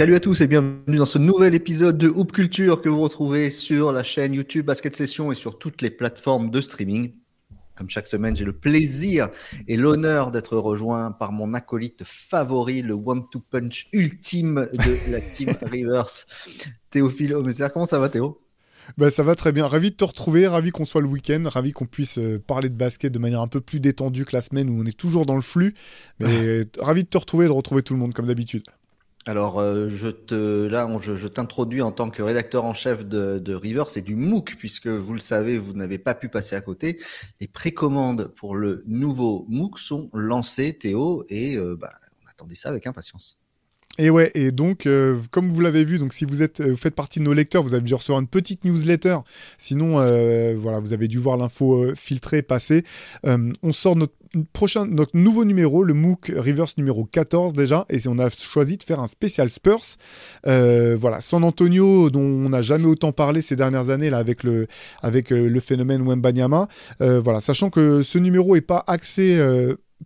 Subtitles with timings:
[0.00, 3.50] Salut à tous et bienvenue dans ce nouvel épisode de Hoop Culture que vous retrouvez
[3.50, 7.12] sur la chaîne YouTube Basket Session et sur toutes les plateformes de streaming.
[7.76, 9.28] Comme chaque semaine, j'ai le plaisir
[9.68, 15.50] et l'honneur d'être rejoint par mon acolyte favori, le one-two punch ultime de la team
[15.70, 16.24] Rivers,
[16.90, 17.36] Théophile
[17.70, 18.40] Comment ça va Théo?
[18.96, 19.66] Bah, ça va très bien.
[19.66, 22.74] Ravi de te retrouver, ravi qu'on soit le week-end, ravi qu'on puisse euh, parler de
[22.74, 25.36] basket de manière un peu plus détendue que la semaine où on est toujours dans
[25.36, 25.74] le flux.
[26.20, 28.62] Mais ravi de te retrouver et de retrouver tout le monde comme d'habitude.
[29.26, 33.54] Alors, euh, je te, là, je, t'introduis en tant que rédacteur en chef de, de
[33.54, 33.84] River.
[33.88, 36.98] C'est du MOOC, puisque vous le savez, vous n'avez pas pu passer à côté.
[37.40, 41.92] Les précommandes pour le nouveau MOOC sont lancées, Théo, et euh, bah,
[42.24, 43.39] on attendait ça avec impatience.
[44.00, 46.94] Et ouais, et donc, euh, comme vous l'avez vu, donc si vous êtes, vous faites
[46.94, 49.18] partie de nos lecteurs, vous avez dû recevoir une petite newsletter.
[49.58, 49.96] Sinon,
[50.56, 52.82] voilà, vous avez dû voir l'info filtrée passer.
[53.24, 54.14] on sort notre
[54.52, 58.82] prochain, notre nouveau numéro, le MOOC Reverse numéro 14 déjà, et on a choisi de
[58.82, 59.96] faire un spécial Spurs.
[60.46, 64.44] Euh, voilà, San Antonio, dont on n'a jamais autant parlé ces dernières années là avec
[64.44, 64.66] le,
[65.02, 66.68] avec euh, le phénomène Wembanyama.
[67.00, 69.38] Euh, voilà, sachant que ce numéro est pas axé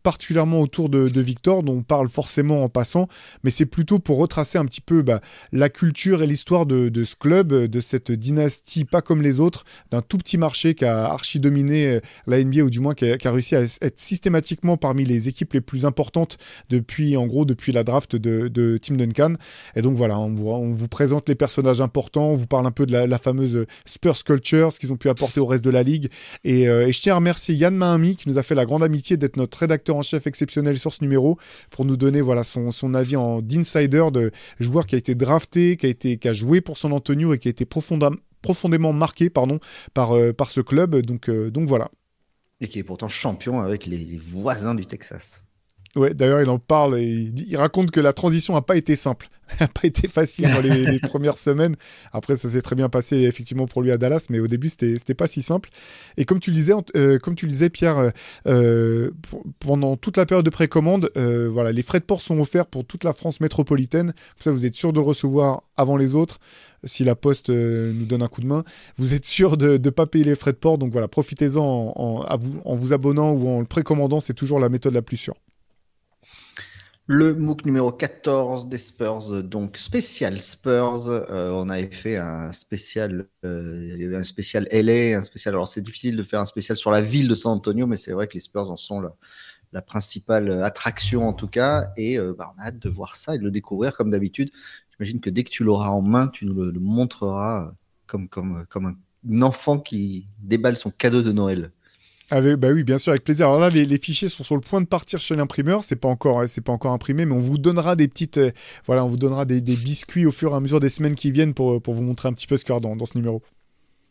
[0.02, 3.08] particulièrement autour de, Victor, dont on parle forcément en passant,
[3.42, 5.20] mais c'est plutôt pour retracer un petit peu bah,
[5.52, 10.02] la culture et l'histoire de, ce club, de cette dynastie pas comme les autres, d'un
[10.02, 13.56] tout petit marché qui a archi-dominé euh, la NBA, ou du moins qui a, réussi
[13.56, 16.38] à être systématiquement parmi les équipes les plus importantes
[16.70, 19.34] depuis, en gros, depuis la draft de, Tim Duncan.
[19.76, 20.30] Et donc voilà, on
[20.72, 24.72] vous, présente les personnages importants, on vous parle un peu de la, fameuse Spurs culture,
[24.72, 26.08] ce qu'ils ont pu apporter au reste de la ligue.
[26.42, 28.82] Et, euh, et je tiens à remercier Yann Mahami qui nous a fait la grande
[28.82, 31.38] amitié d'être notre rédacteur en chef exceptionnel sur ce numéro
[31.70, 34.30] pour nous donner voilà son, avis en d'insider de
[34.61, 37.39] joueur qui a été drafté, qui a été qui a joué pour son Antonio et
[37.39, 39.58] qui a été profondément profondément marqué pardon
[39.95, 41.90] par euh, ce club donc euh, donc voilà
[42.61, 45.43] et qui est pourtant champion avec les voisins du Texas.
[45.96, 49.28] Ouais, d'ailleurs, il en parle et il, raconte que la transition n'a pas été simple,
[49.60, 51.77] n'a pas été facile dans les, premières semaines.
[52.12, 55.14] Après, ça s'est très bien passé effectivement pour lui à Dallas, mais au début, c'était,
[55.14, 55.70] pas si simple.
[56.16, 58.10] Et comme tu le disais, euh, comme tu le disais, Pierre, euh,
[58.48, 59.10] euh,
[59.60, 63.04] pendant toute la période de précommande, voilà, les frais de port sont offerts pour toute
[63.04, 64.12] la France métropolitaine.
[64.12, 66.40] Comme ça, vous êtes sûr de le recevoir avant les autres.
[66.83, 68.64] Si la Poste nous donne un coup de main,
[68.96, 70.77] vous êtes sûr de ne pas payer les frais de port.
[70.77, 74.68] Donc voilà, profitez-en en, vous, en vous abonnant ou en le précommandant, c'est toujours la
[74.68, 75.36] méthode la plus sûre.
[77.06, 81.06] Le MOOC numéro 14 des Spurs, donc spécial Spurs.
[81.06, 85.54] Euh, on avait fait un spécial, euh, un spécial LA, un spécial.
[85.54, 88.12] Alors c'est difficile de faire un spécial sur la ville de San Antonio, mais c'est
[88.12, 89.02] vrai que les Spurs en sont
[89.72, 91.92] la, principale attraction en tout cas.
[91.98, 94.50] Et euh, bah, on a hâte de voir ça et de le découvrir comme d'habitude.
[94.96, 97.74] J'imagine que dès que tu l'auras en main, tu nous le, montreras
[98.06, 101.70] comme, comme, comme un enfant qui déballe son cadeau de Noël
[102.30, 103.46] bah oui, bien sûr, avec plaisir.
[103.46, 105.85] Alors là, les, fichiers sont sur le point de partir chez l'imprimeur.
[105.85, 108.51] C'est pas encore, hein, c'est pas encore imprimé, mais on vous donnera des petites, euh,
[108.86, 111.55] voilà, on vous donnera des, biscuits au fur et à mesure des semaines qui viennent
[111.55, 113.42] pour, pour vous montrer un petit peu ce qu'il y a dans, dans ce numéro.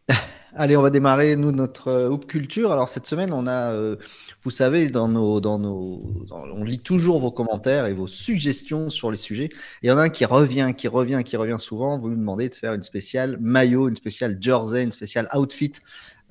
[0.56, 2.72] Allez, on va démarrer nous notre euh, Hoop Culture.
[2.72, 3.96] Alors cette semaine, on a, euh,
[4.44, 9.10] vous savez, dans nos, dans nos, on lit toujours vos commentaires et vos suggestions sur
[9.10, 9.46] les sujets.
[9.46, 9.52] Et
[9.84, 11.98] il y en a un qui revient, qui revient, qui revient souvent.
[11.98, 15.74] Vous nous demandez de faire une spéciale maillot, une spéciale jersey, une spéciale outfit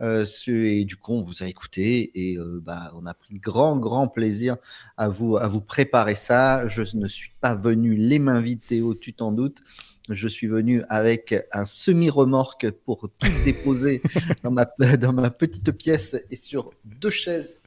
[0.03, 3.77] euh, et du coup, on vous a écouté et euh, bah, on a pris grand,
[3.77, 4.57] grand plaisir
[4.97, 6.67] à vous, à vous préparer ça.
[6.67, 9.63] Je ne suis pas venu les mains vides, Théo, tu t'en doutes.
[10.09, 14.03] Je suis venu avec un semi-remorque pour tout déposer
[14.43, 17.61] dans, ma, dans ma petite pièce et sur deux chaises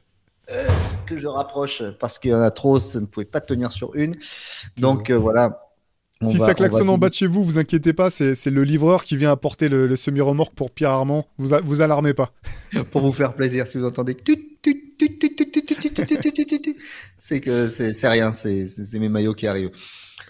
[0.50, 0.66] euh,
[1.06, 3.94] que je rapproche parce qu'il y en a trop, ça ne pouvait pas tenir sur
[3.94, 4.16] une.
[4.76, 5.65] Donc voilà,
[6.22, 9.16] si ça klaxonne en bas de chez vous, vous inquiétez pas, c'est le livreur qui
[9.16, 11.26] vient apporter le, semi-remorque pour Pierre Armand.
[11.38, 12.32] Vous, vous alarmez pas.
[12.90, 14.16] pour vous faire plaisir, si vous entendez.
[17.18, 19.72] C'est que c'est rien, c'est mes maillots qui arrivent.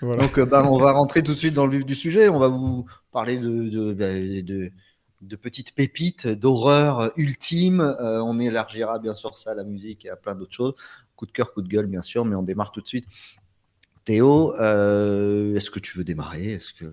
[0.02, 2.28] Donc, bah, on va rentrer tout de suite dans le vif du sujet.
[2.28, 4.72] On va vous parler de, de,
[5.22, 7.94] de, petites pépites, d'horreur ultime.
[8.00, 10.74] on élargira bien sûr ça à la musique et à plein d'autres choses.
[11.14, 13.06] Coup de cœur, coup de gueule, bien sûr, mais on démarre tout de suite
[14.06, 16.46] Théo, euh, est-ce que tu veux démarrer?
[16.52, 16.86] Est-ce que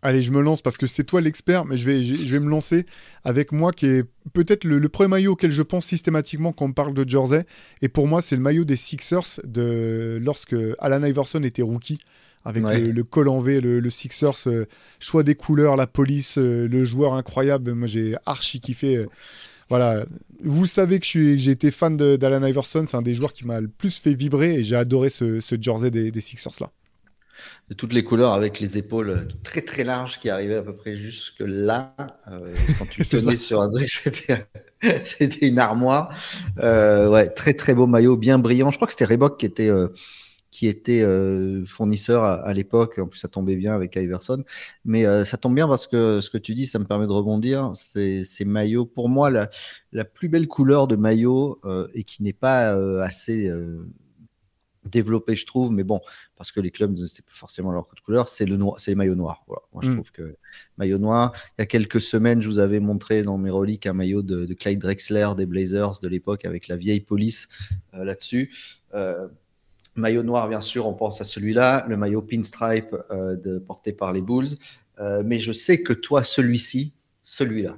[0.00, 2.48] Allez, je me lance parce que c'est toi l'expert, mais je vais, je vais me
[2.48, 2.86] lancer
[3.24, 6.94] avec moi qui est peut-être le, premier maillot auquel je pense systématiquement quand on parle
[6.94, 7.44] de Jersey.
[7.82, 11.98] Et pour moi, c'est le maillot des Sixers de lorsque Alan Iverson était rookie.
[12.44, 14.66] Avec le, col en V, le, Sixers, euh,
[15.00, 17.72] choix des couleurs, la police, euh, le joueur incroyable.
[17.72, 19.04] Moi, j'ai archi kiffé
[19.68, 20.04] voilà,
[20.42, 23.68] vous savez que j'ai été fan d'Alan Iverson, c'est un des joueurs qui m'a le
[23.68, 26.70] plus fait vibrer et j'ai adoré ce, jersey des, Sixers là.
[27.68, 30.96] De toutes les couleurs avec les épaules très très larges qui arrivaient à peu près
[30.96, 31.94] jusque là.
[32.32, 33.88] Euh, quand tu tenais sur un truc,
[35.04, 36.12] c'était une armoire.
[36.58, 38.70] Euh, ouais, très très beau maillot, bien brillant.
[38.70, 39.88] Je crois que c'était Reebok qui était euh,
[40.58, 42.98] qui était euh, fournisseur à, l'époque.
[42.98, 44.42] En plus, ça tombait bien avec Iverson.
[44.84, 47.12] Mais euh, ça tombe bien parce que ce que tu dis, ça me permet de
[47.12, 47.70] rebondir.
[47.76, 49.50] C'est ces maillots, pour moi, la,
[49.92, 51.60] la, plus belle couleur de maillot
[51.94, 52.70] et qui n'est pas
[53.04, 53.48] assez
[54.84, 56.00] développé, je trouve, mais bon,
[56.34, 58.94] parce que les clubs, c'est pas forcément leur de couleur, c'est le noir, c'est les
[58.96, 59.44] maillots noirs.
[59.46, 59.62] Voilà.
[59.72, 59.94] Moi, je mm.
[59.94, 60.36] trouve que
[60.76, 61.32] maillot noir.
[61.56, 64.52] Il y a quelques semaines, je vous avais montré dans mes reliques un maillot de,
[64.54, 67.48] Clyde Drexler des Blazers de l'époque avec la vieille police
[67.94, 68.50] euh, là-dessus.
[69.98, 71.84] Euh, maillot noir, bien sûr, on pense à celui-là.
[71.88, 74.56] Le maillot pinstripe euh, de, porté par les Bulls.
[75.24, 76.92] mais je sais que toi, celui-ci,
[77.22, 77.76] celui-là,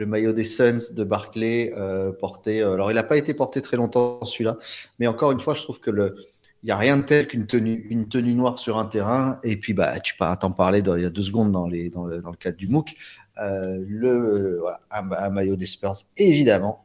[0.00, 2.62] le maillot des Suns de Barclay euh, porté.
[2.62, 4.56] Euh, alors, il n'a pas été porté très longtemps celui-là,
[4.98, 6.16] mais encore une fois, je trouve que le
[6.62, 9.40] il n'y a rien de tel qu'une tenue, une tenue noire sur un terrain.
[9.44, 12.20] Et puis, bah, tu t'en parler il y a deux secondes dans, les, dans, le,
[12.20, 12.96] dans le cadre du MOOC.
[13.38, 16.84] Euh, le, voilà, un, maillot des Spurs, évidemment,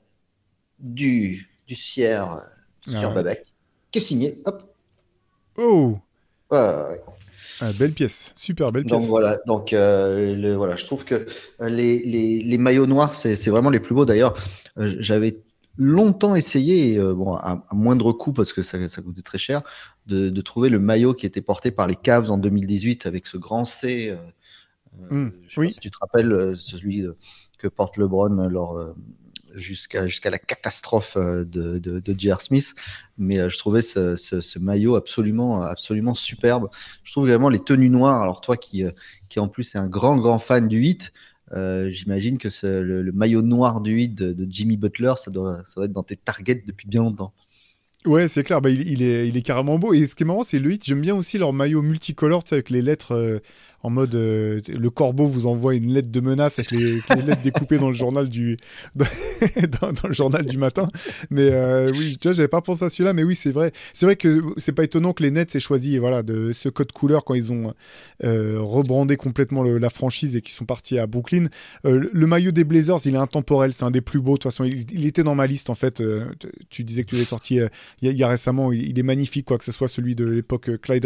[0.79, 2.47] du, du Sierre,
[2.87, 3.13] ah
[3.95, 4.41] qui est signé.
[4.43, 4.75] Hop.
[5.57, 5.97] Oh!
[6.51, 7.01] ouais.
[7.61, 8.99] Ah, belle pièce, super belle pièce.
[8.99, 11.25] Donc voilà, donc euh, le, voilà, je trouve que
[11.61, 14.03] euh, les, les, les maillots noirs, c'est vraiment les plus beaux.
[14.03, 14.35] D'ailleurs,
[14.77, 15.41] euh, j'avais
[15.77, 19.61] longtemps essayé, bon, à, moindre coût parce que ça, ça coûtait très cher,
[20.07, 23.37] de, de, trouver le maillot qui était porté par les Cavs en 2018 avec ce
[23.37, 24.13] grand C.
[25.09, 25.67] Mmh, je sais oui.
[25.67, 27.05] pas si tu te rappelles celui
[27.59, 28.93] que porte LeBron lors
[29.55, 32.41] jusqu'à jusqu'à la catastrophe euh, de, de, de J.R.
[32.41, 32.73] Smith.
[33.17, 36.69] Mais euh, je trouvais ce, ce, maillot absolument, absolument superbe.
[37.03, 38.21] Je trouve vraiment les tenues noires.
[38.21, 38.91] Alors toi qui, euh,
[39.29, 41.13] qui en plus est un grand, grand fan du 8,
[41.91, 45.93] j'imagine que le, maillot noir du 8 de, Jimmy Butler, ça doit, ça doit être
[45.93, 47.33] dans tes targets depuis bien longtemps.
[48.05, 48.61] Ouais, c'est clair.
[48.61, 49.93] Bah, il, est, il est carrément beau.
[49.93, 50.85] Et ce qui est marrant, c'est le 8.
[50.85, 53.41] J'aime bien aussi leur maillot multicolore, avec les lettres
[53.85, 57.77] en mode euh, le corbeau vous envoie une lettre de menace avec les, lettres découpées
[57.77, 58.57] dans le journal du
[58.95, 60.89] dans, le journal du matin.
[61.29, 63.71] Mais euh, oui, tu vois, j'avais pas pensé à celui-là, mais oui, c'est vrai.
[63.93, 66.91] C'est vrai que c'est pas étonnant que les Nets aient choisi voilà de ce code
[66.93, 67.75] couleur quand ils ont
[68.23, 71.47] euh, rebrandé complètement la franchise et qu'ils sont partis à Brooklyn.
[71.83, 74.33] le maillot des Blazers, il est intemporel, c'est un des plus beaux.
[74.33, 76.01] De toute façon, il, était dans ma liste en fait.
[76.71, 77.59] tu disais que tu l'as sorti
[78.01, 78.71] il y, a récemment.
[78.71, 81.05] Il, est magnifique, quoi que ce soit celui de l'époque Clyde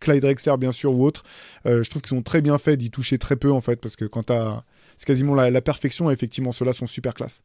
[0.00, 1.22] Clyde Drexler bien sûr ou autre.
[1.66, 3.96] Euh, je trouve qu'ils sont très bien faits d'y toucher très peu en fait parce
[3.96, 4.62] que quand t'as
[4.96, 7.42] c'est quasiment la, perfection et effectivement ceux-là sont super classe.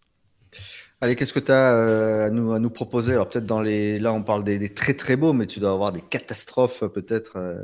[1.02, 3.14] Allez, qu'est-ce que tu as euh, à, nous, à nous proposer?
[3.14, 5.92] Alors peut-être dans les là on parle des, très très beaux mais tu dois avoir
[5.92, 7.58] des catastrophes peut-être euh,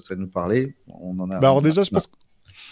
[0.00, 0.74] ça nous parler.
[0.88, 2.08] On en a bah alors déjà je pense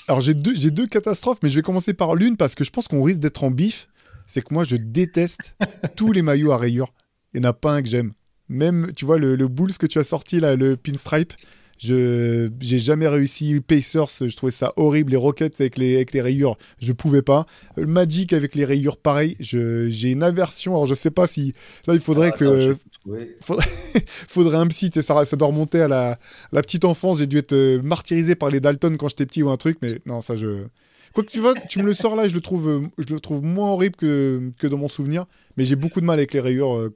[0.08, 2.70] alors j'ai deux j'ai deux catastrophes mais je vais commencer par l'une parce que je
[2.70, 3.88] pense qu'on risque d'être en bif,
[4.26, 5.56] c'est que moi je déteste
[5.96, 6.92] tous les maillots à rayures.
[7.34, 8.12] Il n'y en a pas un que j'aime.
[8.48, 11.32] Même, tu vois, le, le Bulls que tu as sorti, là, le pinstripe,
[11.78, 13.60] je j'ai jamais réussi.
[13.60, 15.12] Pacers, je trouvais ça horrible.
[15.12, 17.46] Les Rockets avec les, avec les rayures, je pouvais pas.
[17.76, 19.36] Le Magic avec les rayures, pareil.
[19.40, 20.72] J'ai une aversion.
[20.72, 21.54] Alors je sais pas si
[21.86, 22.76] là il faudrait ah, que
[23.40, 23.68] faudrait,
[24.28, 24.90] faudrait, un psy.
[24.94, 26.18] Ça, ça doit remonter à la,
[26.52, 27.18] la petite enfance.
[27.18, 29.78] J'ai dû être euh, martyrisé par les Dalton quand j'étais petit ou un truc.
[29.82, 30.64] Mais non, ça je.
[31.12, 33.20] Quoi que tu vas, tu me le sors là, je le trouve, euh, je le
[33.20, 35.26] trouve moins horrible que, que dans mon souvenir.
[35.56, 36.94] Mais j'ai beaucoup de mal avec les rayures euh,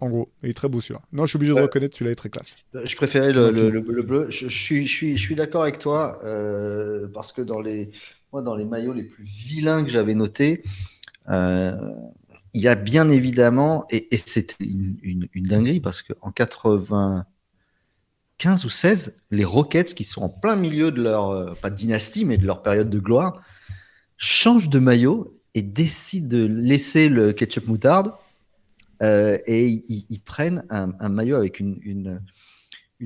[0.00, 0.32] en gros.
[0.42, 1.00] Il est très beau celui-là.
[1.12, 2.56] Non, je suis obligé de reconnaître, celui-là est très classe.
[2.72, 4.26] Je préférais le, le, bleu.
[4.30, 7.92] Je, suis, je, suis, je suis d'accord avec toi euh, parce que dans les,
[8.32, 10.62] moi, dans les maillots les plus vilains que j'avais notés,
[11.28, 11.76] euh,
[12.52, 18.64] il y a bien évidemment, et, et c'était une, une, une, dinguerie parce qu'en 95
[18.64, 22.24] ou 16, les Rockets qui sont en plein milieu de leur, euh, pas de dynastie,
[22.24, 23.42] mais de leur période de gloire,
[24.16, 28.12] changent de maillot et décident de laisser le ketchup moutarde
[29.04, 32.20] euh, et ils, prennent un, maillot avec une, une,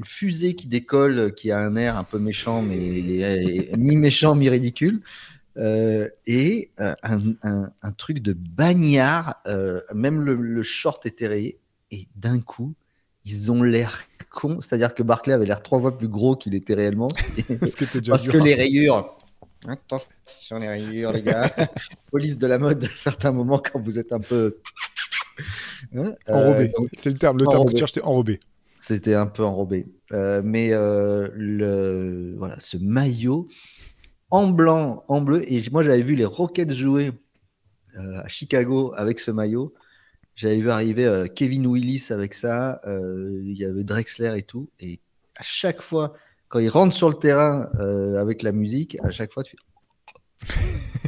[0.05, 2.76] fusée qui décolle, qui a un air un peu méchant, mais
[3.76, 5.00] ni méchant, ni ridicule.
[5.57, 9.43] Euh, et euh, un, truc de bagnard,
[9.93, 11.59] même le, short est rayé,
[11.90, 12.75] et d'un coup,
[13.25, 14.61] ils ont l'air cons.
[14.61, 17.09] C'est-à-dire que Barclay avait l'air trois fois plus gros qu'il était réellement.
[17.61, 17.75] Parce
[18.28, 19.17] que les rayures.
[19.67, 21.50] Attention les rayures, les gars.
[22.12, 24.59] Police de la mode à certains moments quand vous êtes un peu
[25.95, 28.40] Hein, enrobé, euh, c'est le terme, le terme que tu cherchais, enrobé.
[28.80, 29.87] C'était un peu enrobé.
[30.12, 33.49] Euh, mais euh, le, voilà, ce maillot
[34.30, 37.12] en blanc, en bleu, et moi j'avais vu les Rockets jouer
[37.97, 39.75] à Chicago avec ce maillot.
[40.37, 44.68] J'avais vu arriver Kevin Willis avec ça, il y avait Drexler et tout.
[44.80, 45.00] Et
[45.35, 46.12] à chaque fois,
[46.49, 47.71] quand il rentre sur le terrain
[48.18, 51.07] avec la musique, à chaque fois tu fais.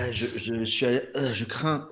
[0.00, 1.00] Euh, je, je, suis euh,
[1.34, 1.88] je crains.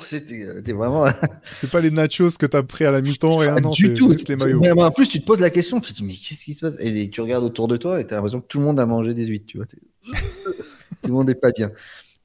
[0.00, 1.06] C'était euh, vraiment.
[1.52, 4.14] c'est pas les nachos que t'as pris à la mi-temps et un an, du tout.
[4.28, 4.60] les maillots.
[4.60, 6.60] Mais en plus, tu te poses la question, tu te dis mais qu'est-ce qui se
[6.60, 6.76] passe?
[6.80, 9.14] Et, tu regardes autour de toi et t'as l'impression que tout le monde a mangé
[9.14, 9.66] des huîtres, tu vois.
[10.12, 11.70] tout le monde est pas bien.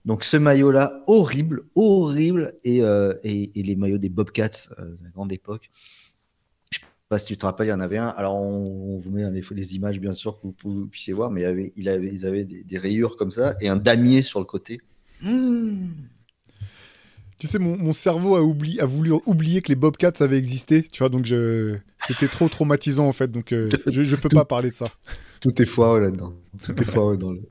[0.05, 5.69] Donc ce maillot-là, horrible, horrible, et, et, les maillots des Bobcats de la grande époque.
[6.71, 8.07] Je sais pas si tu te rappelles, il y en avait un.
[8.07, 11.45] Alors on, vous met les, les, images bien sûr que vous, puissiez voir, mais il
[11.45, 14.79] avait, il avait, ils avaient des, rayures comme ça et un damier sur le côté.
[15.21, 15.87] Mmh.
[17.39, 20.99] Tu sais, mon, cerveau a, oublié, a voulu oublier que les Bobcats avaient existé, tu
[20.99, 21.77] vois, donc je...
[22.07, 24.91] c'était trop traumatisant en fait, donc euh, je, je peux pas parler de ça.
[25.39, 26.33] Tout est foireux là-dedans.
[26.63, 27.41] Tout est foireux dans le.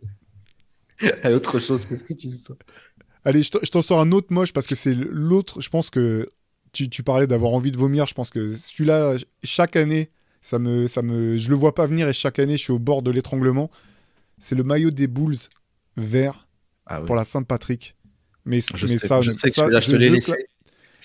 [1.22, 2.54] Allez, autre chose, qu'est-ce que tu dis ça
[3.24, 5.60] Allez, je t'en sors un autre moche parce que c'est l'autre.
[5.60, 6.28] Je pense que
[6.72, 8.06] tu, tu parlais d'avoir envie de vomir.
[8.06, 12.08] Je pense que celui-là, chaque année, ça me, ça me, je le vois pas venir
[12.08, 13.70] et chaque année, je suis au bord de l'étranglement.
[14.38, 15.36] C'est le maillot des Bulls
[15.96, 16.45] vert
[16.86, 17.96] ah pour la Saint-Patrick.
[18.44, 19.32] Mais, mais ça, je,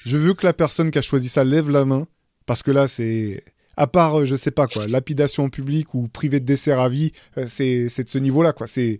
[0.05, 2.05] je, veux que la personne qui a choisi ça lève la main
[2.45, 3.43] parce que là, c'est
[3.77, 7.11] à part, euh, je sais pas quoi, lapidation public ou privé de dessert à vie,
[7.37, 8.67] euh, c'est de ce niveau-là, quoi.
[8.67, 8.99] C'est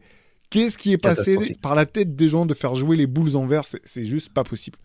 [0.50, 3.46] qu'est-ce qui est passé par la tête des gens de faire jouer les boules en
[3.46, 3.64] verre?
[3.84, 4.78] C'est juste pas possible.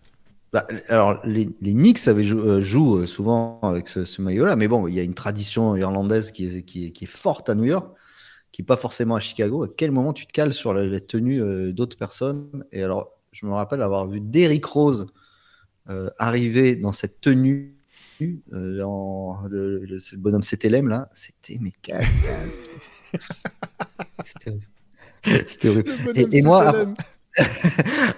[0.53, 4.95] Bah, alors, les, les Knicks avaient euh, jouent souvent avec ce, maillot-là, mais bon, il
[4.95, 7.88] y a une tradition irlandaise qui est, qui est, qui est forte à New York
[8.56, 9.64] qui n'est pas forcément à Chicago.
[9.64, 12.64] À quel moment tu te cales sur la, tenue d'autres personnes?
[12.72, 15.06] Et alors, je me rappelle avoir vu Derrick Rose
[15.90, 17.75] euh, arriver dans cette tenue.
[18.22, 21.75] Euh, dans le, le, bonhomme CTLM là, c'était mes
[25.46, 25.92] C'était horrible.
[26.32, 26.86] Et, moi,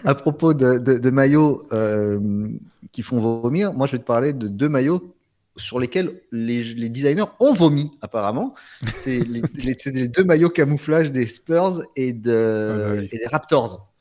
[0.05, 2.47] à, propos de, maillots euh,
[2.93, 5.17] qui font vomir, moi je vais te parler de deux maillots
[5.59, 8.55] sur lesquels les, designers ont vomi apparemment.
[8.93, 13.93] C'est les, deux maillots camouflage des Spurs et, de, ah et des Raptors.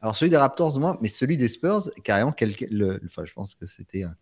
[0.00, 2.34] Alors celui des Raptors moins, mais celui des Spurs, carrément,
[2.70, 4.14] le, enfin, je pense que c'était un,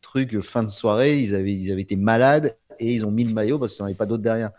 [0.00, 1.20] truc fin de soirée.
[1.20, 3.84] Ils avaient, ils avaient été malades et ils ont mis le maillot parce qu'il n'y
[3.84, 4.50] en avait pas d'autres derrière.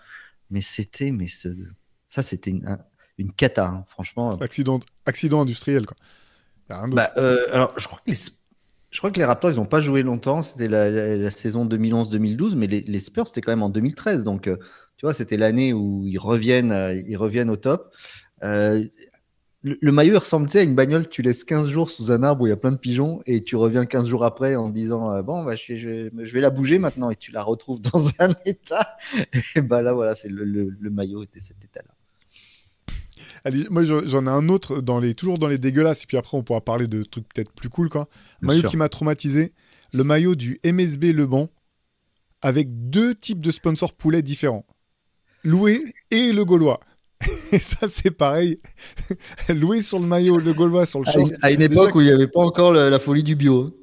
[0.49, 1.49] Mais c'était, mais ce,
[2.07, 2.77] ça c'était une,
[3.17, 4.37] une cata, hein, franchement.
[4.39, 5.97] Accident, accident industriel quoi.
[6.69, 8.17] Bah, euh, alors je crois que les,
[8.91, 10.43] je crois que les Raptors ils n'ont pas joué longtemps.
[10.43, 14.23] C'était la, saison 2011-2012, mais les, Spurs c'était quand même en 2013.
[14.23, 14.57] Donc euh,
[14.97, 17.93] tu vois, c'était l'année où ils reviennent, euh, ils reviennent au top.
[18.43, 18.83] Euh,
[19.63, 22.49] le, maillot ressemblait à une bagnole tu laisses 15 jours sous un arbre où il
[22.49, 25.55] y a plein de pigeons et tu reviens 15 jours après en disant bon bah,
[25.55, 28.97] je, vais la bouger maintenant et tu la retrouves dans un état
[29.55, 31.90] et bah là voilà c'est le, maillot était cet état là
[33.43, 36.37] Allez, moi j'en ai un autre dans les toujours dans les dégueulasses et puis après
[36.37, 38.07] on pourra parler de trucs peut-être plus cool quoi
[38.43, 39.53] un maillot qui m'a traumatisé
[39.93, 41.49] le maillot du MSB Le Ban
[42.41, 44.65] avec deux types de sponsors poulets différents
[45.43, 46.79] Loué et le Gaulois
[47.51, 48.59] et ça, c'est pareil.
[49.49, 51.31] Louis sur le maillot, le Gaulois sur le short.
[51.41, 53.75] À une époque où il n'y avait pas encore la, folie du bio.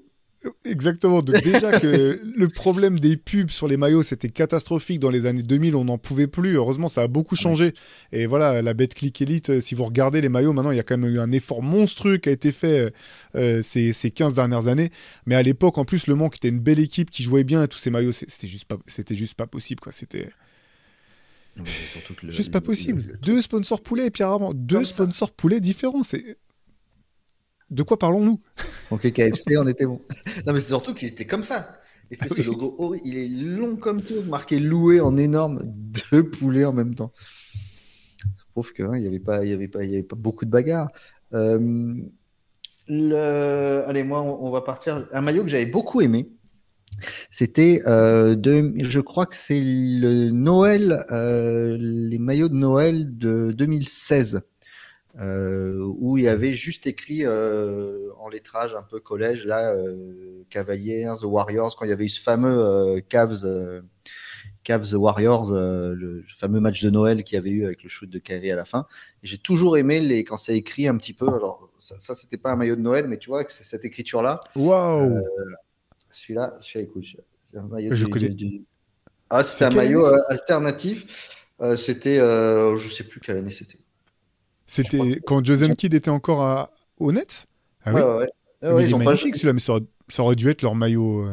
[0.64, 1.21] Exactement.
[1.23, 5.42] Donc déjà que le problème des pubs sur les maillots, c'était catastrophique dans les années
[5.42, 6.54] 2000, on n'en pouvait plus.
[6.57, 7.75] Heureusement, ça a beaucoup changé.
[8.12, 10.80] Et voilà, la bête click Elite, euh, si vous regardez les maillots, maintenant, il y
[10.80, 12.90] a quand même eu un effort monstrueux qui a été fait euh,
[13.35, 14.90] euh, ces, ces 15 dernières années.
[15.26, 17.64] Mais à l'époque, en plus, Le Mans, qui était une belle équipe, qui jouait bien,
[17.64, 19.92] et tous ces maillots, c'était juste pas, c'était juste pas possible, quoi.
[19.92, 20.30] C'était
[22.30, 23.18] Juste pas possible.
[23.23, 24.52] deux sponsors poulets, et Pierre Armand.
[24.54, 26.02] Deux sponsors poulets différents.
[26.02, 26.37] C'est.
[27.70, 28.40] De quoi parlons-nous?
[28.90, 30.00] Ok, KFC, on était bon.
[30.46, 31.78] non, mais c'est surtout qu'il était comme ça.
[32.10, 36.28] Et c'est ah ce logo Il est long comme tout, marqué loué en énorme, deux
[36.28, 37.12] poulets en même temps.
[38.18, 40.50] Ça prouve qu'il hein, n'y avait, pas, y avait, pas, y avait pas beaucoup de
[40.50, 40.88] bagarres.
[41.34, 41.94] Euh,
[42.88, 43.84] le...
[43.87, 45.06] Allez, moi, on va partir.
[45.12, 46.30] Un maillot que j'avais beaucoup aimé.
[47.30, 53.52] C'était, euh, de, je crois que c'est le Noël, euh, les maillots de Noël de
[53.52, 54.40] 2016, euh,
[55.18, 61.06] où il y avait juste écrit euh, en lettrage un peu collège, là, euh, Cavaliers,
[61.20, 63.44] The Warriors, quand il y avait eu ce fameux euh, Cavs,
[64.64, 68.18] Cavs Warriors, le fameux match de Noël qu'il y avait eu avec le shoot de
[68.18, 68.87] Kyrie à la fin.
[69.22, 72.52] J'ai toujours aimé les, quand c'est écrit un petit peu, alors ça, ça c'était pas
[72.52, 74.40] un maillot de Noël, mais tu vois, que cette écriture-là.
[74.54, 75.20] Waouh!
[76.10, 77.04] Celui-là, celui-là, écoute,
[77.44, 77.94] c'est un maillot.
[77.94, 78.34] Je connais.
[79.30, 81.06] Ah, c'est un maillot euh, alternatif.
[81.60, 83.78] Euh, c'était, euh, je sais plus quelle année c'était.
[84.68, 86.70] C'était quand Joseph Kidd était encore à...
[86.98, 87.46] au Nets?
[87.84, 88.00] Ah oui.
[88.00, 88.28] Ouais, ouais.
[88.62, 90.37] mais il est magnifique celui-là, mais ça aurait...
[90.37, 91.26] dû être leur maillot.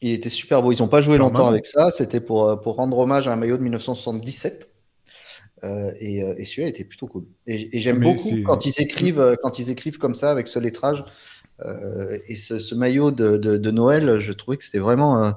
[0.00, 0.72] Il était super beau.
[0.72, 1.90] Ils n'ont pas joué longtemps avec ça.
[1.90, 4.70] C'était pour, pour rendre hommage à un maillot de 1977.
[5.64, 7.26] et, et celui-là était plutôt cool.
[7.46, 11.04] Et, j'aime beaucoup quand ils écrivent quand ils écrivent comme ça avec ce lettrage.
[11.64, 15.30] Euh, et ce, maillot de, Noël, je trouvais que c'était vraiment euh,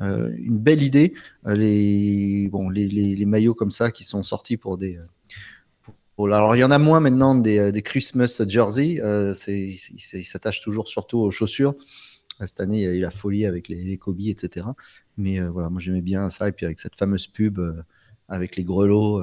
[0.00, 1.14] euh, une belle idée.
[1.46, 4.98] Les, bon, les, maillots comme ça qui sont sortis pour des.
[6.18, 9.00] Alors, il y en a moins maintenant des, Christmas jersey.
[9.48, 11.74] ils s'attachent toujours surtout aux chaussures.
[12.46, 14.66] Cette année, il y a eu la folie avec les, les Kobe, etc.
[15.16, 16.48] Mais voilà, moi j'aimais bien ça.
[16.48, 17.60] Et puis avec cette fameuse pub
[18.28, 19.22] avec les grelots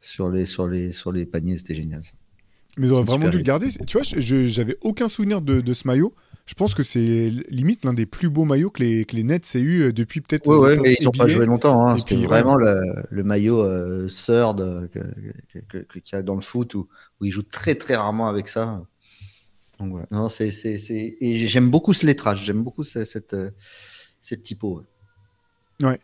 [0.00, 2.02] sur, les, sur, les, sur les paniers, c'était génial.
[2.76, 3.68] Mais ils auraient vraiment dû le garder.
[3.86, 6.14] Tu vois, j'avais aucun souvenir de, de, ce maillot.
[6.48, 9.54] Je pense que c'est limite l'un des plus beaux maillots que les, que les Nets
[9.54, 10.48] aient eu depuis peut-être.
[10.48, 11.86] Oui, ouais, mais ils n'ont pas joué longtemps.
[11.86, 11.98] Hein.
[11.98, 14.88] C'était vraiment le, le, maillot euh, third
[15.70, 16.88] qu'il y a dans le foot où,
[17.20, 18.82] où ils jouent très très rarement avec ça.
[19.78, 20.06] Donc voilà.
[20.10, 20.80] Non, c'est, c'est,
[21.20, 23.36] Et j'aime beaucoup ce lettrage, j'aime beaucoup cette, cette,
[24.22, 24.82] cette typo.
[25.82, 26.00] Ouais.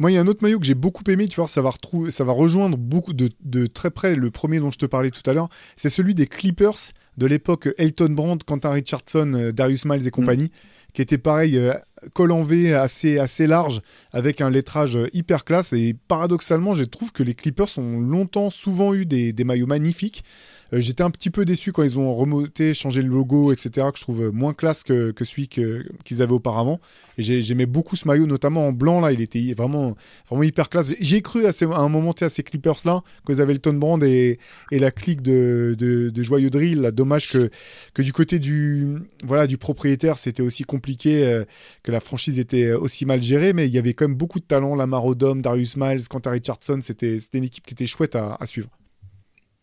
[0.00, 1.70] Moi, il y a un autre maillot que j'ai beaucoup aimé, tu vois, ça va,
[1.70, 5.12] retrouver, ça va rejoindre beaucoup de, de, très près le premier dont je te parlais
[5.12, 5.48] tout à l'heure.
[5.76, 10.50] C'est celui des Clippers de l'époque Elton Brand, Quentin Richardson, euh, Darius Miles et compagnie,
[10.92, 11.74] qui était pareil, euh,
[12.14, 13.80] col en V assez, assez large,
[14.12, 15.72] avec un lettrage euh, hyper classe.
[15.72, 20.24] Et paradoxalement, je trouve que les Clippers ont longtemps, souvent eu des, des maillots magnifiques.
[20.72, 23.98] Euh, j'étais un petit peu déçu quand ils ont remonté, changé le logo, etc., que
[23.98, 26.80] je trouve moins classe que, que celui qu'ils avaient auparavant.
[27.18, 29.96] Et j'aimais beaucoup ce maillot, notamment en blanc, là, il était vraiment,
[30.28, 30.94] vraiment hyper classe.
[31.00, 34.02] J'ai cru à, à, un moment à ces Clippers-là, quand ils avaient le Tone Brand
[34.02, 34.38] et,
[34.72, 36.90] et la clique de, de, de Joyeux Drill.
[36.92, 37.50] Dommage que,
[37.94, 41.44] que du côté du, voilà, du propriétaire, c'était aussi compliqué, euh,
[41.82, 44.44] que la franchise était aussi mal gérée, mais il y avait quand même beaucoup de
[44.44, 44.74] talent.
[44.74, 48.68] Lamar Odom, Darius Miles, Quentin Richardson, c'était une équipe qui était chouette à suivre.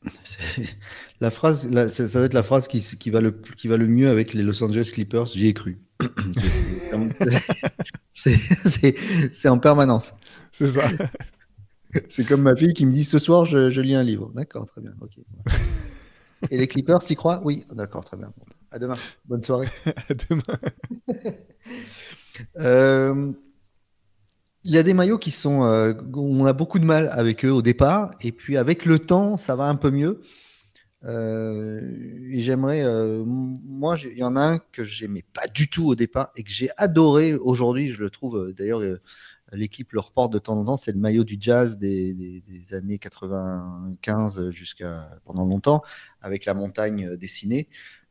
[1.22, 4.10] La phrase, ça, va être la phrase qui, qui, va le, qui va le mieux
[4.10, 5.28] avec les Los Angeles Clippers.
[5.28, 5.80] J'y ai cru.
[8.12, 10.14] c'est en permanence.
[10.52, 10.90] C'est ça.
[12.10, 14.32] C'est comme ma fille qui me dit ce soir, je, je lis un livre.
[14.36, 14.94] D'accord, très bien.
[15.00, 15.20] ok
[16.52, 17.42] Et les Clippers, t'y crois?
[17.44, 18.34] Oui, d'accord, très bien.
[18.72, 18.98] À demain.
[19.26, 19.68] Bonne soirée.
[19.86, 20.60] à demain.
[22.60, 23.32] euh,
[24.66, 27.52] il y a des maillots qui sont, euh, on a beaucoup de mal avec eux
[27.52, 30.22] au départ, et puis avec le temps, ça va un peu mieux.
[31.06, 31.82] Euh,
[32.32, 35.96] et j'aimerais, euh, moi, il y en a un que j'aimais pas du tout au
[35.96, 37.92] départ et que j'ai adoré aujourd'hui.
[37.92, 38.82] Je le trouve, d'ailleurs,
[39.52, 40.78] l'équipe le reporte de temps en temps.
[40.78, 45.84] C'est le maillot du jazz des, des années 95 jusqu'à pendant longtemps,
[46.22, 47.68] avec la montagne dessinée.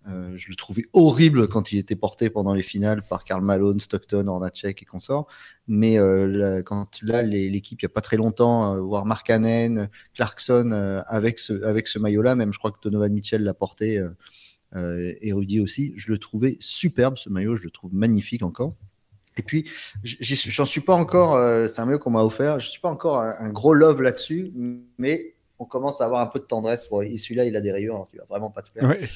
[0.09, 3.81] Euh, je le trouvais horrible quand il était porté pendant les finales par Karl Malone,
[3.81, 5.29] Stockton, Hornacek et consorts.
[5.69, 9.89] Mais euh, quand là, l'équipe, il n'y a pas très longtemps, euh, voir Mark Hannen,
[10.15, 14.05] Clarkson avec ce, avec ce maillot-là, même je crois que Donovan Mitchell l'a porté
[14.75, 18.75] et Rudy aussi, je le trouvais superbe ce maillot, je le trouve magnifique encore.
[19.37, 19.69] Et puis,
[20.03, 21.39] j'en suis pas encore,
[21.69, 24.53] c'est un maillot qu'on m'a offert, je suis pas encore un, gros love là-dessus,
[24.99, 26.89] mais on commence à avoir un peu de tendresse.
[26.91, 28.71] Bon, celui-là, il a des rayures, alors il va vraiment pas te.
[28.83, 29.07] Euh,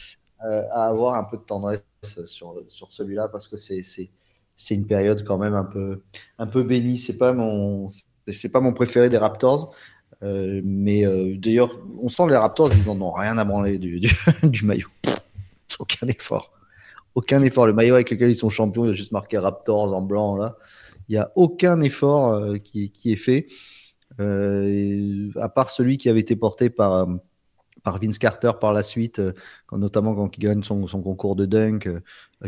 [0.41, 1.83] à avoir un peu de tendresse
[2.27, 6.03] sur, sur celui-là parce que c'est, c'est, une période quand même un peu,
[6.39, 6.99] un peu bénie.
[6.99, 7.89] C'est pas mon,
[8.29, 9.75] c'est pas mon préféré des Raptors.
[10.23, 11.71] Euh, mais euh, d'ailleurs,
[12.01, 14.89] on sent les Raptors, ils en ont rien à branler du, du, maillot.
[15.79, 16.53] Aucun effort.
[17.15, 17.67] Aucun effort.
[17.67, 20.57] Le maillot avec lequel ils sont champions, il a juste marqué Raptors en blanc là.
[21.09, 23.47] Il n'y a aucun effort qui, qui, est fait,
[24.19, 27.07] à part celui qui avait été porté par,
[27.87, 29.33] par Vince Carter par la suite, euh,
[29.67, 32.01] quand, notamment quand il gagne son, son concours de dunk, euh,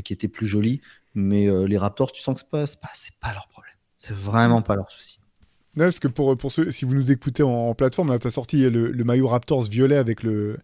[0.02, 0.80] qui était plus joli.
[1.14, 3.74] Mais euh, les Raptors, tu sens que c'est pas, pas, pas leur problème.
[3.98, 5.20] C'est vraiment pas leur souci.
[5.76, 8.68] Non, parce que pour, pour ceux, si vous nous écoutez en, plateforme, tu as sorti
[8.68, 10.58] le, maillot Raptors violet avec le,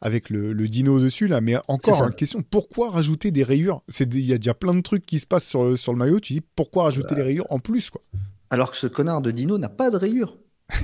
[0.00, 1.40] avec le, le dino dessus, là.
[1.40, 3.82] Mais encore une question, pourquoi rajouter des rayures?
[3.98, 6.20] Il y a déjà plein de trucs qui se passent sur, sur le maillot.
[6.20, 8.02] Tu dis, pourquoi rajouter des rayures en plus quoi?
[8.48, 10.38] Alors que ce connard de dino n'a pas de rayures.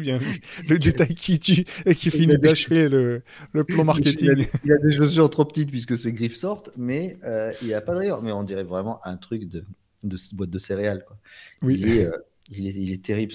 [0.00, 0.20] bien
[0.68, 4.46] Le détail qui tue et qui finit d'achever le, le, plan marketing.
[4.64, 7.80] Il a, des chaussures trop petites puisque ses griffes sortent, mais euh, il n'y a
[7.80, 8.22] pas rayures.
[8.22, 9.64] Mais on dirait vraiment un truc de,
[10.04, 11.04] de boîte de céréales.
[11.06, 11.16] Quoi.
[11.62, 11.76] Oui.
[11.78, 12.16] Il, est, euh,
[12.50, 13.32] il, est, il, est, terrible.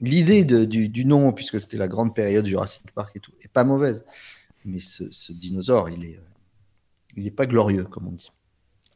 [0.00, 3.64] L'idée du, du, nom, puisque c'était la grande période Jurassic Park et tout, est pas
[3.64, 4.04] mauvaise.
[4.64, 6.20] Mais ce, ce dinosaure, il est,
[7.16, 8.30] il n'est pas glorieux, comme on dit.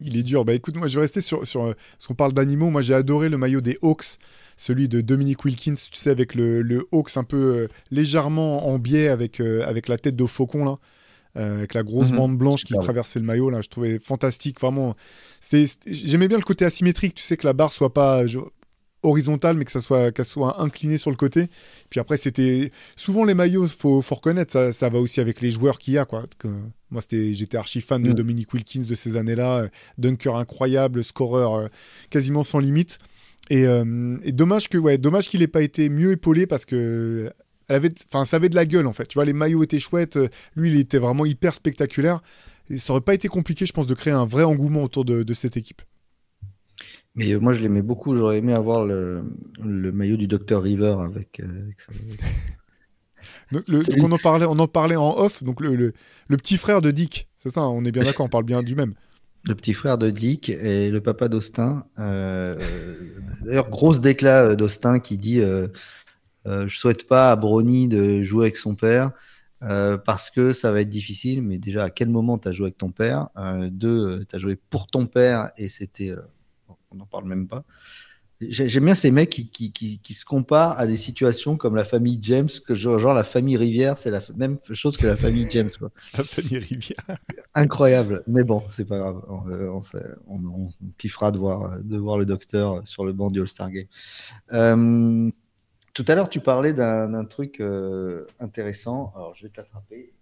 [0.00, 0.44] Il est dur.
[0.44, 2.70] Bah écoute, moi je vais rester sur, sur ce qu'on parle d'animaux.
[2.70, 4.18] Moi j'ai adoré le maillot des Hawks
[4.60, 8.78] celui de Dominique Wilkins, tu sais, avec le, le Hawks un peu euh, légèrement en
[8.78, 10.76] biais avec, euh, avec la tête de faucon, là.
[11.36, 12.16] Euh, avec la grosse mhm.
[12.16, 14.96] bande blanche qui traversait le maillot, là, je trouvais fantastique, vraiment.
[15.86, 18.26] J'aimais bien le côté asymétrique, tu sais, que la barre soit pas
[19.02, 21.48] horizontale, mais que ça soit, qu'elle soit inclinée sur le côté.
[21.88, 25.50] Puis après, c'était souvent les maillots, faut, faut reconnaître, ça, ça va aussi avec les
[25.50, 26.24] joueurs qu'il y a, quoi.
[26.38, 26.48] Que,
[26.90, 28.14] moi, j'étais archi fan de mhm.
[28.14, 31.68] Dominique Wilkins de ces années-là, dunker incroyable, scoreur
[32.10, 32.98] quasiment sans limite.
[33.52, 37.32] Euh, et, dommage que ouais, dommage qu'il ait pas été mieux épaulé parce que
[37.68, 39.06] elle avait, enfin, ça avait de la gueule en fait.
[39.06, 40.18] Tu vois, les maillots étaient chouettes.
[40.56, 42.20] Lui, il était vraiment hyper spectaculaire.
[42.68, 45.34] Et ça aurait pas été compliqué, je pense, de créer un vrai engouement autour de,
[45.34, 45.82] cette équipe.
[47.20, 48.16] Mais euh, moi, je l'aimais beaucoup.
[48.16, 49.22] J'aurais aimé avoir le,
[49.62, 51.40] le, maillot du Dr River avec.
[51.40, 51.70] Euh,
[54.00, 55.44] on en parlait, on en parlait en off.
[55.44, 55.92] Donc le,
[56.28, 57.62] petit frère de Dick, c'est ça.
[57.62, 58.26] On est bien d'accord.
[58.26, 58.94] On parle bien du même
[59.44, 61.84] le petit frère de Dick et le papa d'Austin.
[61.98, 62.94] Euh, euh,
[63.44, 68.56] d'ailleurs, grosse déclat euh, d'Austin qui dit Je souhaite pas à Brony de jouer avec
[68.56, 69.12] son père.
[69.62, 72.66] Euh, parce que ça va être difficile, mais déjà, à quel moment tu as joué
[72.66, 73.28] avec ton père?
[73.36, 76.14] Euh, Deux, tu as joué pour ton père et c'était.
[76.90, 77.64] On n'en parle même pas.
[78.40, 81.84] J'aime bien ces mecs qui, qui, qui, qui, se comparent à des situations comme la
[81.84, 85.68] famille James, que genre, la famille Rivière, c'est la même chose que la famille James.
[85.78, 85.90] Quoi.
[86.16, 87.18] la famille Rivière.
[87.54, 89.22] Incroyable, mais bon, c'est pas grave.
[89.28, 89.82] On,
[90.26, 93.86] on, on, kiffera de voir, de voir le docteur sur le banc du All-Star Game.
[94.52, 95.30] Euh,
[95.92, 99.12] tout à l'heure, tu parlais d'un truc euh, intéressant.
[99.16, 100.14] Alors, je vais t'attraper.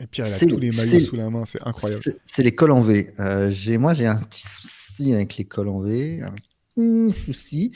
[0.00, 2.02] Et Pierre, il a tous les maillots sous la main, c'est incroyable.
[2.24, 3.12] C'est les cols en V.
[3.20, 6.32] Euh, moi, j'ai un petit avec les cols en V, un
[6.76, 7.72] petit souci,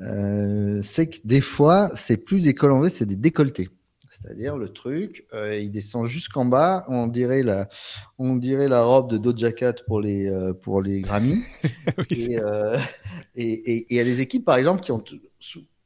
[0.00, 3.68] euh, c'est que des fois, c'est plus des cols en V, c'est des décolletés.
[4.10, 7.68] C'est-à-dire le truc, euh, il descend jusqu'en bas, on dirait la,
[8.18, 11.42] on dirait la robe de Doja Cat pour les, euh, pour les Grammy.
[12.10, 12.36] et,
[13.34, 15.02] et, il y a des équipes, par exemple, qui ont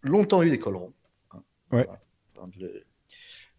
[0.03, 0.93] longtemps eu des cols ronds.
[1.33, 1.43] Hein.
[1.73, 1.89] Ouais.
[2.59, 2.85] Le,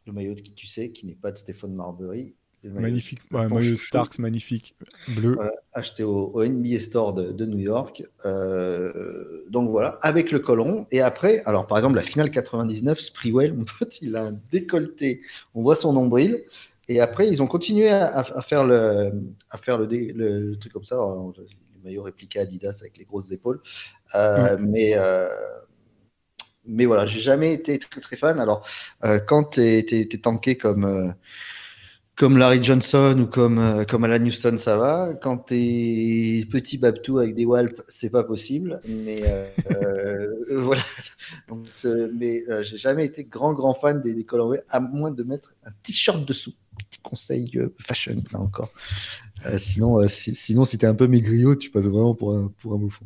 [0.10, 3.78] le, maillot de qui tu sais, qui n'est pas de Stéphane Marbury, Magnifique, ouais, maillot
[3.78, 4.76] Starks, magnifique,
[5.15, 5.38] bleu.
[5.72, 8.04] acheté au, NBA Store de, New York.
[8.26, 13.54] Euh, donc voilà, avec le col Et après, alors par exemple, la finale 99, Sprewell,
[13.54, 15.22] mon pote, il a un décolleté.
[15.56, 16.43] On voit son nombril.
[16.89, 19.13] Et après, ils ont continué à, faire le,
[19.52, 20.98] à faire le, le, truc comme ça.
[20.98, 23.62] le maillot répliqué Adidas avec les grosses épaules.
[24.15, 24.98] Euh, mais.
[24.98, 25.28] Euh,
[26.69, 28.39] mais voilà, j'ai jamais été très très fan.
[28.39, 28.65] Alors,
[29.27, 31.13] quand tu es, tanké comme
[32.19, 35.13] comme Larry Johnson ou comme, euh, comme Alan Houston, ça va.
[35.21, 38.82] Quand t'es petit Babtou avec des Walps, c'est pas possible.
[38.86, 40.27] Mais euh, euh
[40.58, 40.82] voilà.
[41.47, 41.65] Donc,
[42.13, 44.25] mais euh, j'ai jamais été grand grand fan des, des
[44.67, 46.53] à moins de mettre un t-shirt dessous.
[46.77, 48.71] Petit conseil fashion là encore.
[49.58, 53.05] sinon, si, sinon, si un peu maigriot, tu passes vraiment pour un, pour un bouffon.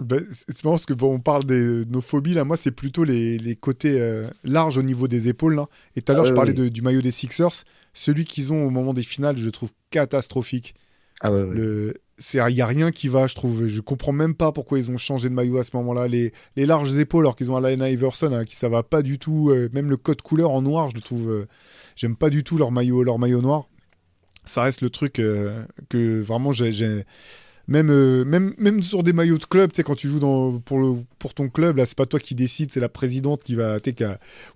[0.00, 2.44] Ben, c'est marrant parce que bon, on parle de nos phobies là.
[2.44, 4.00] Moi, c'est plutôt les, les côtés
[4.44, 5.68] larges au niveau des épaules là.
[5.96, 7.64] Et tout à l'heure, ah je parlais de, du maillot des Sixers
[7.98, 10.74] celui qu'ils ont au moment des finales, je trouve catastrophique.
[11.20, 11.94] Ah ouais, Le...
[12.34, 13.68] Il n'y a rien qui va, je trouve.
[13.68, 16.08] Je comprends même pas pourquoi ils ont changé de maillot à ce moment-là.
[16.08, 19.20] Les, les larges épaules, alors qu'ils ont Alana Iverson, hein, qui ça va pas du
[19.20, 19.50] tout.
[19.50, 21.30] Euh, même le code couleur en noir, je le trouve.
[21.30, 21.46] Euh,
[21.94, 23.68] j'aime pas du tout leur maillot, leur maillot noir.
[24.44, 27.04] Ça reste le truc euh, que vraiment j'ai
[27.68, 30.58] même, euh, même, même sur des maillots de club, tu sais, quand tu joues dans,
[30.58, 33.54] pour, le, pour ton club, là, c'est pas toi qui décide, c'est la présidente qui
[33.54, 33.94] va, tu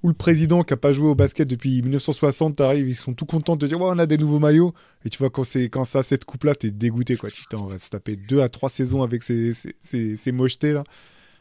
[0.03, 3.27] ou le président qui a pas joué au basket depuis 1960, t'arrives, ils sont tout
[3.27, 4.73] contents de te dire, ouais, on a des nouveaux maillots.
[5.05, 7.31] Et tu vois, quand, c'est, quand ça, cette coupe-là, t'es dégoûté, quoi.
[7.31, 10.73] Tu on va se taper deux à trois saisons avec ces, ces, ces, ces mochetés,
[10.73, 10.83] là.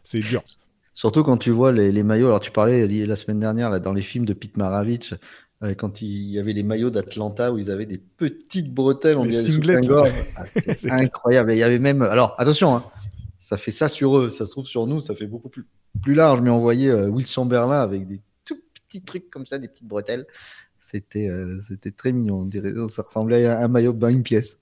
[0.03, 0.43] C'est dur.
[0.93, 2.27] Surtout quand tu vois les, les, maillots.
[2.27, 5.13] Alors, tu parlais la semaine dernière, là, dans les films de Pete Maravich,
[5.63, 9.25] euh, quand il y avait les maillots d'Atlanta où ils avaient des petites bretelles, on
[9.25, 9.43] dirait
[10.89, 11.53] ah, incroyable.
[11.53, 12.83] il y avait même, alors attention, hein,
[13.37, 15.67] ça fait ça sur eux, ça se trouve sur nous, ça fait beaucoup plus,
[16.01, 19.59] plus large, mais on voyait euh, Will Chamberlain avec des tout petits trucs comme ça,
[19.59, 20.25] des petites bretelles.
[20.79, 24.57] C'était euh, c'était très mignon, on dirait, ça ressemblait à un maillot de une pièce.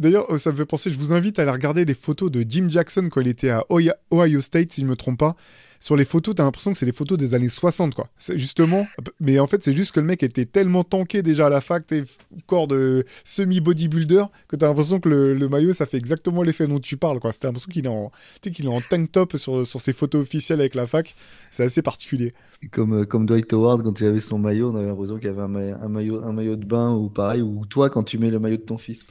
[0.00, 2.66] D'ailleurs, ça me fait penser, je vous invite à aller regarder des photos de Jim
[2.68, 5.36] Jackson quand il était à Ohio State, si je ne me trompe pas
[5.80, 8.08] sur les photos, t'as l'impression que c'est des photos des années 60, quoi.
[8.34, 8.86] Justement,
[9.20, 11.86] mais en fait, c'est juste que le mec était tellement tanké déjà à la fac,
[11.86, 12.04] t'es
[12.46, 16.96] corps de semi-bodybuilder, que t'as l'impression que le, maillot, ça fait exactement l'effet dont tu
[16.96, 17.32] parles, quoi.
[17.32, 18.10] T'as l'impression qu'il est en,
[18.40, 21.14] qu'il est en tank top sur, sur ses photos officielles avec la fac.
[21.50, 22.34] C'est assez particulier.
[22.72, 25.30] Comme, euh, comme Dwight Howard, quand il avait son maillot, on avait l'impression qu'il y
[25.30, 28.30] avait un, un, maillot, un maillot de bain, ou pareil, ou toi, quand tu mets
[28.30, 29.04] le maillot de ton fils.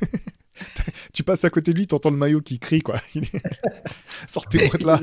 [1.12, 2.96] tu passes à côté de lui, t'entends le maillot qui crie, quoi.
[4.28, 4.98] Sortez-moi de là.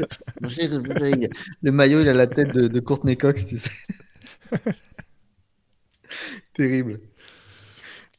[1.61, 3.45] le maillot, il a la tête de, Courtney Cox.
[6.53, 6.99] Terrible.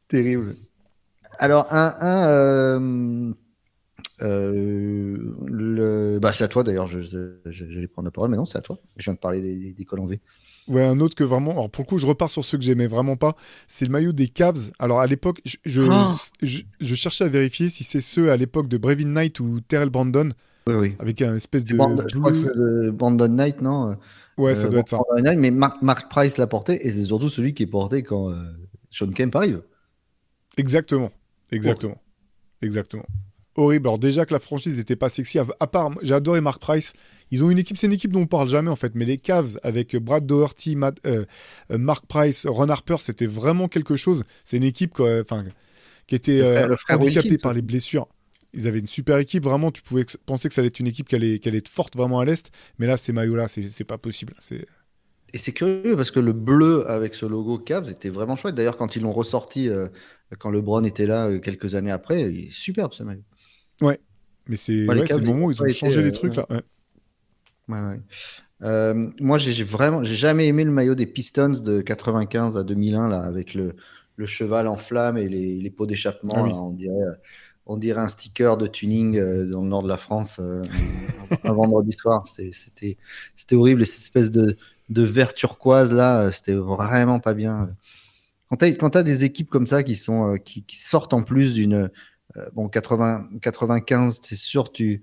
[0.07, 0.55] Terrible.
[1.39, 1.95] Alors, un.
[2.27, 3.33] euh,
[4.21, 8.61] euh, bah, c'est à toi d'ailleurs, je, vais prendre la parole, mais non, c'est à
[8.61, 8.77] toi.
[8.97, 10.19] Je viens de parler des, des cols en V.
[10.67, 11.51] Ouais, un autre que vraiment.
[11.51, 13.35] Alors pour le coup, je repars sur ceux que j'aimais vraiment pas.
[13.67, 14.71] C'est le maillot des Cavs.
[14.79, 15.81] Alors à l'époque, je,
[16.41, 20.29] je, cherchais à vérifier si c'est ceux à l'époque de Brevin Knight ou Terrell Brandon.
[20.67, 20.95] Oui, oui.
[20.97, 21.75] Avec un espèce de.
[21.75, 23.95] je crois que c'est Brandon Knight, non
[24.37, 24.99] Ouais, ça doit être ça.
[25.17, 28.35] Knight, mais Mark, Price l'a porté et c'est surtout celui qui est porté quand euh,
[28.89, 29.61] Sean Kemp arrive.
[30.57, 31.11] Exactement.
[31.51, 32.01] Exactement.
[32.61, 33.05] Exactement.
[33.55, 33.87] Horrible.
[33.87, 36.93] Alors déjà que la franchise n'était pas sexy, à part, j'ai adoré Mark Price.
[37.31, 39.17] Ils ont une équipe, c'est une équipe dont on parle jamais en fait, mais les
[39.17, 41.25] Cavs avec Brad Doherty, euh,
[41.71, 44.23] euh, Mark Price, Ron Harper, c'était vraiment quelque chose.
[44.43, 45.43] C'est une équipe enfin,
[46.07, 48.07] qui était euh, handicapée par les blessures.
[48.53, 49.71] Ils avaient une super équipe, vraiment.
[49.71, 51.97] Tu pouvais penser que ça allait être une équipe qui allait, qui allait être forte
[51.97, 54.33] vraiment à l'est, mais là, ces maillots-là, c'est pas possible.
[54.39, 54.65] C'est
[55.33, 58.55] et c'est curieux parce que le bleu avec ce logo Cavs était vraiment chouette.
[58.55, 59.69] D'ailleurs, quand ils l'ont ressorti,
[60.39, 63.23] quand LeBron était là quelques années après, il est superbe ce maillot.
[63.81, 63.99] Ouais,
[64.47, 66.45] mais c'est le moment où ils ont changé les trucs là.
[66.49, 66.61] Ouais,
[68.61, 73.09] Euh, moi, j'ai vraiment, j'ai jamais aimé le maillot des Pistons de 95 à 2001
[73.09, 73.75] là, avec le,
[74.15, 76.33] le cheval en flamme et les, les pots d'échappement.
[76.35, 76.49] Ah oui.
[76.49, 77.13] là, On dirait, euh,
[77.65, 80.63] on dirait un sticker de tuning euh, dans le nord de la France euh,
[81.43, 82.25] un, un vendredi soir.
[82.27, 82.97] C'était,
[83.51, 84.57] horrible et cette espèce de,
[84.89, 87.69] de vert turquoise là, c'était vraiment pas bien.
[88.49, 91.89] Quand quand t'as des équipes comme ça qui sont, qui, qui sortent en plus d'une,
[92.53, 95.01] bon 80, 95, c'est sûr tu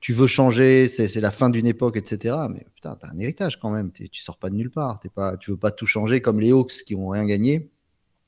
[0.00, 2.36] tu veux changer, c'est la fin d'une époque, etc.
[2.50, 3.90] Mais putain, t'as un héritage quand même.
[3.92, 5.00] Tu sors pas de nulle part.
[5.00, 7.70] T'es pas, tu veux pas tout changer comme les Hawks qui ont rien gagné.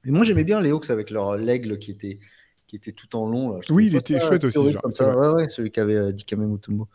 [0.05, 2.19] Et moi, j'aimais bien les Hawks avec leur l'aigle qui était,
[2.67, 3.53] qui était tout en long.
[3.53, 3.61] Là.
[3.71, 5.17] Oui, il était chouette si aussi, genre, Comme ça.
[5.17, 6.89] Ouais, ouais, celui qui avait euh, Dikembe Mutombo.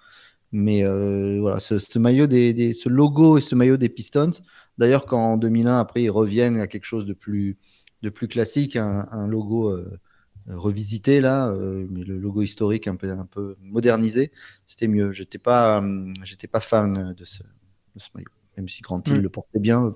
[0.52, 4.32] Mais euh, voilà, ce, ce maillot des, des- ce logo et ce maillot des Pistons.
[4.78, 7.58] D'ailleurs, quand en 2001, après, ils reviennent à quelque chose de plus,
[8.04, 10.00] de plus classique, un, un logo euh,
[10.47, 14.32] revisité là, euh, mais le logo historique un peu, un peu modernisé,
[14.67, 15.12] c'était mieux.
[15.13, 18.27] J'étais pas, euh, j'étais pas fan de ce, de ce maillot,
[18.58, 19.21] même si Grant Oui.
[19.21, 19.86] le portait bien.
[19.86, 19.91] euh.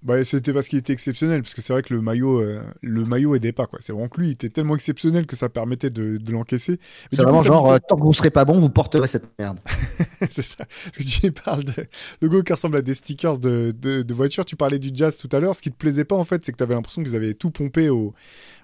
[0.00, 3.04] Bah, c'était parce qu'il était exceptionnel, parce que c'est vrai que le maillot, euh, le
[3.04, 3.80] maillot aidait pas, quoi.
[3.82, 6.78] C'est vraiment que lui, il était tellement exceptionnel que ça permettait de, de l'encaisser.
[7.10, 9.24] C'est coup, vraiment genre, fait- euh, tant que vous serez pas bon, vous porterez cette
[9.40, 9.58] merde.
[10.30, 10.58] c'est ça.
[10.66, 11.74] Parce que tu parles de
[12.22, 14.44] logo qui ressemble à des stickers de, de, de voitures.
[14.44, 15.56] Tu parlais du jazz tout à l'heure.
[15.56, 17.50] Ce qui te plaisait pas, en fait, c'est que tu avais l'impression qu'ils avaient tout
[17.50, 18.14] pompé au,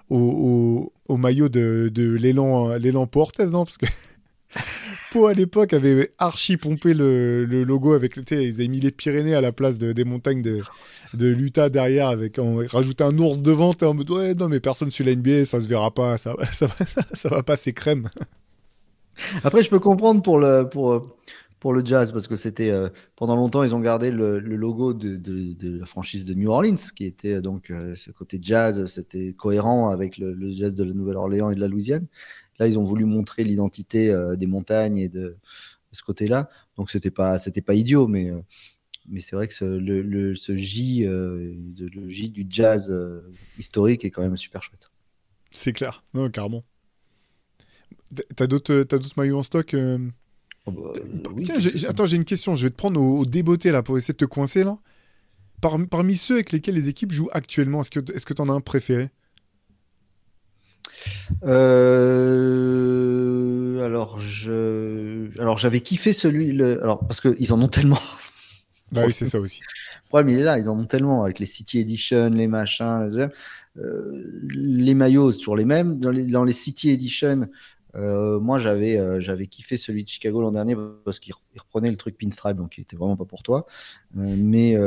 [0.09, 3.65] au, au, au maillot de, de l'élan, l'élan Pau Orthez, non?
[3.65, 3.87] Parce que
[5.11, 9.41] Pau, à l'époque, avait archi pompé le, logo avec, ils avaient mis les Pyrénées à
[9.41, 10.61] la place de, des montagnes de,
[11.13, 13.73] de l'Utah derrière, avec, en rajouté un ours devant.
[13.73, 16.35] T'es en mode, ouais, non, mais personne sur la NBA, ça se verra pas, ça,
[16.51, 18.09] ça, va, va passer crème.
[19.43, 21.01] Après, je peux comprendre pour le, pour,
[21.59, 25.79] pour le jazz, parce que c'était euh, pendant longtemps, ils ont gardé le, logo de,
[25.79, 29.89] la franchise de New Orleans, qui était euh, donc euh, ce côté jazz, c'était cohérent
[29.89, 32.07] avec le jazz de la Nouvelle-Orléans et de la Louisiane.
[32.59, 35.37] Là, ils ont voulu montrer l'identité euh, des montagnes et de, de
[35.91, 36.49] ce côté-là.
[36.77, 38.39] Donc, c'était pas, c'était pas idiot, mais, euh,
[39.07, 42.93] mais c'est vrai que ce, le, le- ce J, euh, de- le J du jazz
[43.57, 44.89] historique est quand même super chouette.
[45.51, 46.63] C'est clair, non, carrément.
[48.35, 49.97] T'as d'autres, t'as d'autres maillots en stock euh?
[50.65, 50.91] Oh, bah,
[51.35, 52.55] oui, Tiens, j'ai- j'ai- attends, j'ai une question.
[52.55, 54.77] Je vais te prendre au, au débeauté là pour essayer de te coincer là.
[55.61, 58.53] Par- parmi ceux avec lesquels les équipes jouent actuellement, est-ce que est-ce que t'en as
[58.53, 59.09] un préféré?
[61.43, 62.85] Euh,
[63.85, 66.81] alors je, alors j'avais kiffé celui, le...
[66.81, 67.99] alors parce que ils en ont tellement.
[68.91, 69.61] Bah oui, c'est ça aussi.
[69.61, 73.09] Le problème il est là, ils en ont tellement avec les City Edition, les machins,
[73.11, 73.25] les,
[73.77, 75.99] euh, les maillots toujours les mêmes.
[75.99, 77.49] Dans les, dans les City Edition,
[77.95, 81.89] euh, moi j'avais euh, j'avais kiffé celui de Chicago l'an dernier parce qu'il il reprenait
[81.89, 83.65] le truc pinstripe, donc il était vraiment pas pour toi.
[84.17, 84.77] Euh, mais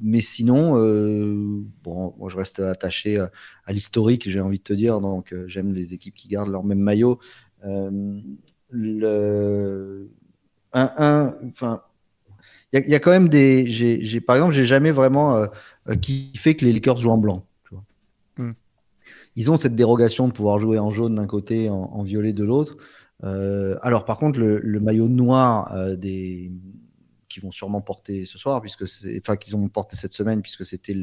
[0.00, 0.72] mais sinon,
[1.82, 5.00] bon, je reste attaché à, l'historique, j'ai envie de te dire.
[5.00, 7.18] Donc j'aime les équipes qui gardent leur même maillot.
[8.70, 10.08] Le
[10.72, 11.82] un, enfin,
[12.72, 13.70] il y, a- quand même des.
[13.70, 15.46] J'ai, j'ai- par exemple, j'ai jamais vraiment
[16.00, 17.44] kiffé que les Lakers jouent en blanc.
[18.38, 18.52] Hmm.
[19.36, 22.44] Ils ont cette dérogation de pouvoir jouer en jaune d'un côté, en, en violet de
[22.44, 22.76] l'autre.
[23.24, 26.52] Euh, alors, par contre, le, maillot noir euh, des
[27.28, 28.84] qui vont sûrement porter ce soir, puisque
[29.18, 30.94] enfin, qu'ils ont porté cette semaine, puisque c'était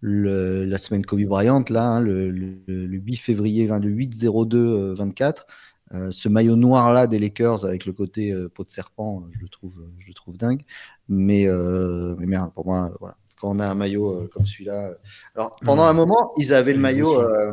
[0.00, 5.46] le, la semaine Kobe Bryant, là, hein, le, le- le 8 février, 20, le 8-02-24.
[5.92, 9.38] Euh, ce maillot noir là des Lakers avec le côté euh, peau de serpent, je
[9.40, 10.62] le trouve, je le trouve dingue.
[11.08, 13.16] Mais, euh, mais merde, pour moi, voilà.
[13.40, 14.92] Quand on a un maillot euh, comme celui-là,
[15.34, 15.88] alors pendant Mmh.
[15.88, 17.52] un moment, ils avaient le maillot, euh,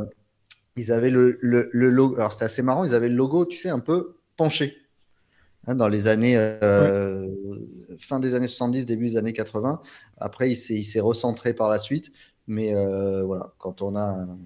[0.78, 2.16] ils avaient le, le, le logo.
[2.18, 4.78] Alors c'était assez marrant, ils avaient le logo, tu sais, un peu penché.
[5.68, 7.28] Hein, dans les années euh,
[8.00, 9.82] fin des années 70, début des années 80.
[10.18, 12.12] Après, il s'est il s'est recentré par la suite.
[12.48, 14.38] Mais euh, voilà, quand on a un,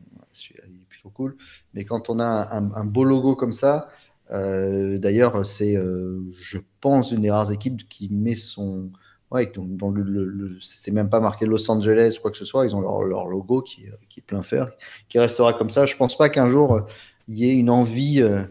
[0.69, 1.37] il est plutôt cool.
[1.73, 3.89] Mais quand on a un, un beau logo comme ça,
[4.31, 8.91] euh, d'ailleurs, c'est, je pense, une des rares équipes qui met son.
[9.29, 12.65] Ouais, dont, dont le, c'est même pas marqué Los Angeles, quoi que ce soit.
[12.65, 14.71] Ils ont leur, logo qui, est- qui est plein fer,
[15.09, 15.85] qui restera comme ça.
[15.85, 16.81] Je pense pas qu'un jour euh,
[17.27, 18.43] il y ait une envie, euh,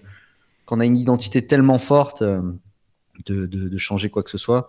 [0.66, 2.42] qu'on a une identité tellement forte euh,
[3.26, 4.68] de, changer quoi que ce soit.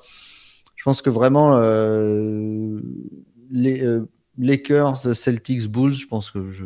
[0.75, 2.79] Je pense que vraiment, euh,
[3.51, 6.63] les euh, Lakers, Celtics, Bulls, je pense que je,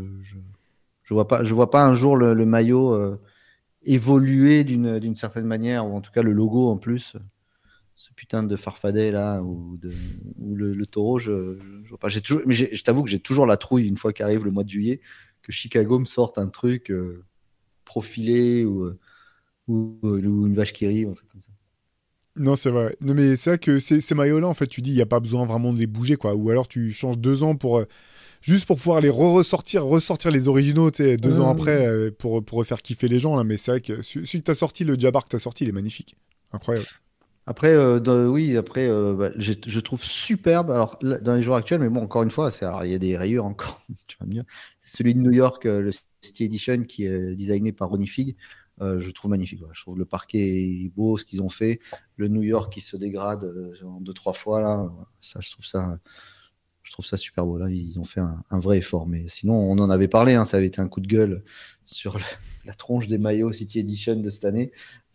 [1.09, 3.19] vois pas, je vois pas un jour le, maillot euh,
[3.85, 7.15] évoluer d'une certaine manière, ou en tout cas le logo en plus.
[8.01, 9.91] Ce putain de farfadet là, ou, de,
[10.39, 12.09] ou le, le taureau, je, je vois pas.
[12.09, 14.63] J'ai toujours, mais je t'avoue que j'ai toujours la trouille une fois qu'arrive le mois
[14.63, 15.01] de juillet
[15.43, 17.23] que Chicago me sorte un truc euh,
[17.85, 18.99] profilé ou, euh,
[19.67, 21.51] ou, ou une vache qui rit, ou un truc comme ça.
[22.37, 22.95] Non, c'est vrai.
[23.01, 25.05] Non, mais c'est vrai que ces, ces maillots-là, en fait, tu dis, il n'y a
[25.05, 26.33] pas besoin vraiment de les bouger, quoi.
[26.33, 27.79] Ou alors tu changes deux ans pour.
[27.79, 27.85] euh,
[28.43, 31.51] juste pour pouvoir les re-ressortir, ressortir les originaux, tu deux Ouais, ans ouais.
[31.51, 33.43] après, euh, pour, pour refaire kiffer les gens, là.
[33.45, 35.73] Mais c'est vrai que celui que t'as sorti, le Jabbar que t'as sorti, il est
[35.73, 36.15] magnifique.
[36.53, 36.87] Incroyable.
[37.47, 40.69] Après, euh, oui, après, euh, bah, je trouve superbe.
[40.69, 42.51] Alors, dans les jours actuels, mais bon, encore une fois,
[42.83, 43.81] il y a des rayures encore.
[44.07, 44.43] tu vas mieux.
[44.79, 48.35] C'est celui de New York, euh, le City Edition, qui est designé par Ronnie Fig.
[48.79, 49.61] je trouve magnifique.
[49.73, 51.79] Je trouve le parquet beau, ce qu'ils ont fait.
[52.15, 53.43] Le New York qui se dégrade
[53.83, 54.91] en deux, trois fois, là.
[55.21, 55.97] Ça, je trouve ça,
[56.83, 57.57] je trouve ça super beau.
[57.57, 59.07] Là, ils ont fait un, vrai effort.
[59.07, 60.35] Mais sinon, on en avait parlé.
[60.35, 61.43] Hein, ça avait été un coup de gueule
[61.85, 62.19] sur
[62.65, 64.71] la tronche des maillots City Edition de cette année.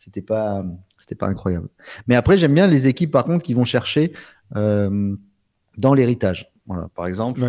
[0.06, 0.64] C'était pas,
[1.00, 1.68] c'était pas incroyable.
[2.06, 4.12] Mais après, j'aime bien les équipes, par contre, qui vont chercher
[4.54, 5.16] euh,
[5.76, 6.52] dans l'héritage.
[6.64, 7.40] Voilà, par exemple,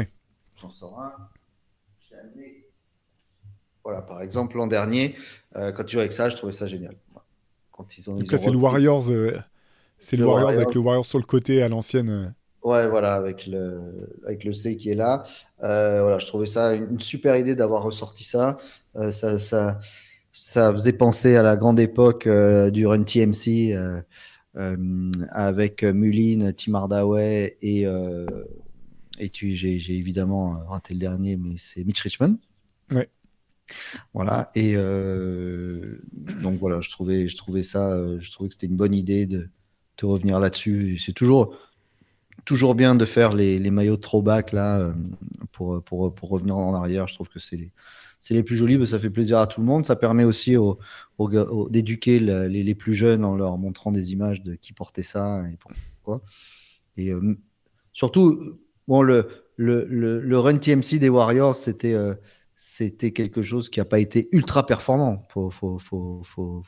[0.59, 1.13] j'en sors un.
[3.83, 5.15] Voilà, par exemple, l'an dernier,
[5.55, 6.95] euh, quand tu jouais avec ça, je trouvais ça génial.
[7.71, 9.37] Quand ils ont, Donc là, c'est le Warriors, euh,
[9.99, 12.33] c'est le, Warriors, avec le Warriors sur le côté à l'ancienne.
[12.63, 15.25] Ouais, voilà, avec le, avec le C qui est là.
[15.59, 18.57] voilà, je trouvais ça une, super idée d'avoir ressorti ça.
[19.11, 19.79] ça, ça
[20.37, 23.99] ça faisait penser à la grande époque euh, du Run TMC euh,
[24.55, 27.85] euh, avec Mullin, Tim Hardaway et,
[29.17, 32.37] et j'ai évidemment raté le dernier, mais c'est Mitch Richmond.
[32.91, 33.09] Ouais.
[34.13, 34.51] Voilà.
[34.53, 39.25] Et donc voilà, je trouvais, je trouvais ça, je trouvais que c'était une bonne idée
[39.25, 39.49] de,
[39.97, 40.99] de revenir là-dessus.
[41.03, 41.57] C'est toujours,
[42.45, 44.93] toujours bien de faire les, les maillots de throwback là
[45.51, 47.07] pour, pour, pour, revenir en arrière.
[47.07, 47.71] Je trouve que c'est les,
[48.19, 49.85] c'est les plus jolis, ça fait plaisir à tout le monde.
[49.85, 50.55] Ça permet aussi
[51.69, 56.21] d'éduquer les, plus jeunes en leur montrant des images de qui portait ça et pourquoi.
[56.97, 57.35] Et euh,
[57.93, 62.15] surtout, bon, le, le, run TMC des Warriors, c'était euh,
[62.55, 65.27] c'était quelque chose qui n'a pas été ultra performant.
[65.31, 66.63] Faut, faut, faut, faut,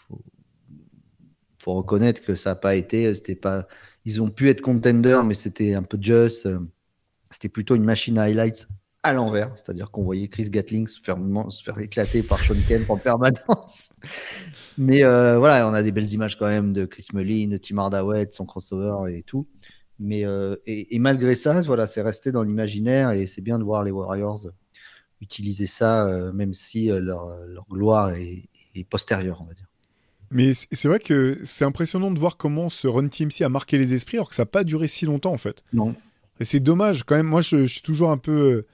[1.62, 3.12] faut reconnaître que ça n'a pas été.
[3.42, 3.68] Pas.
[4.06, 6.48] Ils ont pu être contenders, mais c'était un peu juste.
[7.32, 8.68] C'était plutôt une machine à highlights
[9.04, 11.18] à l'envers, c'est-à-dire qu'on voyait Chris Gatling se faire,
[11.50, 13.92] se faire éclater par Sean Kemp en permanence.
[14.78, 17.78] Mais euh, voilà, on a des belles images quand même de Chris Mullin, de Tim
[17.78, 19.48] Hardaway, de son crossover et tout.
[20.00, 23.84] Mais euh, et, malgré ça, voilà, c'est resté dans l'imaginaire et c'est bien de voir
[23.84, 24.48] les Warriors
[25.22, 27.28] utiliser ça, euh, même si leur,
[27.70, 28.48] gloire est,
[28.90, 29.66] postérieure, on va dire.
[30.32, 33.94] Mais c'est vrai que c'est impressionnant de voir comment ce Run TMC a marqué les
[33.94, 35.64] esprits, alors que ça n'a pas duré si longtemps en fait.
[35.74, 35.96] Non.
[36.40, 37.26] Et c'est dommage quand même.
[37.26, 38.66] Moi, je suis toujours un peu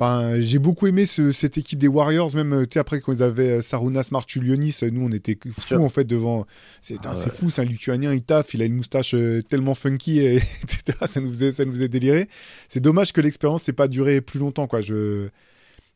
[0.00, 3.62] Enfin, j'ai beaucoup aimé cette équipe des Warriors, même euh, après quand ils avaient euh,
[3.62, 6.46] Sarunas Martulionis, euh, nous on était fous en fait devant.
[6.80, 9.14] C'est ah fou, c'est un Lituanien, il taffe, il a une moustache
[9.50, 10.96] tellement funky, et, etc.
[11.04, 12.28] Ça nous faisait, ça nous faisait délirer.
[12.68, 14.80] C'est dommage que l'expérience n'ait pas duré plus longtemps, quoi.
[14.80, 15.28] Je...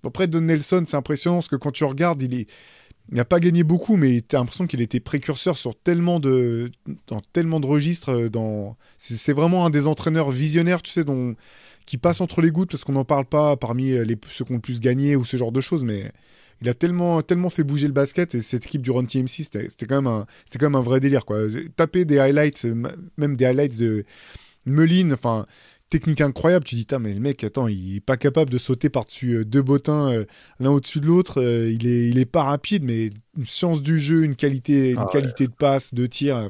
[0.04, 2.46] Après, Don Nelson, c'est impressionnant parce que quand tu regardes, il est.
[3.10, 6.72] Il n'a pas gagné beaucoup, mais tu as l'impression qu'il était précurseur sur tellement de,
[7.06, 8.28] dans tellement de registres.
[8.28, 8.76] Dans...
[8.98, 11.36] C'est vraiment un des entraîneurs visionnaires, tu sais, dont
[11.86, 14.56] qui passe entre les gouttes parce qu'on n'en parle pas parmi euh, ceux qui ont
[14.56, 16.10] le plus gagné ou ce genre de choses, mais
[16.62, 19.68] il a tellement, tellement fait bouger le basket et cette équipe du Run TMC, c'était
[19.86, 21.24] quand, même un, quand même un vrai délire.
[21.24, 21.40] Quoi.
[21.76, 22.88] Taper des highlights, euh,
[23.18, 24.04] même des highlights de
[24.66, 25.46] Meline, enfin,
[25.90, 26.64] technique incroyable.
[26.64, 29.62] Tu dis, mais le mec, attends, il est pas capable de sauter par-dessus euh, deux
[29.62, 30.24] bottins
[30.60, 31.42] l'un au-dessus de l'autre.
[31.42, 35.08] il, est, il est pas rapide, mais une science du jeu, une qualité, une ah
[35.10, 36.48] qualité de passe, de tir.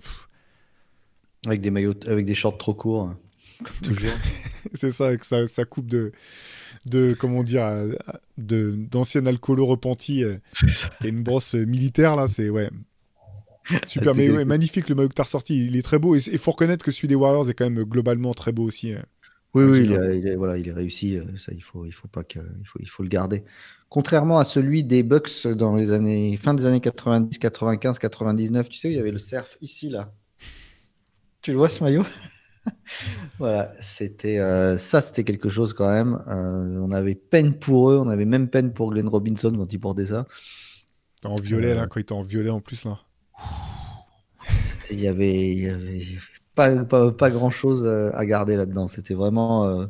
[1.47, 3.09] Avec des maillots, avec des shorts trop courts.
[3.09, 3.19] Hein.
[4.75, 6.13] c'est ça, avec sa, coupe de,
[6.87, 7.93] de comment dire, euh,
[8.39, 10.37] de d'ancien alcoolo repenti, euh,
[11.05, 12.71] et une brosse militaire là, c'est ouais.
[13.87, 16.21] Super, ah, mais magnifique le maillot que tu as ressorti, il est très beau et
[16.31, 18.93] il faut reconnaître que celui des Warriors est quand même globalement très beau aussi.
[18.93, 18.99] Euh,
[19.55, 22.39] oui, oui, il, est, voilà, il est réussi, ça il faut, il faut pas que,
[22.39, 23.45] il faut, il faut le garder.
[23.89, 28.79] Contrairement à celui des Bucks dans les années, fin des années 90, 95, 99, tu
[28.79, 30.13] sais, il y avait le surf ici là.
[31.43, 32.05] Tu le vois ce maillot?
[33.39, 36.23] Voilà, c'était euh, ça, c'était quelque chose quand même.
[36.29, 39.79] Euh, on avait peine pour eux, on avait même peine pour Glenn Robinson quand il
[39.79, 40.27] portait ça.
[41.25, 43.01] En violet là, euh, quand il était en violet en plus là.
[44.91, 46.01] Il y avait, y avait
[46.55, 48.89] pas, pas, grand chose à garder là-dedans.
[48.89, 49.87] C'était vraiment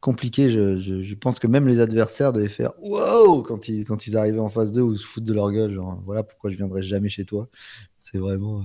[0.00, 0.50] compliqué.
[0.50, 4.50] Je, pense que même les adversaires devaient faire wow quand ils, quand ils arrivaient en
[4.50, 5.72] phase 2 ou se foutent de leur gueule.
[5.72, 7.48] Genre, voilà pourquoi je viendrai jamais chez toi.
[7.96, 8.62] C'est vraiment.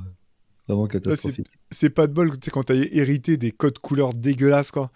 [0.67, 1.47] Vraiment catastrophique.
[1.71, 4.91] C'est pas de bol, tu quand t'as hérité des codes couleurs dégueulasses, quoi.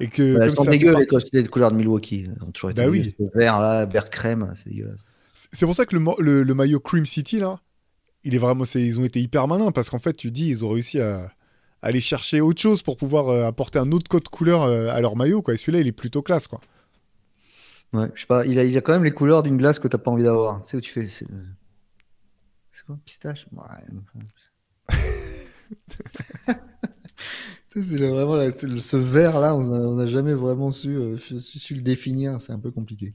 [0.00, 0.36] Et que.
[0.36, 2.28] Bah, sont dégueu les codes couleurs de Milwaukee.
[2.52, 3.14] toujours bah oui.
[3.34, 5.04] Vert, là, vert crème, c'est dégueulasse.
[5.52, 7.60] C'est pour ça que le, le, maillot Cream City, là,
[8.24, 8.64] il est vraiment.
[8.74, 11.30] Ils ont été hyper malins parce qu'en fait, tu dis, ils ont réussi à,
[11.82, 15.16] aller chercher autre chose pour pouvoir euh, apporter un autre code couleur euh, à leur
[15.16, 15.54] maillot, quoi.
[15.54, 16.60] Et celui-là, il est plutôt classe, quoi.
[17.92, 19.88] Ouais, je sais pas, il a, il a quand même les couleurs d'une glace que
[19.88, 20.64] t'as pas envie d'avoir.
[20.64, 21.08] Sais où tu fais.
[21.08, 21.26] C'est
[22.86, 23.46] quoi, pistache?
[23.52, 23.60] Ouais.
[27.70, 32.40] c'est vraiment ce verre là, on n'a jamais vraiment su, euh, su, le définir.
[32.40, 33.14] C'est un peu compliqué.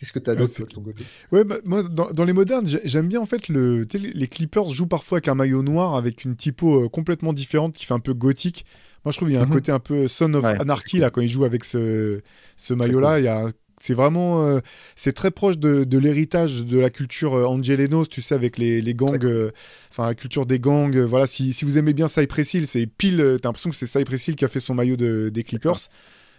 [0.00, 1.04] Qu'est-ce que tu as d'autre de ton côté?
[1.30, 3.86] Ouais, bah, moi, dans, les modernes, j'aime bien en fait le.
[3.92, 7.94] Les Clippers jouent parfois avec un maillot noir avec une typo complètement différente qui fait
[7.94, 8.64] un peu gothique.
[9.04, 9.52] Moi, je trouve qu'il y a un mhm.
[9.52, 12.22] côté un peu Son of Anarchy là quand ils jouent avec ce,
[12.56, 13.18] ce maillot-là.
[13.18, 14.60] Il y a c'est vraiment, euh,
[14.94, 18.82] c'est très proche de, de l'héritage de la culture euh, Angelenos, tu sais, avec les,
[18.82, 19.50] les gangs, euh,
[19.90, 20.96] enfin la culture des gangs.
[20.98, 24.28] voilà, si, si, vous aimez bien Cypress Hill, c'est pile, t'as l'impression que c'est Cypress
[24.28, 25.88] Hill qui a fait son maillot de, des Clippers.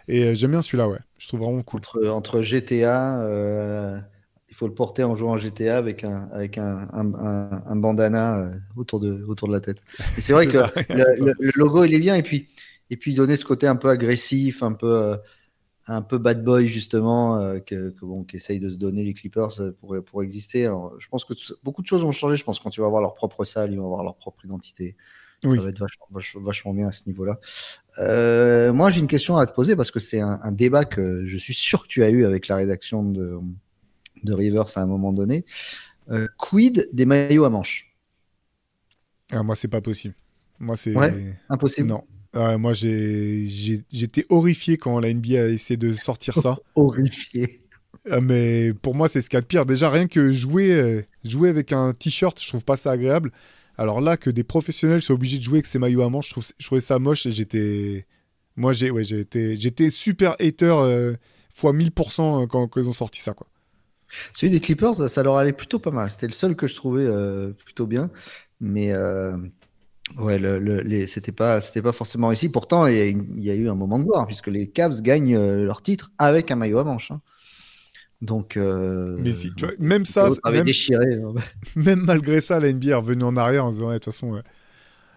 [0.08, 0.99] Et j'aime bien celui-là, ouais.
[1.20, 1.80] Je trouve vraiment cool.
[1.80, 3.22] Entre, entre GTA,
[4.49, 8.99] il faut le porter en jouant GTA avec un, avec un, un, un bandana autour,
[8.99, 9.78] de, autour de la tête.
[10.18, 10.58] Et c'est vrai que
[10.93, 12.16] le, le, logo, il est bien.
[12.16, 12.49] Et puis,
[12.89, 15.18] et puis donner ce côté un peu agressif, un peu
[15.88, 19.72] un peu bad boy justement euh, que, bon qu'essayent de se donner les Clippers euh,
[19.72, 20.66] pour, pour exister.
[20.66, 21.34] Alors, je pense que
[21.64, 22.36] beaucoup de choses vont changer.
[22.36, 24.95] Je pense quand tu vas avoir leur propre salle, ils vont avoir leur propre identité.
[25.44, 25.84] Ça va être
[26.36, 27.39] vachement, bien à ce niveau-là.
[27.98, 31.38] Euh, moi, j'ai une question à te poser parce que c'est un, débat que je
[31.38, 33.39] suis sûr que tu as eu avec la rédaction de,
[34.24, 35.46] de Rivers à un moment donné.
[36.38, 37.92] quid des maillots à manches?
[39.32, 40.14] Ah, Moi, c'est pas possible.
[40.60, 40.94] Moi, c'est
[41.50, 41.88] impossible?
[41.88, 42.04] Non,
[42.60, 46.58] moi, j'étais horrifié quand la NBA a essayé de sortir ça.
[46.76, 47.62] horrifié.
[48.10, 49.66] Ah, mais pour moi, c'est ce qu'il y a de pire.
[49.66, 53.32] Déjà, rien que jouer, euh, jouer avec un t-shirt, je trouve pas ça agréable.
[53.82, 56.32] Alors là, que des professionnels soient obligés de jouer avec ces maillots à manches, je,
[56.32, 58.06] trouve, trouvais ça moche et j'étais.
[58.56, 61.16] Moi, ouais, j'étais super hater euh,
[61.50, 63.34] fois 1000% euh, quand, ils ont sorti ça.
[63.34, 63.48] Quoi.
[64.34, 66.12] Celui des Clippers, ça, leur allait plutôt pas mal.
[66.12, 67.08] C'était le seul que je trouvais
[67.66, 68.10] plutôt bien.
[68.60, 68.94] Mais.
[70.18, 72.50] Ouais, le, le, c'était pas, c'était pas forcément réussi.
[72.50, 72.96] Pourtant, il
[73.38, 76.52] y, a, eu un moment de gloire puisque les Cavs gagnent euh, leur titre avec
[76.52, 77.12] un maillot à manches.
[77.12, 77.22] Hein.
[78.22, 81.15] Donc, euh, mais si, tu vois, même ça, même, déchiré.
[81.15, 81.34] Hein.
[81.76, 84.41] même malgré ça, la NBA est revenue en arrière en disant, de toute façon,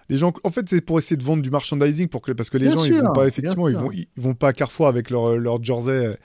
[0.09, 2.59] les gens, en fait, c'est pour essayer de vendre du merchandising pour que, parce que
[2.59, 5.36] les gens, ils vont pas effectivement, ils vont, ils vont pas à Carrefour avec leur,
[5.36, 6.18] leur jersey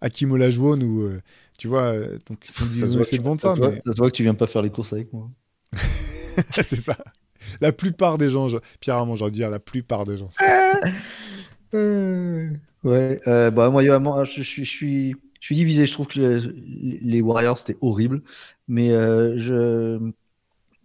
[0.00, 1.20] à Kim Olajuwon ou, euh,
[1.58, 1.94] tu vois,
[2.28, 3.54] donc ils, ont essayé de vendre ça.
[3.58, 3.80] mais...
[3.84, 5.30] ça se voit que tu viens pas faire les courses avec moi.
[6.52, 6.98] c'est ça
[7.60, 8.48] la plupart des gens,
[8.80, 10.30] Pierre Armand, j'aurais dire la plupart des gens.
[11.74, 12.50] Euh,
[12.84, 13.82] ouais, euh, bah, moi,
[14.24, 15.16] je, je, suis,
[15.46, 15.86] je suis divisé.
[15.86, 18.22] Je trouve que les, Warriors, c'était horrible.
[18.66, 20.12] Mais euh, je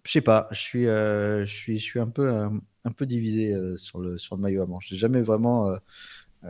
[0.04, 4.00] je sais pas, je suis, je suis, je suis un peu, un peu divisé sur,
[4.00, 4.88] le, sur le maillot à manche.
[4.90, 5.76] J'ai jamais vraiment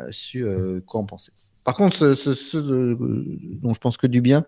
[0.10, 0.46] su
[0.86, 1.32] quoi en penser.
[1.64, 4.46] Par contre, ce, dont je pense que du bien,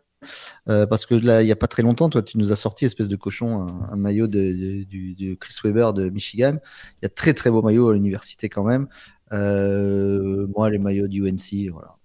[0.69, 2.85] euh, parce que là, il n'y a pas très longtemps, toi, tu nous as sorti,
[2.85, 6.57] espèce de cochon, un, maillot de, du, Chris Weber de Michigan.
[7.01, 8.87] Il y a très très beau maillot à l'université quand même.
[9.31, 11.95] Euh, moi, les maillots du UNC, voilà,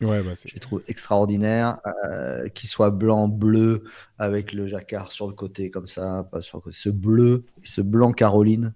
[0.00, 1.78] ouais, bah, je les trouve extraordinaires.
[2.10, 3.84] Euh, qu'ils soient blanc, bleu,
[4.18, 8.12] avec le jacquard sur le côté comme ça, pas sur ce bleu et ce blanc
[8.12, 8.74] Caroline.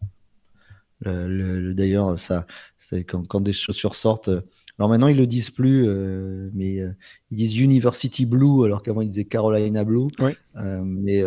[1.04, 2.46] D'ailleurs, ça,
[2.78, 4.30] c'est quand, quand, des chaussures sortent
[4.78, 6.92] alors maintenant, ils le disent plus, euh, mais euh,
[7.30, 10.08] ils disent University Blue, alors qu'avant, ils disaient Carolina Blue.
[10.20, 11.22] Euh, mais,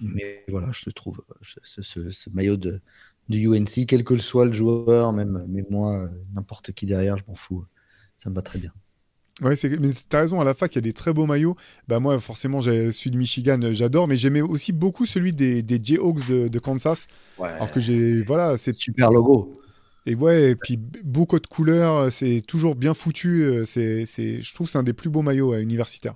[0.00, 2.80] mais voilà, je trouve ce, maillot de,
[3.28, 7.36] de, UNC, quel que soit le joueur, même, mais moi, n'importe qui derrière, je m'en
[7.36, 7.64] fous.
[8.16, 8.72] Ça me va très bien.
[9.42, 11.56] Ouais, mais t'as raison, à la fac, il y a des très beaux maillots.
[11.88, 16.26] Bah, moi, forcément, celui de Michigan, j'adore, mais j'aimais aussi beaucoup celui des, des Jayhawks
[16.28, 17.08] de, de Kansas.
[17.38, 17.48] Ouais.
[17.48, 18.22] Alors que j'ai.
[18.22, 18.74] Voilà, c'est.
[18.74, 19.52] Super logo.
[20.06, 23.42] Et ouais, et puis beaucoup de couleurs, c'est toujours bien foutu.
[23.42, 26.14] Euh, c'est, c'est, je trouve que c'est un des plus beaux maillots universitaires.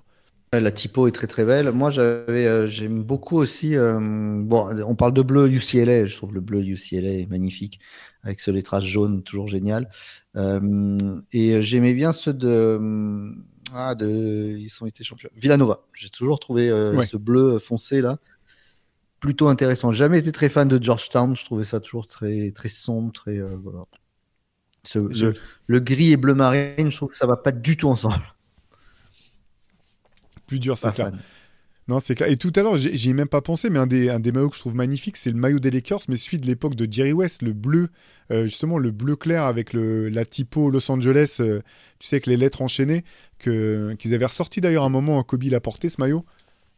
[0.51, 1.71] La typo est très très belle.
[1.71, 3.75] Moi, j'avais, euh, j'aime beaucoup aussi.
[3.75, 6.07] Euh, bon, on parle de bleu UCLA.
[6.07, 7.79] Je trouve le bleu UCLA est magnifique
[8.23, 9.89] avec ce lettrage jaune, toujours génial.
[10.35, 13.31] et j'aimais bien ceux de,
[13.73, 15.29] ah, de, ils sont été champions.
[15.35, 15.81] Villanova.
[15.93, 18.17] J'ai toujours trouvé ce bleu foncé là
[19.19, 19.91] plutôt intéressant.
[19.91, 21.35] Jamais été très fan de Georgetown.
[21.35, 23.37] Je trouvais ça toujours très, très sombre, très.
[23.37, 23.85] Euh, voilà.
[25.67, 28.15] le, gris et bleu marine, je trouve que ça va pas du tout ensemble.
[30.49, 31.11] Plus dur, c'est clair.
[31.87, 32.29] Non, c'est clair.
[32.29, 34.49] Et tout à l'heure, j'y ai même pas pensé, mais un des, un des maillots
[34.49, 37.13] que je trouve magnifique, c'est le maillot des Lakers, mais celui de l'époque de Jerry
[37.13, 37.89] West, le bleu,
[38.31, 41.61] euh, justement, le bleu clair avec le, la typo Los Angeles, euh,
[41.99, 43.03] tu sais, avec les lettres enchaînées,
[43.39, 46.25] qu'ils avaient ressorti d'ailleurs un moment, Kobe l'a porté ce maillot.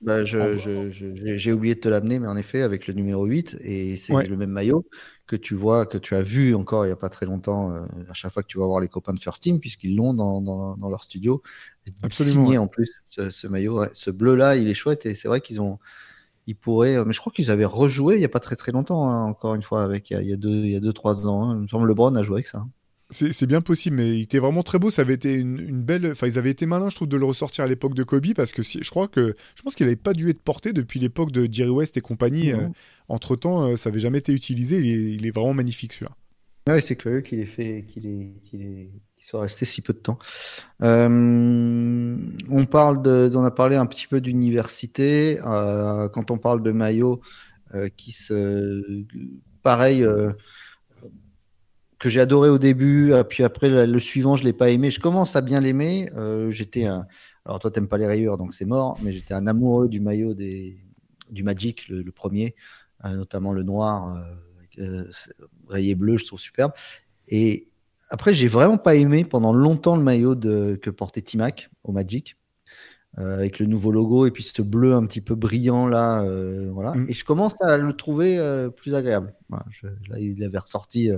[0.01, 4.28] Bah, j'ai oublié de te l'amener, mais en effet, avec le numéro 8, et c'est
[4.28, 4.86] le même maillot
[5.32, 7.86] que tu vois, que tu as vu encore il n'y a pas très longtemps, euh,
[8.09, 10.41] à chaque fois que tu vas voir les copains de First Team, puisqu'ils l'ont dans,
[10.41, 11.41] dans, leur studio.
[12.04, 12.46] Absolument.
[12.46, 13.84] Signé en plus, ce, maillot.
[13.94, 15.80] Ce bleu-là, il est chouette, et c'est vrai qu'ils ont.
[16.48, 18.72] Ils pourraient, euh, mais je crois qu'ils avaient rejoué il n'y a pas très très
[18.72, 20.76] longtemps, hein, encore une fois, avec il y a, il y a deux, il y
[20.76, 21.50] a deux, trois ans.
[21.50, 21.56] Hein.
[21.58, 22.60] Il me semble LeBron a joué avec ça.
[22.60, 22.70] Hein.
[23.12, 24.90] C'est bien possible, mais il était vraiment très beau.
[24.90, 26.12] Ça avait été une, belle.
[26.12, 28.54] Enfin, ils avaient été malins, je trouve, de le ressortir à l'époque de Kobe, parce
[28.54, 31.46] que je crois que je pense qu'il n'avait pas dû être porté depuis l'époque de
[31.52, 32.54] Jerry West et compagnie.
[32.54, 32.70] Euh,
[33.10, 34.78] entre temps, euh, ça n'avait jamais été utilisé.
[34.80, 36.16] Il est, vraiment magnifique celui-là.
[36.70, 40.19] Oui, c'est curieux qu'il ait fait, qu'il ait, qu'il soit resté si peu de temps.
[40.82, 45.39] on parle a parlé un petit peu d'université.
[45.41, 47.22] quand on parle de maillot
[47.97, 49.05] qui se,
[49.63, 50.05] pareil
[51.99, 54.89] que j'ai adoré au début, puis après le, suivant, je l'ai pas aimé.
[54.89, 56.09] Je commence à bien l'aimer.
[56.49, 56.88] j'étais
[57.45, 58.97] alors toi, t'aimes pas les rayures, donc c'est mort.
[59.01, 60.78] Mais j'étais un amoureux du maillot des,
[61.30, 62.55] du Magic, le, premier,
[63.05, 65.11] euh, notamment le noir, euh, euh,
[65.67, 66.74] rayé bleu, je trouve superbe.
[67.28, 67.67] Et
[68.12, 72.38] après, j'ai vraiment pas aimé pendant longtemps le maillot de, que portait Timac au Magic.
[73.16, 76.24] avec le nouveau logo et puis ce bleu un petit peu brillant là,
[76.72, 76.93] voilà.
[76.93, 77.05] Mm.
[77.09, 78.39] Et je commence à le trouver
[78.78, 79.34] plus agréable.
[79.49, 81.09] là, il avait ressorti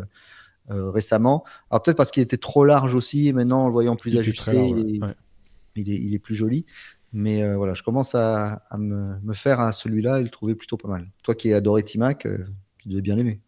[0.70, 1.44] récemment.
[1.70, 4.56] Alors peut-être parce qu'il était trop large aussi, et maintenant en le voyant plus ajusté,
[5.76, 6.66] il est, plus joli.
[7.14, 10.88] Mais euh, voilà, je commence à, me, faire à celui-là et le trouver plutôt pas
[10.88, 11.08] mal.
[11.22, 12.40] Toi qui as adoré Timac, euh,
[12.80, 13.40] tu devais bien l'aimer.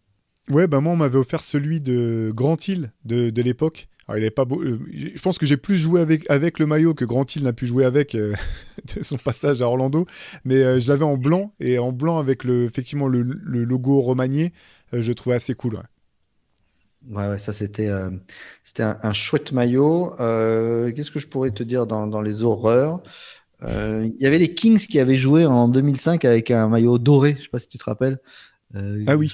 [0.49, 3.87] Ouais, bah moi, on m'avait offert celui de Grand Hill de, de l'époque.
[4.07, 4.61] Alors, il est pas beau.
[4.61, 7.53] Euh, je pense que j'ai plus joué avec, avec le maillot que Grand Hill n'a
[7.53, 10.05] pu jouer avec de son passage à Orlando.
[10.43, 14.53] Mais je l'avais en blanc et en blanc avec le, effectivement le, logo remanié.
[14.93, 15.81] je le trouvais assez cool.
[17.09, 18.09] Ouais, ça c'était euh,
[18.63, 20.19] c'était un, chouette maillot.
[20.19, 23.03] Euh, qu'est-ce que je pourrais te dire dans, dans les horreurs?
[23.63, 27.35] Euh, Il y avait les Kings qui avaient joué en 2005 avec un maillot doré,
[27.37, 28.19] je sais pas si tu te rappelles.
[28.73, 29.31] ah oui.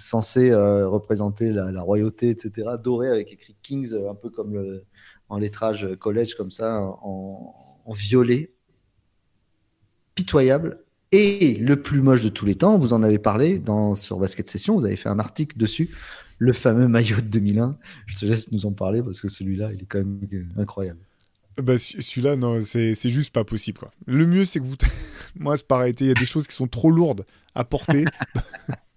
[0.00, 2.70] Censé représenter la, royauté, etc.
[2.82, 4.84] Doré avec écrit Kings, un peu comme le,
[5.28, 8.52] en lettrage college comme ça, en, en violet.
[10.14, 10.84] Pitoyable.
[11.12, 14.48] Et le plus moche de tous les temps, vous en avez parlé dans, sur Basket
[14.48, 15.90] Session, vous avez fait un article dessus
[16.40, 17.78] le fameux maillot de 2001.
[18.06, 20.20] Je te laisse nous en parler parce que celui-là, il est quand même
[20.56, 20.98] incroyable.
[21.56, 23.78] Bah, celui-là, non, c'est juste pas possible.
[23.78, 23.92] Quoi.
[24.06, 24.76] Le mieux, c'est que vous.
[25.36, 27.24] Moi, c'est pareil, il y a des choses qui sont trop lourdes
[27.54, 28.04] à porter.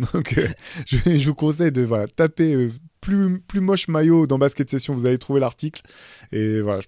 [0.12, 0.48] Donc, euh,
[0.86, 5.06] je, vous conseille de voilà, taper euh, plus, plus moche maillot dans Basket Session, vous
[5.06, 5.82] allez trouver l'article.
[6.32, 6.80] Et voilà,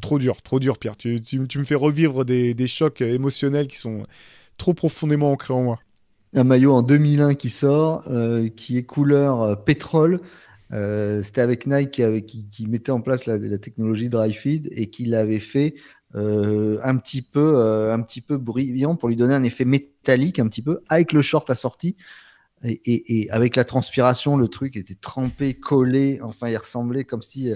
[0.00, 0.96] trop dur, trop dur, Pierre.
[0.96, 4.04] Tu, tu, me fais revivre des, des, chocs émotionnels qui sont
[4.56, 5.78] trop profondément ancrés en moi
[6.34, 10.20] un maillot en 2001 qui sort, euh, qui est couleur pétrole.
[10.70, 15.76] C'était avec Nike qui, mettait en place la, technologie dry feed et qui l'avait fait
[16.12, 20.60] un petit peu un petit peu brillant pour lui donner un effet métallique un petit
[20.60, 21.96] peu avec le short assorti
[22.64, 27.52] et, et avec la transpiration le truc était trempé collé enfin il ressemblait comme si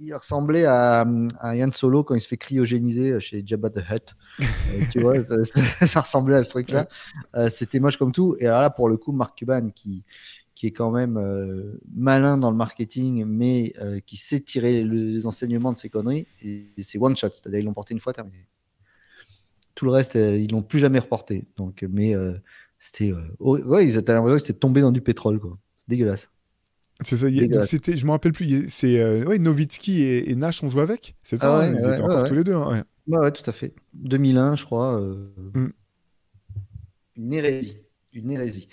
[0.00, 1.06] il ressemblait à,
[1.38, 4.16] à, Yann Solo quand il se fait cryogéniser chez Jabba the Hutt.
[4.40, 4.44] Euh,
[4.90, 5.14] tu vois,
[5.86, 6.88] ça, ressemblait à ce truc-là.
[7.34, 8.36] Euh, c'était moche comme tout.
[8.40, 10.02] Et alors là, pour le coup, Mark Cuban, qui,
[10.54, 13.74] qui est quand même euh, malin dans le marketing, mais
[14.06, 17.28] qui sait tirer les, enseignements de ses conneries, c'est one shot.
[17.32, 18.46] C'est-à-dire, ils l'ont porté une fois, terminé.
[19.74, 21.44] Tout le reste, ils l'ont plus jamais reporté.
[21.56, 22.14] Donc, mais
[22.78, 23.12] c'était.
[23.40, 25.58] ouais, ils étaient l'impression qu'ils étaient tombés dans du pétrole, quoi.
[25.78, 26.30] C'est dégueulasse.
[27.02, 27.28] C'est ça.
[27.62, 28.66] c'était, je me rappelle plus.
[28.68, 31.14] C'est euh, ouais, Novitski et, Nash ont joué avec.
[31.22, 31.58] C'est ça.
[31.58, 32.54] Ah hein, ils étaient encore tous les deux.
[32.54, 33.32] Hein, ouais.
[33.32, 33.74] tout à fait.
[33.94, 34.98] 2001, je crois.
[34.98, 35.68] Euh, mm.
[37.16, 37.76] Une hérésie.
[38.12, 38.68] Une hérésie.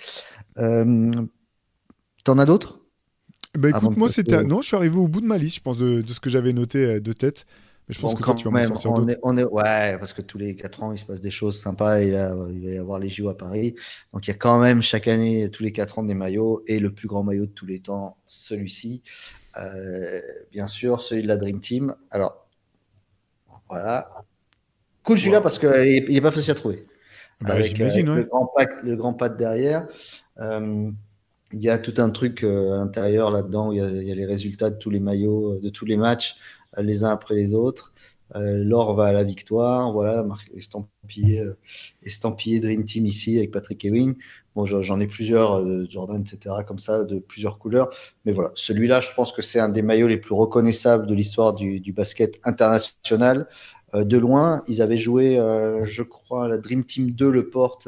[0.57, 1.11] Euh,
[2.23, 2.79] t'en as d'autres?
[3.57, 4.43] Bah écoute, moi c'était.
[4.43, 6.29] Non, je suis arrivé au bout de ma liste, je pense, de, de ce que
[6.29, 7.45] j'avais noté de tête.
[7.87, 10.13] Mais je pense que toi, tu vas même, sortir on est, on est, Ouais, parce
[10.13, 11.99] que tous les 4 ans, il se passe des choses sympas.
[11.99, 13.75] Et là, il va y avoir les JO à Paris.
[14.13, 16.63] Donc, il y a quand même chaque année, tous les 4 ans, des maillots.
[16.67, 19.03] Et le plus grand maillot de tous les temps, celui-ci.
[19.57, 20.19] Euh,
[20.51, 21.95] bien sûr, celui de la Dream Team.
[22.09, 22.47] Alors,
[23.69, 24.09] voilà.
[25.03, 26.87] Cool celui-là parce qu'il n'est pas facile à trouver.
[27.41, 29.87] Bah, avec, euh, le, grand pack, le grand pad derrière.
[30.39, 30.89] Euh,
[31.51, 33.73] il y a tout un truc à l'intérieur là-dedans.
[33.73, 36.37] Il, il, y a les résultats de tous les maillots, de tous les matchs
[36.81, 37.93] les uns après les autres.
[38.35, 41.57] Euh, L'or va à la victoire, voilà, estampillé, euh,
[42.01, 44.15] estampillé Dream Team ici avec Patrick Ewing.
[44.55, 47.89] Bon, j'en ai plusieurs, euh, Jordan, etc., comme ça, de plusieurs couleurs.
[48.25, 51.53] Mais voilà, celui-là, je pense que c'est un des maillots les plus reconnaissables de l'histoire
[51.53, 53.47] du, basket international.
[53.93, 55.35] de loin, ils avaient joué,
[55.83, 57.87] je crois, la Dream Team 2 le porte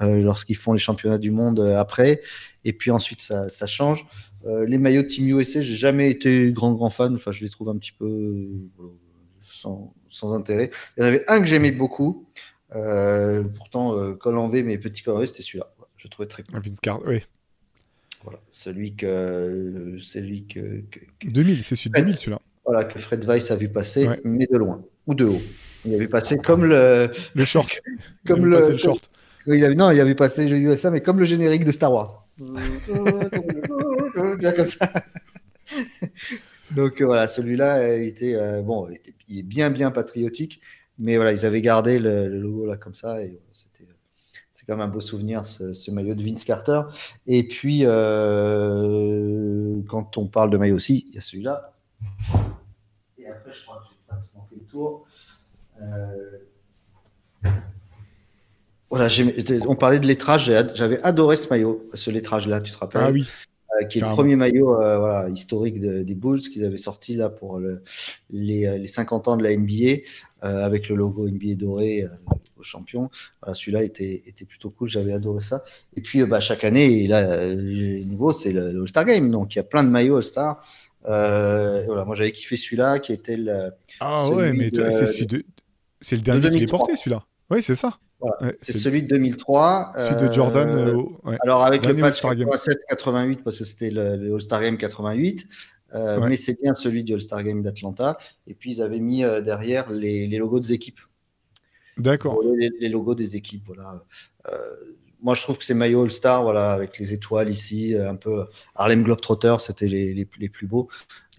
[0.00, 2.22] lorsqu'ils font les championnats du monde après.
[2.64, 4.06] Et puis ensuite, ça change.
[4.46, 7.14] Euh, les maillots de Team USA, j'ai jamais été grand grand fan.
[7.14, 8.88] Enfin, je les trouve un petit peu euh,
[9.42, 9.92] sans,
[10.34, 10.70] intérêt.
[10.96, 12.26] Il y en avait un que j'aimais beaucoup.
[12.74, 15.72] Euh, pourtant, col en V, mais petit col en V, c'était celui-là.
[15.96, 16.60] Je trouvais très cool.
[16.60, 17.22] Vince Card, oui.
[18.22, 20.82] Voilà, celui que, celui que,
[21.24, 22.40] 2000, c'est celui de 2000 celui-là.
[22.64, 25.42] Voilà, que Fred Weiss a vu passer, mais de loin ou de haut.
[25.84, 27.12] Il a vu passer comme le.
[27.34, 27.82] Le short.
[28.26, 29.10] comme le, le short.
[29.46, 32.26] Il avait, non, il avait passé le USA, mais comme le générique de Star Wars.
[34.38, 34.90] comme ça.
[36.70, 38.88] Donc euh, voilà, celui-là euh, était euh, bon,
[39.28, 40.60] il est bien bien patriotique,
[40.98, 43.86] mais voilà, ils avaient gardé le, logo là comme ça et c'était
[44.52, 46.82] c'est quand même un beau souvenir ce, maillot de Vince Carter.
[47.26, 47.80] Et puis
[49.88, 51.72] quand on parle de maillot aussi, il y a celui-là.
[53.18, 55.06] Et après, je crois que j'ai pratiquement fait le tour.
[58.90, 59.08] Voilà,
[59.66, 63.02] on parlait de lettrage, j'avais adoré ce maillot, ce lettrage-là, tu te rappelles?
[63.02, 63.28] Ah oui.
[63.80, 67.28] Euh, qui est le premier maillot euh, voilà, historique des Bulls qu'ils avaient sorti là
[67.28, 67.82] pour le,
[68.30, 70.02] les, les, 50 ans de la NBA
[70.42, 72.04] avec le logo NBA doré
[72.58, 73.08] au champion.
[73.40, 75.64] Voilà, celui-là était, était plutôt cool, j'avais adoré ça.
[75.96, 79.64] Et puis bah, chaque année, là, nouveau, c'est le, All-Star Game, donc il y a
[79.64, 80.62] plein de maillots All-Star.
[81.02, 83.70] voilà, moi j'avais kiffé celui-là qui était le.
[84.00, 85.44] Ah ouais, mais c'est celui de...
[86.02, 87.24] C'est le dernier qui est porté, celui-là.
[87.50, 87.98] Oui, c'est ça.
[88.60, 89.92] C'est celui de 2003.
[89.96, 90.68] Celui de Jordan.
[90.68, 95.46] Euh, euh, alors, avec le patch 87-88, parce que c'était le, All-Star Game 88.
[95.94, 98.18] Euh, mais c'est bien celui du All-Star Game d'Atlanta.
[98.46, 101.00] Et puis, ils avaient mis derrière les, logos des équipes.
[101.96, 102.40] D'accord.
[102.56, 104.02] Les, logos des équipes, voilà.
[105.22, 109.04] moi, je trouve que ces maillots All-Star, voilà, avec les étoiles ici, un peu Harlem
[109.04, 110.88] Globetrotter, c'était les, plus beaux.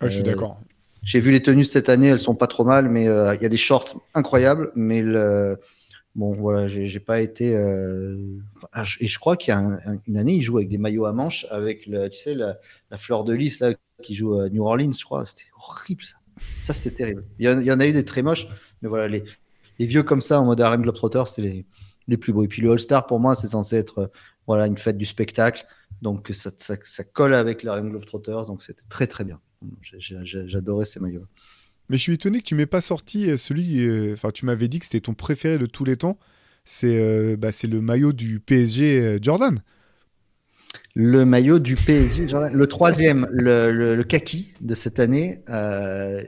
[0.02, 0.60] je suis d'accord.
[1.04, 3.50] J'ai vu les tenues cette année, elles sont pas trop mal, mais il y a
[3.50, 5.60] des shorts incroyables, mais le,
[6.16, 7.54] Bon, voilà, j'ai pas été.
[7.54, 8.18] Euh,
[9.02, 11.46] et je crois qu'il y a une année, il joue avec des maillots à manches,
[11.50, 12.58] avec le, tu sais, la,
[12.98, 15.26] fleur de lys là, qui joue à New Orleans, je crois.
[15.26, 16.16] C'était horrible ça.
[16.64, 17.26] Ça, c'était terrible.
[17.40, 18.48] Il y, en, a eu des très moches,
[18.82, 21.66] mais voilà, les, vieux comme ça en mode Harlem Globetrotter, c'est les,
[22.08, 22.44] les plus beaux.
[22.44, 24.12] Et puis le All-Star, pour moi, c'est censé être
[24.48, 25.66] voilà, une fête du spectacle.
[26.02, 29.40] Donc ça, ça, colle avec le Harlem Globetrotters, donc c'était très très bien.
[29.82, 31.26] J'adorais ces maillots.
[31.90, 33.86] Mais je suis étonné que tu m'aies pas sorti euh, celui.
[33.86, 36.18] Euh, enfin, tu m'avais dit que c'était ton préféré de tous les temps.
[36.64, 39.60] C'est euh, bah, le maillot du PSG Jordan.
[40.96, 42.52] Le maillot du PSG Jordan.
[42.54, 45.44] Le troisième, le, le, kaki de cette année,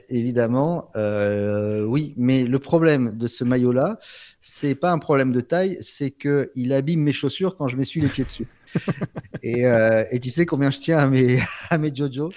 [0.08, 0.90] évidemment.
[0.94, 3.98] oui, mais le problème de ce maillot-là,
[4.40, 8.00] c'est pas un problème de taille, c'est que il abîme mes chaussures quand je m'essuie
[8.00, 8.46] les pieds dessus.
[9.42, 9.62] et,
[10.10, 11.40] et, tu sais combien je tiens à mes,
[11.70, 12.30] à mes Jojo.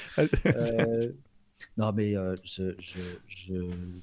[1.77, 3.53] Non, mais euh, je,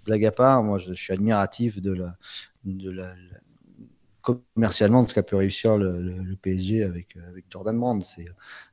[0.04, 1.78] blague à part, moi je, suis admiratif
[4.22, 8.02] commercialement de ce qu'a pu réussir le, PSG avec, avec Jordan Brand.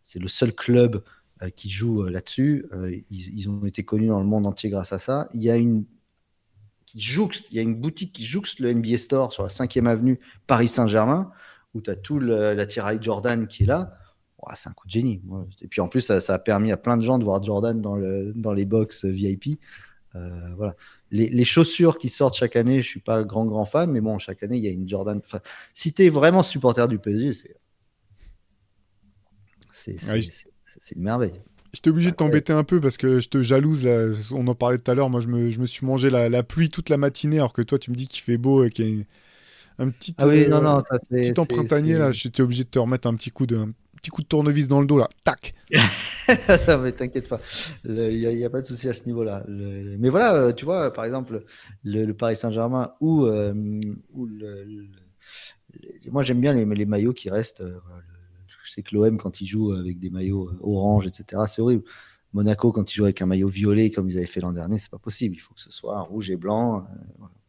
[0.01, 1.03] C'est le seul club
[1.41, 2.65] euh, qui joue euh, là-dessus.
[3.09, 5.27] Ils, ont été connus dans le monde entier grâce à ça.
[5.33, 5.85] Il y a une
[7.75, 11.31] boutique qui jouxte le NBA Store sur la 5e avenue Paris Saint-Germain
[11.73, 13.97] où tu as tout la tiraille Jordan qui est là
[14.55, 15.21] c'est un coup de génie.
[15.61, 17.95] Et puis en plus, ça, a permis à plein de gens de voir Jordan dans,
[17.95, 19.59] le, dans les box VIP.
[20.15, 20.75] Euh, voilà.
[21.11, 24.43] Les, chaussures qui sortent chaque année, je suis pas grand grand fan, mais bon, chaque
[24.43, 25.21] année il y a une Jordan.
[25.23, 25.39] Enfin,
[25.73, 27.55] si tu es vraiment supporter du PSG, c'est
[30.77, 31.33] c'est une merveille.
[31.73, 33.87] J'étais obligé de t'embêter un peu parce que je te jalouse.
[34.31, 35.09] On en parlait tout à l'heure.
[35.09, 37.77] Moi, je me, je me suis mangé la, pluie toute la matinée, alors que toi,
[37.77, 40.61] tu me dis qu'il fait beau et qu'il y a un petit, ah oui, non,
[40.61, 42.11] non, petit emprintanier là.
[42.13, 43.67] J'étais obligé de te remettre un petit coup de,
[44.05, 45.55] petit coup de tournevis dans le dos là, tac.
[46.47, 47.41] ça mais t'inquiète pas,
[47.85, 49.43] il n'y a, pas de souci à ce niveau-là.
[49.47, 51.43] Mais voilà, euh, tu vois, par exemple,
[51.83, 53.53] le, Paris Saint-Germain ou, euh,
[56.11, 57.61] moi j'aime bien les, maillots qui restent.
[57.61, 57.79] Euh,
[58.63, 61.83] je sais que l'OM quand il joue avec des maillots orange, etc., c'est horrible.
[62.33, 64.91] Monaco quand il joue avec un maillot violet comme ils avaient fait l'an dernier, c'est
[64.91, 65.35] pas possible.
[65.35, 66.85] Il faut que ce soit rouge et blanc,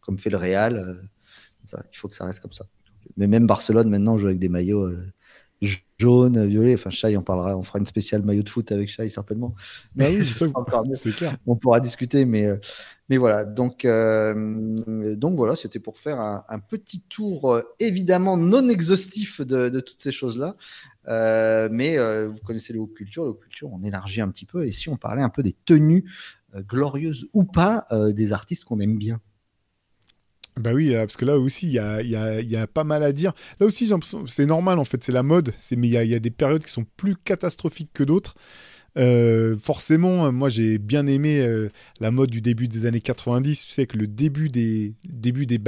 [0.01, 1.07] comme fait le Real.
[1.71, 2.67] il faut que ça reste comme ça.
[3.19, 4.89] Mais même Barcelone maintenant joue avec des maillots
[5.99, 6.75] jaune, violet.
[6.75, 9.55] Enfin, Chai, on parlera, on fera une spéciale maillot de foot avec Chai certainement.
[9.95, 10.25] Mais oui,
[10.95, 11.37] c'est clair.
[11.47, 12.57] On pourra discuter, mais, euh,
[13.09, 13.45] mais voilà.
[13.45, 19.81] Donc, euh, donc voilà, c'était pour faire un, petit tour euh, évidemment non exhaustif de,
[19.81, 20.57] toutes ces choses-là.
[21.71, 21.97] mais
[22.27, 24.67] vous connaissez les hautes cultures, les hautes cultures, on élargit un petit peu.
[24.67, 26.05] Et si on parlait un peu des tenues
[26.69, 29.21] glorieuses ou pas des artistes qu'on aime bien?
[30.59, 33.33] Bah oui, euh, parce que là aussi, il y a, pas mal à dire.
[33.61, 33.91] Là aussi,
[34.27, 35.53] c'est normal, en fait, c'est la mode.
[35.77, 38.35] Mais il y a, des périodes qui sont plus catastrophiques que d'autres.
[38.97, 41.69] Euh, forcément, moi j'ai bien aimé euh,
[42.01, 43.67] la mode du début des années 90.
[43.67, 45.61] Tu sais que le début des, début des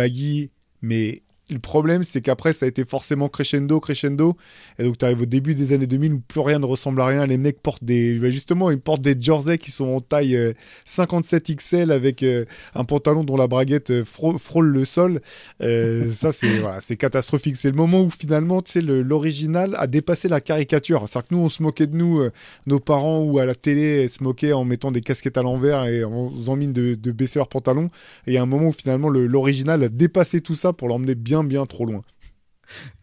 [0.81, 4.37] mais le problème, c'est qu'après, ça a été forcément crescendo, crescendo.
[4.79, 7.07] Et donc, tu arrives au début des années 2000 où plus rien ne ressemble à
[7.07, 7.27] rien.
[7.27, 8.19] Les mecs portent des.
[8.19, 12.45] Bah, justement, ils portent des jerseys qui sont en taille 57 euh, XL avec euh,
[12.75, 15.21] un pantalon dont la braguette euh, frôle le sol.
[15.61, 17.57] ça, c'est voilà, catastrophique.
[17.57, 21.07] C'est le moment où finalement, tu sais, l'original a dépassé la caricature.
[21.09, 22.23] C'est-à-dire que nous, on se moquait de nous,
[22.67, 26.05] nos parents ou à la télé se moquaient en mettant des casquettes à l'envers et
[26.05, 27.91] en faisant mine de, de baisser leurs pantalons.
[28.27, 31.15] Et il y a un moment où finalement, l'original a dépassé tout ça pour l'emmener
[31.15, 32.03] bien bien, trop loin.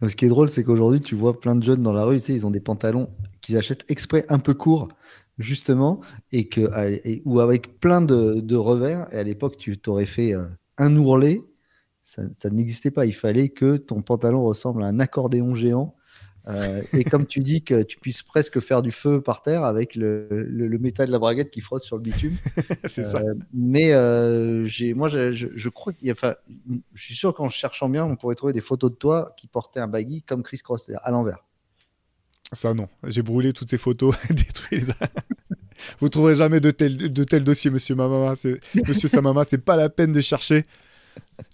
[0.00, 2.26] Ce qui est drôle, c'est qu'aujourd'hui, tu vois plein de jeunes dans la rue, tu
[2.26, 3.10] sais, ils ont des pantalons
[3.40, 4.88] qu'ils achètent exprès un peu courts,
[5.38, 6.00] justement,
[6.32, 9.12] et que, ou avec plein de, revers.
[9.12, 10.44] Et à l'époque, tu t'aurais fait euh,
[10.78, 11.42] un ourlet,
[12.02, 13.06] ça, n'existait pas.
[13.06, 15.96] Il fallait que ton pantalon ressemble à un accordéon géant.
[16.48, 19.96] Euh, et comme tu dis que tu puisses presque faire du feu par terre avec
[19.96, 22.36] le, le, métal de la braguette qui frotte sur le bitume.
[22.84, 23.18] c'est ça.
[23.18, 23.90] Euh, mais
[24.68, 26.36] j'ai, moi, je, je, crois qu'il y a, enfin,
[26.94, 29.80] je suis sûr qu'en cherchant bien, on pourrait trouver des photos de toi qui portaient
[29.80, 31.44] un baggy comme Chris Cross, à l'envers.
[32.52, 32.88] Ça, non.
[33.04, 34.86] J'ai brûlé toutes ces photos, détruit les...
[36.00, 38.34] Vous trouverez jamais de tels de tel dossiers, monsieur Mamama.
[38.88, 40.62] Monsieur Samama, c'est pas la peine de chercher.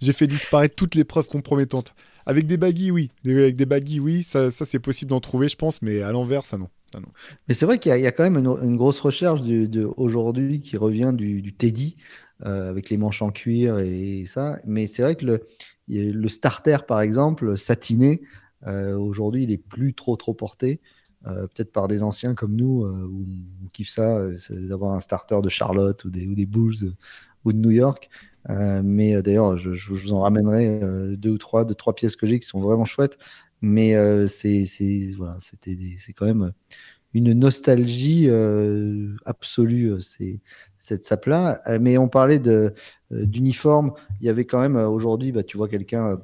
[0.01, 1.95] J'ai fait disparaître toutes les preuves compromettantes.
[2.27, 3.11] Avec des baguilles, oui.
[3.27, 4.23] Avec des baguilles, oui.
[4.23, 6.69] Ça, ça c'est possible d'en trouver, je pense, mais à l'envers, ça non.
[7.49, 11.13] Mais c'est vrai qu'il y, a quand même une, grosse recherche de, aujourd'hui qui revient
[11.15, 11.97] du, Teddy,
[12.45, 14.59] euh, avec les manches en cuir et, ça.
[14.67, 15.41] Mais c'est vrai que
[15.89, 18.23] le, starter, par exemple, satiné,
[18.67, 20.81] euh, aujourd'hui, il est plus trop trop porté.
[21.29, 23.25] Euh, peut-être par des anciens comme nous, où
[23.65, 24.21] on kiffe ça,
[24.51, 26.95] d'avoir un starter de Charlotte ou des, ou des Bulls
[27.45, 28.11] ou de New York.
[28.49, 30.81] Mais d'ailleurs, je, vous en ramènerai
[31.17, 33.19] deux ou trois, deux trois pièces que j'ai qui sont vraiment chouettes.
[33.61, 33.95] Mais
[34.29, 34.67] c'est
[35.17, 35.39] voilà,
[36.17, 36.53] quand même
[37.15, 38.29] une nostalgie
[39.25, 40.41] absolue, c'est
[40.79, 41.61] cette sape-là.
[41.81, 42.41] mais on parlait
[43.11, 43.93] d'uniforme.
[44.21, 46.19] Il y avait quand même aujourd'hui, bah, tu vois quelqu'un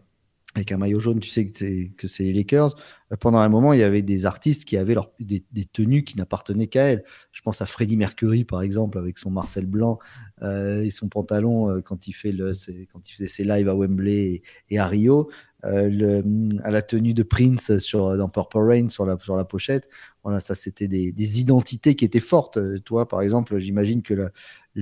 [0.55, 2.75] avec un maillot jaune, tu sais que c'est les Lakers.
[3.13, 5.43] Euh, pendant un moment, il y avait des artistes qui avaient leur, des,
[5.73, 7.05] tenues qui n'appartenaient qu'à elles.
[7.33, 9.99] Je pense à Freddie Mercury, par exemple, avec son Marcel blanc
[10.43, 15.31] euh, et son pantalon euh, quand, il faisait ses lives à Wembley et, à Rio.
[15.63, 19.89] à la tenue de Prince sur, dans Purple Rain sur la, sur la pochette.
[20.25, 22.59] Voilà, ça, c'était des, identités qui étaient fortes.
[22.85, 24.31] Toi, par exemple, j'imagine que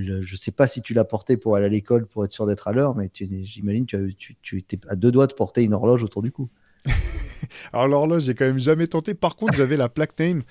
[0.03, 2.45] je ne sais pas si tu l'as porté pour aller à l'école pour être sûr
[2.45, 5.73] d'être à l'heure, mais j'imagine que tu, tu, étais à deux doigts de porter une
[5.73, 6.49] horloge autour du cou.
[7.73, 9.13] Alors l'horloge, j'ai quand même jamais tenté.
[9.13, 10.43] Par contre, j'avais la plaque name.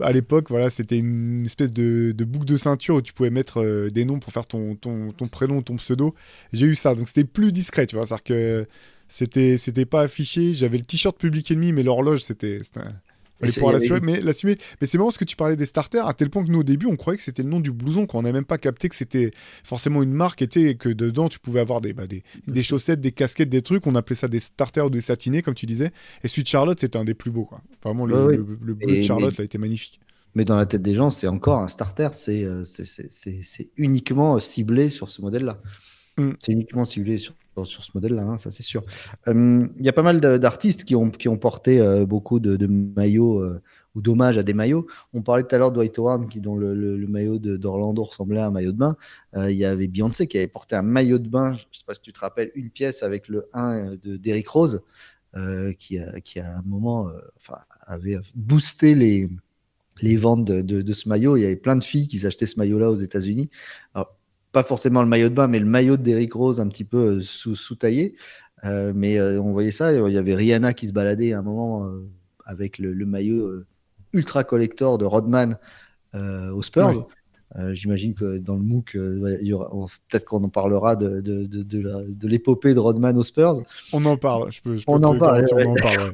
[0.00, 3.90] À l'époque, voilà, c'était une espèce de, boucle de ceinture où tu pouvais mettre euh,
[3.90, 6.14] des noms pour faire ton, ton, ton prénom, ton pseudo.
[6.52, 8.06] J'ai eu ça, donc c'était plus discret, tu vois.
[8.24, 8.66] Que
[9.08, 10.54] c'était, pas affiché.
[10.54, 12.60] J'avais le t-shirt Public Enemy, mais l'horloge, c'était,
[13.40, 14.32] mais, mais
[14.86, 16.86] c'est marrant ce que tu parlais des starters, à tel point que nous, au début,
[16.86, 19.30] on croyait que c'était le nom du blouson, qu'on n'a même pas capté que c'était
[19.64, 23.12] forcément une marque, et que dedans, tu pouvais avoir des, bah, des, des, chaussettes, des
[23.12, 23.86] casquettes, des trucs.
[23.86, 25.92] On appelait ça des starters ou des satinés, comme tu disais.
[26.24, 27.44] Et celui de Charlotte, c'était un des plus beaux.
[27.44, 27.60] Quoi.
[27.82, 30.00] Vraiment, le, bleu de Charlotte, a été magnifique.
[30.34, 32.10] Mais dans la tête des gens, c'est encore un starter.
[32.12, 32.64] C'est euh,
[33.76, 35.60] uniquement ciblé sur ce modèle-là.
[36.16, 36.30] Mm.
[36.38, 37.34] C'est uniquement ciblé sur
[37.64, 38.84] sur ce modèle-là, hein, ça c'est sûr.
[39.26, 43.60] Il y a pas mal d'artistes qui ont, porté euh, beaucoup de, maillots euh,
[43.94, 44.86] ou d'hommages à des maillots.
[45.12, 48.46] On parlait tout à l'heure de Dwight Howard, qui, dont le, maillot d'Orlando ressemblait à
[48.46, 48.96] un maillot de bain.
[49.36, 51.84] Euh, il y avait Beyoncé qui avait porté un maillot de bain, je ne sais
[51.86, 54.82] pas si tu te rappelles, une pièce avec le 1 de d'Eric Rose,
[55.78, 57.10] qui, à un moment
[57.86, 59.28] avait boosté les,
[60.00, 61.36] les ventes de, de, ce maillot.
[61.36, 63.50] Il y avait plein de filles qui s'achetaient ce maillot-là aux États-Unis.
[63.94, 64.17] Alors,
[64.58, 67.20] pas forcément le maillot de bain, mais le maillot d'Eric Rose un petit peu euh,
[67.20, 68.16] sous-taillé.
[68.64, 71.42] Euh, mais euh, on voyait ça, il y avait Rihanna qui se baladait à un
[71.42, 71.88] moment
[72.44, 73.62] avec le, maillot
[74.12, 75.58] ultra collector de Rodman
[76.14, 77.06] aux Spurs.
[77.70, 83.16] J'imagine que dans le MOOC, peut-être qu'on en parlera de, de, de, l'épopée de Rodman
[83.16, 83.62] aux Spurs.
[83.92, 86.12] On en parle, je peux, on, en parle, on en parle.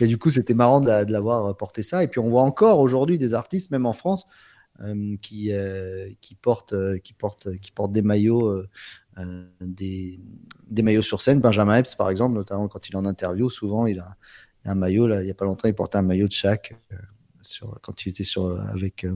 [0.00, 2.02] Et du coup, c'était marrant de, l'avoir porté ça.
[2.02, 4.32] Et puis, on voit encore aujourd'hui des artistes, même en France, euh,
[5.22, 8.64] qui, euh, qui, portent, euh, qui, portent, qui portent des maillots,
[9.60, 10.20] des,
[10.66, 11.40] des, maillots sur scène.
[11.40, 14.16] Benjamin Epps, par exemple, notamment quand il est en interview, souvent il a
[14.64, 15.06] un maillot.
[15.06, 16.74] Là, il n'y a pas longtemps, il portait un maillot de chaque
[17.42, 19.06] sur, quand il était sur, avec,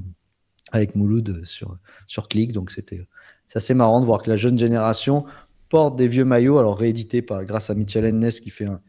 [0.73, 2.53] avec Mouloud sur, sur Click.
[2.53, 3.07] Donc c'était
[3.55, 5.25] assez marrant de voir que la jeune génération
[5.69, 8.81] porte des vieux maillots, alors réédités par, grâce à Michel Ennes qui fait un,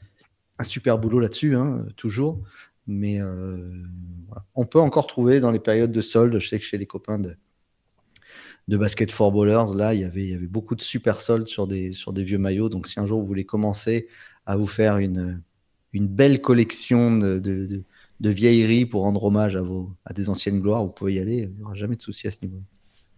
[0.60, 2.44] un super boulot là-dessus, hein, toujours.
[2.90, 3.20] Mais
[4.56, 7.20] on peut encore trouver dans les périodes de soldes, je sais que chez les copains
[7.20, 7.38] de,
[8.68, 12.70] Basket for Ballers, là, il y, avait, beaucoup de super soldes sur des, vieux maillots.
[12.70, 14.08] Donc, si un jour vous voulez commencer
[14.46, 15.42] à vous faire une,
[15.94, 17.84] belle collection de,
[18.20, 21.48] vieilleries pour rendre hommage à, vos, des anciennes gloires, vous pouvez y aller.
[21.50, 22.62] Il n'y aura jamais de souci à ce niveau.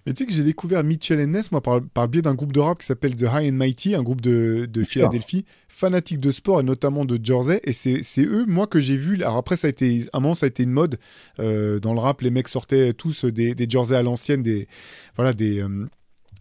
[0.05, 2.53] Mais tu sais que j'ai découvert Mitchell Ness, moi, par, par, le biais d'un groupe
[2.53, 6.31] de rap qui s'appelle The High and Mighty, un groupe de, de Philadelphie, fanatique de
[6.31, 7.61] sport et notamment de Jersey.
[7.63, 9.15] Et c'est eux, moi, que j'ai vu.
[9.21, 10.97] Alors après, ça a été, un moment, ça a été une mode.
[11.39, 14.67] Euh, dans le rap, les mecs sortaient tous des, des Jersey à l'ancienne, des,
[15.15, 15.87] voilà, des, euh,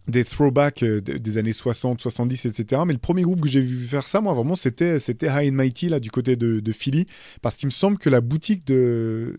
[0.07, 2.81] des throwbacks euh, des années 60, 70, etc.
[2.85, 5.55] Mais le premier groupe que j'ai vu faire ça, moi, vraiment, c'était, c'était High and
[5.55, 7.05] Mighty, là, du côté de, de Philly.
[7.41, 9.35] Parce qu'il me semble que la boutique de,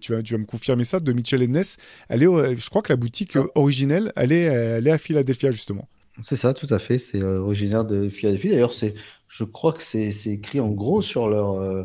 [0.00, 1.76] tu, vas, tu vas me confirmer ça, de Mitchell Ness,
[2.08, 3.44] elle est, je crois que la boutique ah.
[3.54, 5.88] originelle, elle est, elle est à Philadelphia, justement.
[6.20, 6.98] C'est ça, tout à fait.
[6.98, 8.50] C'est euh, originaire de Philadelphie.
[8.50, 8.94] D'ailleurs, c'est,
[9.28, 11.84] je crois que c'est, écrit en gros sur leur, euh,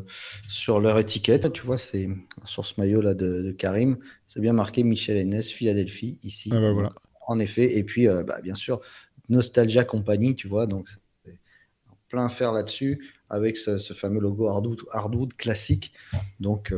[0.49, 1.51] sur leur étiquette.
[1.53, 2.09] Tu vois, c'est
[2.43, 3.97] sur ce maillot-là de, Karim.
[4.25, 6.49] C'est bien marqué Michel Ness, Philadelphie, ici.
[6.51, 6.93] Ah bah voilà
[7.27, 7.77] en effet.
[7.77, 8.81] Et puis, euh, bah, bien sûr,
[9.29, 10.99] Nostalgia Compagnie, tu vois, donc c'est
[12.07, 13.13] plein faire là-dessus.
[13.29, 15.91] avec ce, fameux logo Hardwood, Hardwood classique.
[16.39, 16.73] Donc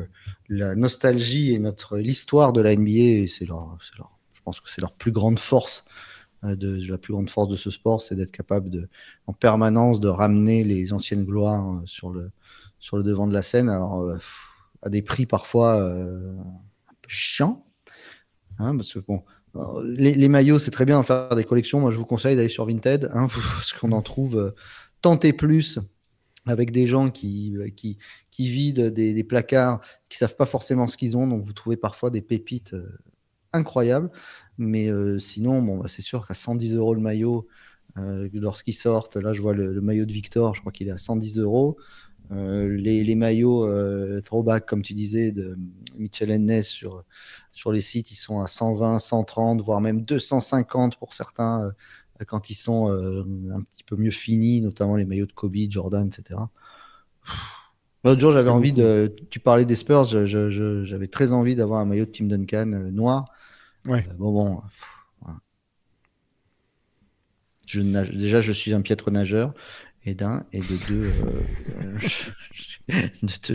[0.50, 3.78] la nostalgie et notre l'histoire de la NBA, c'est leur,
[4.34, 5.86] je pense que c'est leur plus grande force.
[6.42, 8.88] De, la plus grande force de ce sport, c'est d'être capable de,
[9.28, 12.32] en permanence de ramener les anciennes gloires sur le,
[12.80, 13.70] sur le devant de la scène.
[13.70, 14.10] Alors,
[14.82, 17.66] à des prix parfois un peu chiants,
[18.58, 19.24] hein, parce que bon,
[19.86, 21.80] les, maillots, c'est très bien de faire des collections.
[21.80, 24.52] Moi, je vous conseille d'aller sur Vinted, hein, parce qu'on en trouve euh,
[25.02, 25.80] tant et plus
[26.46, 27.70] avec des gens qui, euh,
[28.40, 31.28] vident des, placards, qui savent pas forcément ce qu'ils ont.
[31.28, 32.98] Donc, vous trouvez parfois des pépites euh,
[33.54, 34.10] incroyables.
[34.58, 34.90] Mais
[35.20, 37.48] sinon, bon, bah, c'est sûr qu'à 110 euros le maillot,
[37.96, 41.40] lorsqu'ils sortent, là, je vois le, maillot de Victor, je crois qu'il est à 110
[41.40, 41.78] euros.
[42.32, 45.58] Les, maillots throwback, comme tu disais, de
[45.98, 47.04] Mitchell Ness sur,
[47.52, 51.72] sur les sites, ils sont à 120, 130, voire même 250 pour certains
[52.22, 53.24] euh, quand ils sont euh,
[53.54, 56.40] un petit peu mieux finis, notamment les maillots de Kobe, Jordan, etc.
[58.04, 59.14] L'autre jour, j'avais envie de.
[59.30, 63.26] Tu parlais des Spurs, j'avais très envie d'avoir un maillot de Tim Duncan euh, noir.
[63.86, 64.06] Ouais.
[64.18, 64.62] bon, bon.
[67.68, 69.54] Je déjà, je suis un piètre nageur,
[70.10, 71.12] et d'un, et de deux,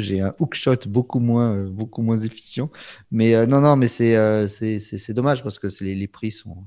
[0.00, 2.70] j'ai un hookshot beaucoup moins, euh, beaucoup moins efficient.
[3.10, 6.64] Mais euh, non, non, mais euh, c'est c'est dommage parce que les, les prix sont.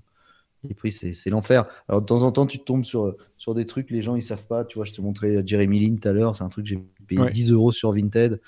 [0.68, 1.66] Les prix, c'est l'enfer.
[1.88, 4.48] Alors, de temps en temps, tu tombes sur, sur des trucs, les gens, ils savent
[4.48, 4.66] pas.
[4.66, 6.36] Tu vois, je te montrais Jeremy Lin tout à l'heure.
[6.36, 8.42] C'est un truc que j'ai payé 10 euros sur Vinted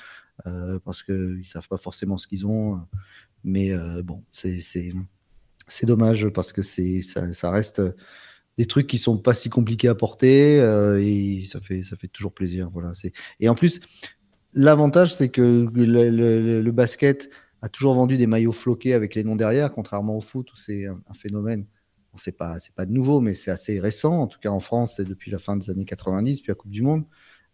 [0.83, 2.81] parce qu'ils savent pas forcément ce qu'ils ont.
[3.43, 3.71] Mais
[4.03, 7.79] bon, c'est dommage parce que ça, ça reste
[8.59, 12.09] des trucs qui sont pas si compliqués à porter euh, et ça fait ça fait
[12.09, 12.69] toujours plaisir.
[12.73, 13.79] Voilà, c'est et en plus
[14.53, 17.29] l'avantage c'est que le, basket
[17.61, 20.87] a toujours vendu des maillots floqués avec les noms derrière, contrairement au foot où c'est
[20.87, 21.67] un, phénomène.
[22.11, 24.11] Bon, c'est pas c'est pas de nouveau, mais c'est assez récent.
[24.11, 26.71] En tout cas en France, c'est depuis la fin des années 90, puis la Coupe
[26.71, 27.05] du Monde.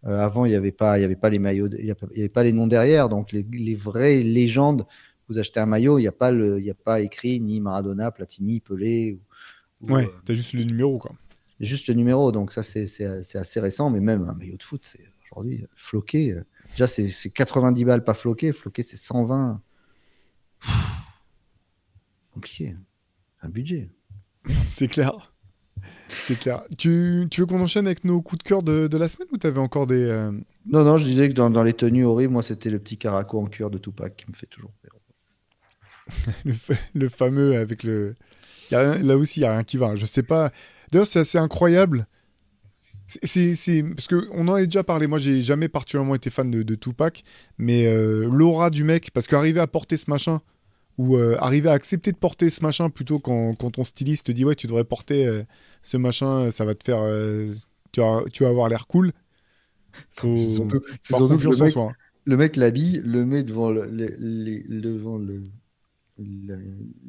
[0.08, 2.30] Euh, avant, il n'y avait pas il y avait pas les maillots, il y avait
[2.30, 4.88] pas les noms derrière, donc les, les vraies légendes.
[5.30, 7.60] Vous achetez un maillot, il n'y a pas le il y a pas écrit ni
[7.60, 9.20] Maradona, Platini, Pelé.
[9.88, 11.12] Ouais, euh, t'as juste le numéro, quoi.
[11.60, 15.06] Juste le numéro, donc ça, c'est assez récent, mais même un maillot de foot, c'est
[15.32, 16.34] aujourd'hui floqué.
[16.34, 19.62] Euh, déjà, c'est 90 balles pas floqué, floqué, c'est 120.
[22.34, 22.76] compliqué.
[23.42, 23.90] Un budget.
[24.68, 25.34] C'est clair.
[26.24, 26.64] C'est clair.
[26.78, 29.38] Tu, tu veux qu'on enchaîne avec nos coups de cœur de, de la semaine ou
[29.38, 30.04] t'avais encore des.
[30.04, 30.32] Euh,
[30.66, 33.40] non, non, je disais que dans, dans, les tenues horribles, moi, c'était le petit caraco
[33.40, 34.96] en cuir de Tupac qui me fait toujours peur.
[36.46, 36.54] le,
[36.94, 38.16] le, fameux avec le,
[38.72, 39.95] là aussi, il n'y a rien qui va.
[39.95, 40.51] Je sais pas.
[40.91, 42.07] D'ailleurs, c'est assez incroyable.
[43.07, 45.07] C'est parce que on en a déjà parlé.
[45.07, 47.24] Moi, j'ai jamais particulièrement été fan de, Tupac,
[47.57, 50.41] mais euh, l'aura du mec, parce qu'arriver à porter ce machin
[50.97, 54.32] ou euh, arriver à accepter de porter ce machin plutôt quand, quand ton styliste te
[54.32, 55.43] dit ouais, tu devrais porter euh,
[55.84, 57.01] ce machin, ça va te faire,
[57.91, 59.11] tu vas, tu vas avoir l'air cool.
[60.11, 61.91] Faut surtout, surtout le mec, hein.
[62.26, 65.43] le mec l'habille, le met devant le, devant le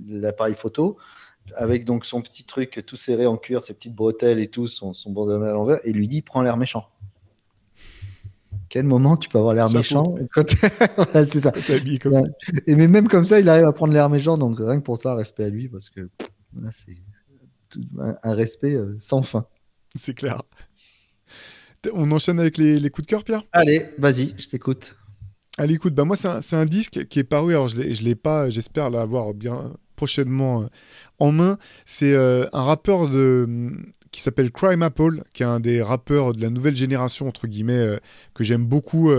[0.09, 0.97] l'appareil photo
[1.55, 4.93] avec donc son petit truc tout serré en cuir, ses petites bretelles et tout, son,
[4.93, 6.89] son bandana à l'envers, et lui dit prends l'air méchant.
[8.69, 10.15] Quel moment tu peux avoir l'air méchant
[11.15, 11.53] c'est ça.
[12.67, 14.99] Et mais même comme ça, il arrive à prendre l'air méchant, donc rien que pour
[14.99, 16.11] ça, respect à lui, parce que
[16.73, 16.97] c'est
[18.23, 19.47] un respect euh, sans fin.
[19.95, 20.43] C'est clair.
[21.93, 23.45] On enchaîne avec les, les coups de cœur, Pierre?
[23.53, 24.97] Allez, vas-y, je t'écoute.
[25.59, 28.15] Allez, écoute, bah moi, c'est un, un, disque qui est paru, alors je ne l'ai
[28.15, 30.67] pas, j'espère l'avoir bien prochainement euh,
[31.19, 31.59] en main.
[31.85, 33.71] C'est euh, un rappeur de,
[34.13, 37.73] qui s'appelle Crime Apple, qui est un des rappeurs de la nouvelle génération, entre guillemets,
[37.73, 37.99] euh,
[38.35, 39.11] que j'aime beaucoup.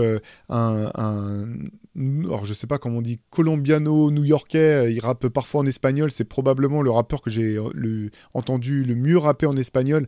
[1.98, 6.10] Alors je sais pas comment on dit, colombiano, new-yorkais, il rappe parfois en espagnol.
[6.10, 7.58] C'est probablement le rappeur que j'ai
[8.34, 10.06] entendu le mieux rapper en espagnol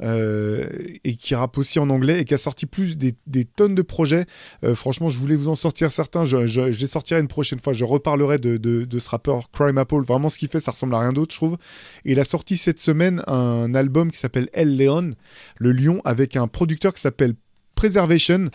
[0.00, 4.26] et qui rappe aussi en anglais et qui a sorti plus des, tonnes de projets.
[4.74, 6.24] franchement, je voulais vous en sortir certains.
[6.24, 7.72] Je, les sortirai une prochaine fois.
[7.72, 11.12] Je reparlerai de ce rappeur Crime Apple Vraiment, ce qu'il fait, ça ressemble à rien
[11.12, 11.56] d'autre, je trouve.
[12.04, 15.12] Et il a sorti cette semaine un album qui s'appelle El Leon,
[15.58, 17.34] le lion, avec un producteur qui s'appelle
[17.74, 18.50] Preservation,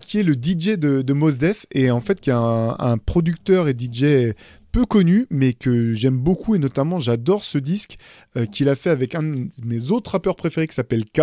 [0.00, 3.68] qui est le DJ de, de Mos Def, et en fait, qui est un, producteur
[3.68, 4.34] et DJ
[4.70, 7.98] peu connu, mais que j'aime beaucoup, et notamment, j'adore ce disque
[8.36, 11.20] euh, qu'il a fait avec un de mes autres rappeurs préférés qui s'appelle K.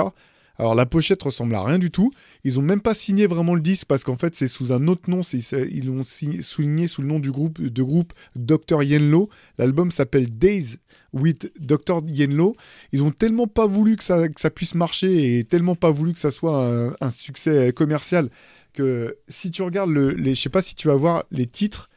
[0.59, 2.11] Alors la pochette ressemble à rien du tout.
[2.43, 5.09] Ils ont même pas signé vraiment le disque parce qu'en fait c'est sous un autre
[5.09, 5.21] nom.
[5.21, 9.29] Ils l'ont souligné sous le nom du groupe de groupe Dr Yenlo.
[9.57, 10.75] L'album s'appelle Days
[11.13, 12.57] with Dr Yenlo.
[12.91, 16.19] Ils ont tellement pas voulu que ça, ça puisse marcher et tellement pas voulu que
[16.19, 18.29] ça soit un, succès commercial
[18.73, 21.89] que si tu regardes le, les, je sais pas si tu vas voir les titres,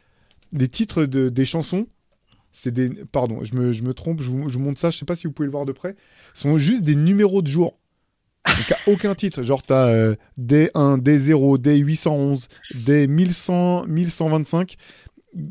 [0.53, 1.87] les titres de, des chansons.
[2.53, 5.17] C'est des, pardon, je me, je me trompe, je vous, montre ça, je sais pas
[5.17, 5.97] si vous pouvez le voir de près.
[6.35, 7.79] Sont juste des numéros de jour
[8.47, 9.43] Donc, à aucun titre.
[9.43, 14.77] Genre, t'as euh, D1, D0, D811, D1100, 1125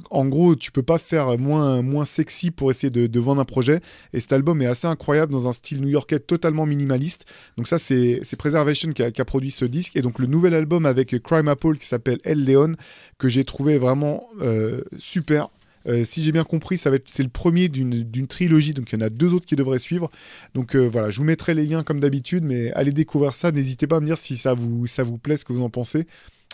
[0.10, 3.82] en gros, tu peux pas faire moins, moins sexy pour essayer de, vendre un projet.
[4.14, 7.26] Et cet album est assez incroyable dans un style new-yorkais totalement minimaliste.
[7.58, 9.96] Donc ça, c'est Preservation qui a, produit ce disque.
[9.96, 12.74] Et donc le nouvel album avec Crime Apple qui s'appelle El Leon,
[13.18, 15.50] que j'ai trouvé vraiment euh, super.
[15.88, 19.06] Euh, si j'ai bien compris, ça c'est le premier d'une trilogie, donc il y en
[19.06, 20.12] a deux autres qui devraient suivre.
[20.54, 23.52] Donc euh, voilà, je vous mettrai les liens comme d'habitude, mais allez découvrir ça.
[23.52, 25.70] N'hésitez pas à me dire si ça vous ça vous plaît, ce que vous en
[25.70, 26.06] pensez.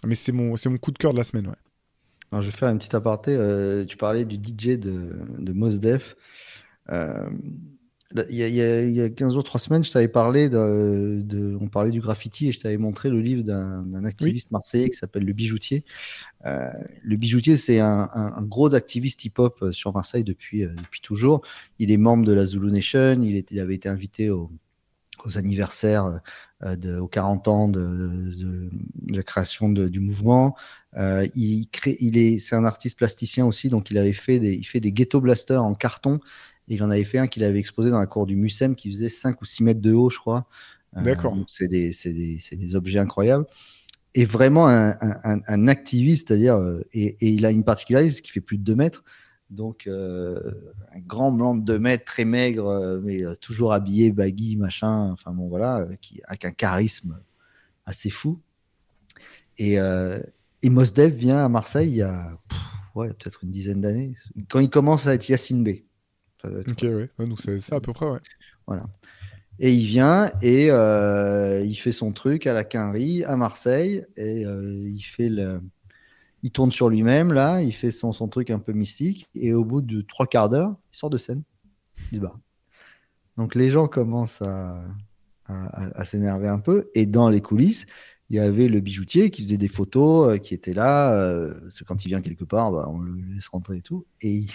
[0.05, 1.66] Mais c'est mon c'est mon coup de cœur de la semaine, ouais.
[2.31, 3.35] Alors, je vais faire un petit aparté.
[3.35, 6.15] Euh, tu parlais du DJ de, de Mos Def.
[6.89, 7.29] Euh,
[8.29, 11.57] il, y a, il, y a, 15 jours, 3 semaines, je t'avais parlé de, de,
[11.59, 15.25] On parlait du graffiti et je t'avais montré le livre d'un activiste marseillais qui s'appelle
[15.25, 15.83] Le Bijoutier.
[16.45, 16.71] Euh,
[17.03, 21.41] le Bijoutier, c'est un, un, gros activiste hip-hop sur Marseille depuis, depuis toujours.
[21.79, 23.21] Il est membre de la Zulu Nation.
[23.21, 24.51] Il, est, il avait été invité au,
[25.25, 26.21] aux anniversaires,
[26.63, 30.55] de, aux 40 ans de, de, de la création du mouvement.
[30.95, 34.53] Euh, il crée, il est, c'est un artiste plasticien aussi, donc il avait fait des,
[34.55, 36.19] il fait des ghetto blasters en carton.
[36.69, 38.91] Et il en avait fait un qu'il avait exposé dans la cour du Mucem qui
[38.91, 40.47] faisait 5 ou 6 mètres de haut, je crois.
[40.97, 41.37] Euh, D'accord.
[41.47, 43.45] c'est des, des, des, objets incroyables.
[44.15, 48.21] Et vraiment un, un, un activiste, c'est-à-dire, euh, et, et, il a une particularité, c'est
[48.21, 49.03] qu'il fait plus de 2 mètres.
[49.49, 50.39] Donc, euh,
[50.93, 55.47] un grand blanc de 2 mètres, très maigre, mais toujours habillé, baggy, machin, enfin bon,
[55.47, 57.19] voilà, qui, avec un charisme
[57.85, 58.39] assez fou.
[59.57, 60.19] Et, euh,
[60.61, 62.37] et Mosdev vient à Marseille il y a
[62.95, 64.15] ouais, peut-être une dizaine d'années,
[64.49, 65.69] quand il commence à être Yacine B.
[66.43, 67.09] Ok, ouais.
[67.19, 68.19] donc c'est ça à peu près, ouais.
[68.67, 68.85] Voilà.
[69.59, 74.45] Et il vient et euh, il fait son truc à la quinri à Marseille et
[74.45, 75.61] euh, il fait le,
[76.43, 79.81] il tourne sur lui-même là, il fait son, truc un peu mystique et au bout
[79.81, 81.43] de trois quarts d'heure, il sort de scène,
[82.11, 82.39] il se barre.
[83.37, 84.83] Donc les gens commencent à,
[86.05, 87.85] s'énerver un peu et dans les coulisses,
[88.29, 91.13] il y avait le bijoutier qui faisait des photos, euh, qui était là.
[91.13, 91.53] Euh,
[91.85, 94.05] quand il vient quelque part, bah, on le laisse rentrer et tout.
[94.19, 94.45] Et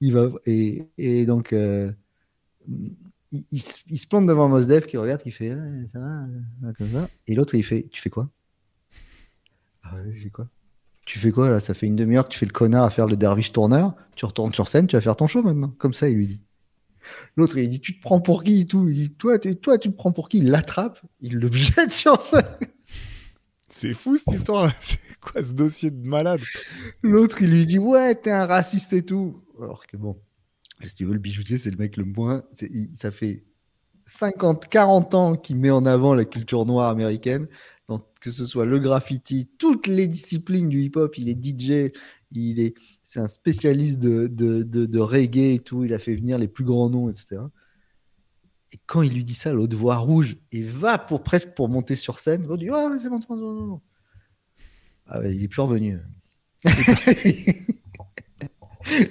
[0.00, 1.92] il, va et, donc euh,
[2.66, 5.58] il, se plante devant Mosdev qui regarde, qui fait ah,
[5.92, 7.08] ça va, comme ça.
[7.26, 8.30] Et l'autre il fait tu fais quoi?
[9.82, 10.48] Ah, fais quoi?
[11.04, 11.60] Tu fais quoi là?
[11.60, 13.94] Ça fait une demi-heure que tu fais le connard à faire le derviche tourneur.
[14.14, 15.74] Tu retournes sur scène, tu vas faire ton show maintenant.
[15.78, 16.40] Comme ça, il lui dit.
[17.36, 18.88] L'autre, il dit Tu te prends pour qui tout?
[18.88, 20.38] Il dit toi tu, toi, tu te prends pour qui?
[20.38, 22.46] Il l'attrape, il le jette sur scène.
[23.68, 24.72] C'est fou cette histoire-là.
[24.80, 26.40] C'est quoi ce dossier de malade?
[27.02, 29.42] L'autre, il lui dit Ouais, t'es un raciste et tout.
[29.60, 30.20] Alors que bon,
[30.84, 32.42] si tu veux, le bijoutier, c'est le mec le moins.
[32.94, 33.44] ça fait
[34.04, 37.48] 50, 40 ans qu'il met en avant la culture noire américaine.
[38.22, 41.90] Que ce soit le graffiti, toutes les disciplines du hip-hop, il est DJ,
[42.30, 45.84] il est, c'est un spécialiste de, de, de, reggae et tout.
[45.84, 47.40] Il a fait venir les plus grands noms, etc.
[48.72, 51.96] Et quand il lui dit ça, l'autre voix rouge, il va pour presque pour monter
[51.96, 52.46] sur scène.
[52.56, 53.80] Dit Ah, c'est bon,
[55.06, 55.98] Ah, il est plus revenu.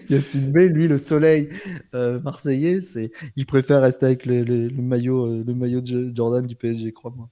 [0.09, 1.49] Yacine B, lui, le soleil
[1.93, 6.45] euh, marseillais, c'est, il préfère rester avec le, le, maillot, euh, le maillot de Jordan
[6.45, 7.29] du PSG, crois-moi.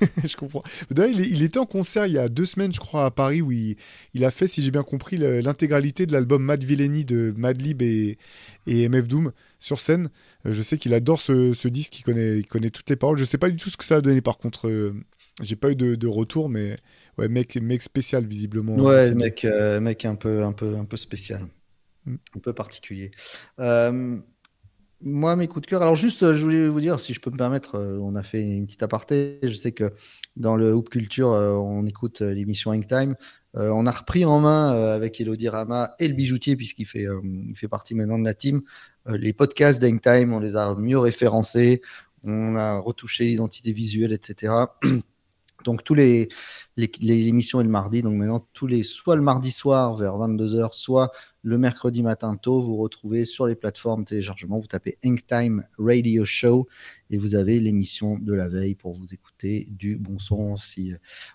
[0.24, 0.62] je comprends.
[0.90, 3.52] D'ailleurs, il, était en concert il y a deux semaines, je crois, à Paris, où
[3.52, 3.76] il,
[4.24, 8.18] a fait, si j'ai bien compris, l'intégralité de l'album Mad Villainy de Madlib et,
[8.66, 10.10] et MF Doom sur scène.
[10.46, 13.18] Euh, je sais qu'il adore ce, disque, il connaît, connaît toutes les paroles.
[13.18, 14.68] Je sais pas du tout ce que ça a donné, par contre.
[14.68, 14.94] Euh,
[15.42, 16.76] j'ai pas eu de, retour, mais
[17.18, 18.76] ouais, mec, mec spécial, visiblement.
[18.76, 21.42] Ouais, mec, euh, mec un peu, un peu, un peu spécial.
[22.06, 22.14] Mm.
[22.36, 23.10] Un peu particulier.
[25.02, 25.80] Moi, mes coups de cœur.
[25.80, 28.22] Alors, juste, euh, je voulais vous dire, si je peux me permettre, euh, on a
[28.22, 29.38] fait une petite aparté.
[29.42, 29.94] Je sais que
[30.36, 33.14] dans le Hoop Culture, euh, on écoute l'émission Hang Time.
[33.54, 37.08] on a repris en main avec Elodie Rama et le bijoutier, puisqu'il fait,
[37.68, 38.62] partie maintenant de la team.
[39.06, 41.82] les podcasts d'Hang Time, on les a mieux référencés.
[42.22, 44.52] On a retouché l'identité visuelle, etc.
[45.64, 46.28] Donc tous les,
[46.76, 48.02] les, l'émission est le mardi.
[48.02, 51.10] Donc maintenant tous les soit le mardi soir vers 22h, soit
[51.42, 56.68] le mercredi matin tôt, vous retrouvez sur les plateformes téléchargement, vous tapez Time Radio Show
[57.08, 60.58] et vous avez l'émission de la veille pour vous écouter du bon son.
[60.58, 60.92] Si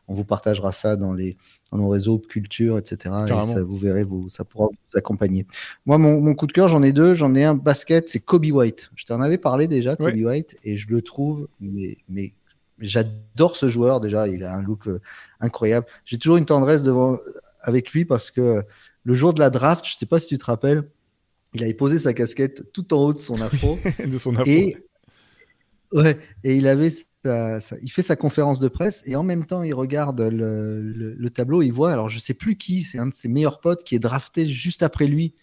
[0.08, 1.38] on vous partagera ça dans les
[1.72, 3.14] dans nos réseaux culture, etc.
[3.26, 5.48] Et ça, vous verrez, vous, ça pourra vous accompagner.
[5.86, 7.16] Moi, mon, mon coup de cœur, j'en ai deux.
[7.16, 8.92] J'en ai un basket, c'est Kobe White.
[8.96, 12.34] Je t'en avais parlé déjà, Kobe White, et je le trouve mais, mais
[12.80, 15.00] J'adore ce joueur déjà, il a un look euh,
[15.40, 15.88] incroyable.
[16.06, 17.18] J'ai toujours une tendresse devant
[17.62, 18.64] avec lui parce que
[19.04, 20.90] le jour de la draft, je sais pas si tu te rappelles,
[21.54, 23.80] il avait posé sa casquette tout en haut de son afro.
[24.06, 24.50] de son afro.
[24.50, 24.78] Et,
[25.94, 26.92] ouais, et il avait
[27.82, 31.64] il fait sa conférence de presse et en même temps il regarde le, le, tableau,
[31.64, 34.00] il voit, alors je sais plus qui, c'est un de ses meilleurs potes qui est
[34.00, 35.34] drafté juste après lui.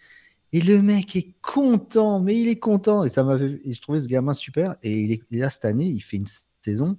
[0.52, 3.04] Et le mec est content, mais il est content.
[3.04, 4.76] Et ça m'avait, je trouvais ce gamin super.
[4.82, 6.26] Et il est, là cette année, il fait une
[6.60, 6.98] saison.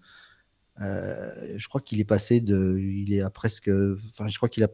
[0.80, 2.78] Je crois qu'il est passé de.
[2.80, 3.70] Il est à presque.
[4.10, 4.70] Enfin, je crois qu'il a.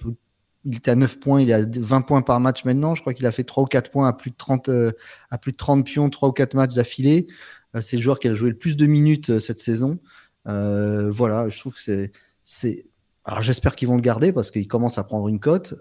[0.65, 2.93] Il était à 9 points, il est à 20 points par match maintenant.
[2.95, 4.69] Je crois qu'il a fait 3 ou 4 points à plus de 30,
[5.29, 7.27] à plus de 30 pions, 3 ou 4 matchs d'affilée.
[7.81, 9.99] c'est le joueur qui a joué le plus de minutes cette saison.
[10.45, 12.11] voilà, je trouve que c'est.
[12.43, 12.85] c'est...
[13.25, 15.75] Alors j'espère qu'ils vont le garder parce qu'il commence à prendre une cote.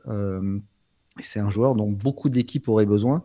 [1.20, 3.24] c'est un joueur dont beaucoup d'équipes auraient besoin.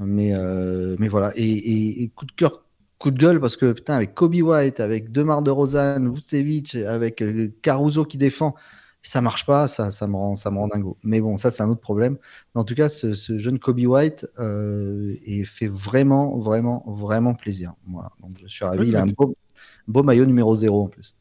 [0.00, 1.32] Mais, euh, mais voilà.
[1.36, 2.63] Et, coup de cœur,
[3.04, 7.20] coup de gueule, parce que putain, avec Kobe White, avec Demar de Rosanne, Vucevic, avec
[7.20, 8.54] euh, Caruso qui défend,
[9.02, 10.96] ça marche pas, ça, ça, me rend, ça me rend dingo.
[11.02, 12.16] Mais bon, ça, c'est un autre problème.
[12.54, 17.74] Mais en tout cas, ce, jeune Kobe White euh, fait vraiment, vraiment, vraiment plaisir.
[17.86, 18.08] Voilà.
[18.22, 18.88] Donc, je suis ravi.
[18.88, 19.36] il a un beau,
[19.86, 21.14] beau maillot numéro 0 en plus.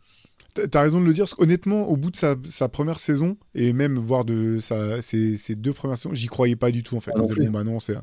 [0.54, 4.00] T'as raison de le dire, honnêtement, au bout de sa, sa, première saison, et même
[4.00, 7.12] voir de sa, ses, ses deux premières saisons, j'y croyais pas du tout en fait.
[7.14, 7.98] Ah bon, bah non, c'est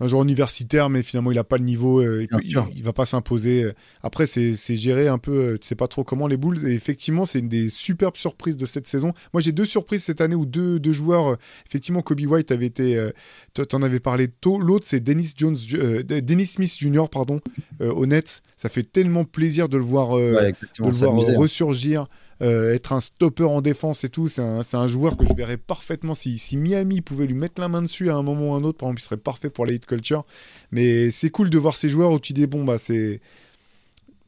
[0.00, 3.06] un joueur universitaire, mais finalement, il n'a pas le niveau, euh, il, ne va pas
[3.06, 3.72] s'imposer.
[4.02, 6.66] Après, c'est géré un peu, euh, tu sais pas trop comment les Bulls.
[6.68, 9.12] Et effectivement, c'est une des superbes surprises de cette saison.
[9.32, 11.36] Moi, j'ai deux surprises cette année où deux, deux joueurs, euh,
[11.66, 13.08] effectivement, Kobe White avait été,
[13.54, 14.58] tu en avais parlé tôt.
[14.58, 15.56] L'autre, c'est Dennis Jones,
[16.04, 17.08] Dennis Smith Jr.
[17.10, 17.40] pardon,
[17.80, 18.42] au Nets.
[18.56, 22.08] Ça fait tellement plaisir de le voir, de le voir ressurgir.
[22.40, 24.28] Euh, être un stopper en défense et tout.
[24.28, 26.14] C'est un, un, joueur que je verrais parfaitement.
[26.14, 28.64] Si, si, Miami pouvait lui mettre la main dessus à un moment ou à un
[28.64, 30.22] autre, par exemple, il serait parfait pour la hit culture.
[30.70, 33.20] Mais c'est cool de voir ces joueurs où tu dis, bon, bah, c'est.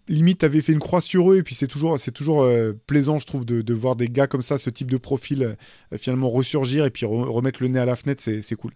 [0.09, 3.21] Limite, t'avais fait une croix sur eux, et puis c'est toujours, c'est toujours euh, plaisant,
[3.21, 5.57] je trouve, de, de, voir des gars comme ça, ce type de profil,
[5.93, 8.73] euh, finalement ressurgir et puis remettre le nez à la fenêtre, c'est cool.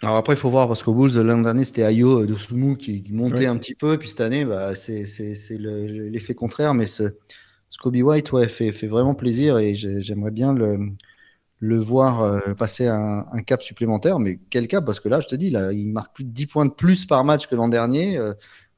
[0.00, 2.34] Alors après, il faut voir, parce qu'au Bulls, l'an dernier, c'était Ayo de
[2.76, 5.04] qui, montait un petit peu, et puis cette année, bah, c'est
[5.58, 7.12] l'effet contraire, mais ce,
[7.70, 10.78] Scobie White ouais, fait, fait vraiment plaisir et j'aimerais bien le,
[11.60, 14.18] le voir euh, passer un, un, cap supplémentaire.
[14.18, 16.46] Mais quel cap Parce que là, je te dis, là, il marque plus de 10
[16.46, 18.16] points de plus par match que l'an dernier.
[18.16, 18.34] Euh,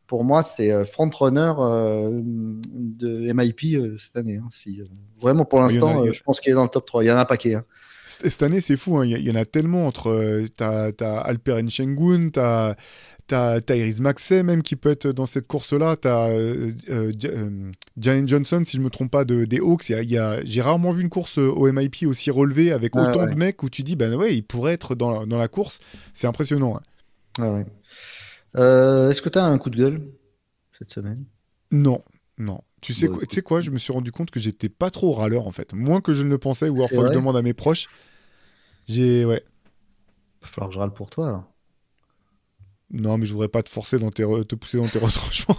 [0.07, 4.37] pour moi, c'est euh, front-runner de MIP cette année.
[4.37, 4.83] Hein, si,
[5.21, 7.05] vraiment, pour l'instant, je pense qu'il est dans le top 3.
[7.05, 7.55] Il y en a un paquet.
[7.55, 7.65] Hein.
[8.07, 8.97] Cette année, c'est fou.
[8.97, 9.07] Hein.
[9.07, 10.45] Il, y, en a tellement entre.
[10.57, 12.75] T'as as Alperen Shengun, t'as
[13.31, 15.95] T'as Tyrese Maxey même qui peut être dans cette course-là.
[15.95, 19.89] T'as euh, euh, euh Johnson, si je me trompe pas, de, des Hawks.
[19.91, 23.29] Y a, J'ai rarement vu une course euh, au MIP aussi relevée avec ah autant
[23.29, 25.79] de mecs où tu dis, ben ouais, il pourrait être dans la, dans la course.
[26.13, 26.77] C'est impressionnant.
[26.77, 26.83] Hein.
[27.39, 27.67] Ah ouais.
[29.11, 30.03] Est-ce que tu as un coup de gueule
[30.77, 31.25] cette semaine?
[31.71, 32.03] Non,
[32.37, 32.63] non.
[32.81, 35.13] Tu sais, quoi, tu sais quoi Je me suis rendu compte que j'étais pas trop
[35.13, 35.73] râleur en fait.
[35.73, 37.87] Moins que je ne le pensais, ou alors que je demande à mes proches.
[38.89, 39.25] J'ai.
[39.25, 39.45] Ouais.
[40.43, 41.45] Il va falloir que je râle pour toi alors.
[42.93, 45.57] Non, mais je voudrais pas te forcer dans tes te pousser dans tes retranchements.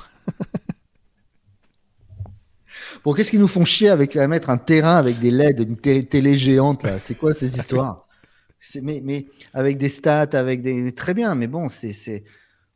[3.04, 5.78] bon, qu'est-ce qu'ils nous font chier avec à mettre un terrain avec des LED, une
[5.78, 7.00] télé géante là?
[7.00, 8.08] C'est quoi ces histoires?
[8.82, 12.24] Mais, mais avec des stats, avec des très bien, mais bon, c'est c'est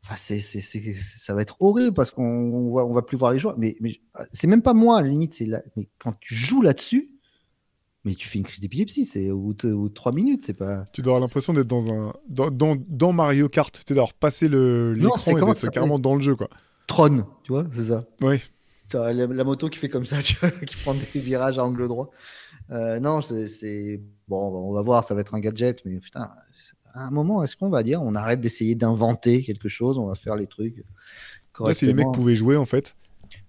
[0.02, 3.56] enfin, ça va être horrible parce qu'on on va on va plus voir les joueurs.
[3.58, 4.00] Mais, mais
[4.32, 5.40] c'est même pas moi, à la limite,
[5.76, 7.15] mais quand tu joues là-dessus,
[8.06, 10.84] mais tu fais une crise d'épilepsie, c'est ou, ou trois minutes, c'est pas.
[10.92, 14.48] Tu dois avoir l'impression d'être dans un dans, dans, dans, Mario Kart, tu d'avoir passé
[14.48, 16.48] le l'écran et d'être carrément dans le jeu quoi.
[16.86, 18.04] Tron, tu vois, c'est ça.
[18.22, 18.40] Oui.
[18.92, 21.88] La, la, moto qui fait comme ça, tu vois, qui prend des virages à angle
[21.88, 22.12] droit.
[22.70, 26.30] Euh, non, c'est bon, on va voir, ça va être un gadget, mais putain,
[26.94, 30.14] à un moment, est-ce qu'on va dire, on arrête d'essayer d'inventer quelque chose, on va
[30.14, 30.84] faire les trucs.
[31.58, 32.94] Là, si les mecs pouvaient jouer en fait.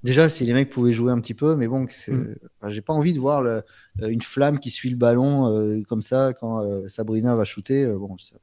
[0.08, 2.36] Déjà, si les mecs pouvaient jouer un petit peu, mais bon, mm.
[2.70, 3.62] j'ai pas envie de voir le,
[4.02, 7.86] euh, une flamme qui suit le ballon euh, comme ça quand euh, Sabrina va shooter.
[7.88, 8.38] bon, ça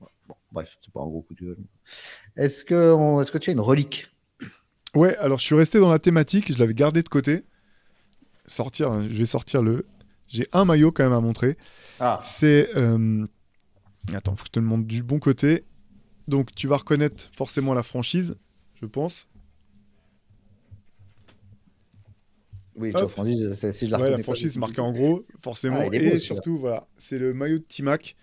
[0.00, 1.58] bon, bref, c'est pas un gros coup de gueule.
[2.34, 4.08] Est-ce que, est-ce que tu as une relique?
[4.96, 7.44] Ouais, alors je suis resté dans la thématique, je l'avais gardé de côté.
[8.46, 9.86] Sortir, hein, je vais sortir le.
[10.26, 11.56] J'ai un maillot quand même à montrer.
[12.00, 12.18] Ah.
[12.20, 12.68] C'est.
[14.12, 15.62] Attends, faut que je te le montre du bon côté.
[16.26, 18.34] Donc tu vas reconnaître forcément la franchise,
[18.80, 19.28] je pense.
[22.80, 25.80] Oui, la franchise, si je la, ouais, la franchise marquée en gros, forcément.
[25.80, 28.16] Ah, et surtout, voilà, c'est le maillot de Timac.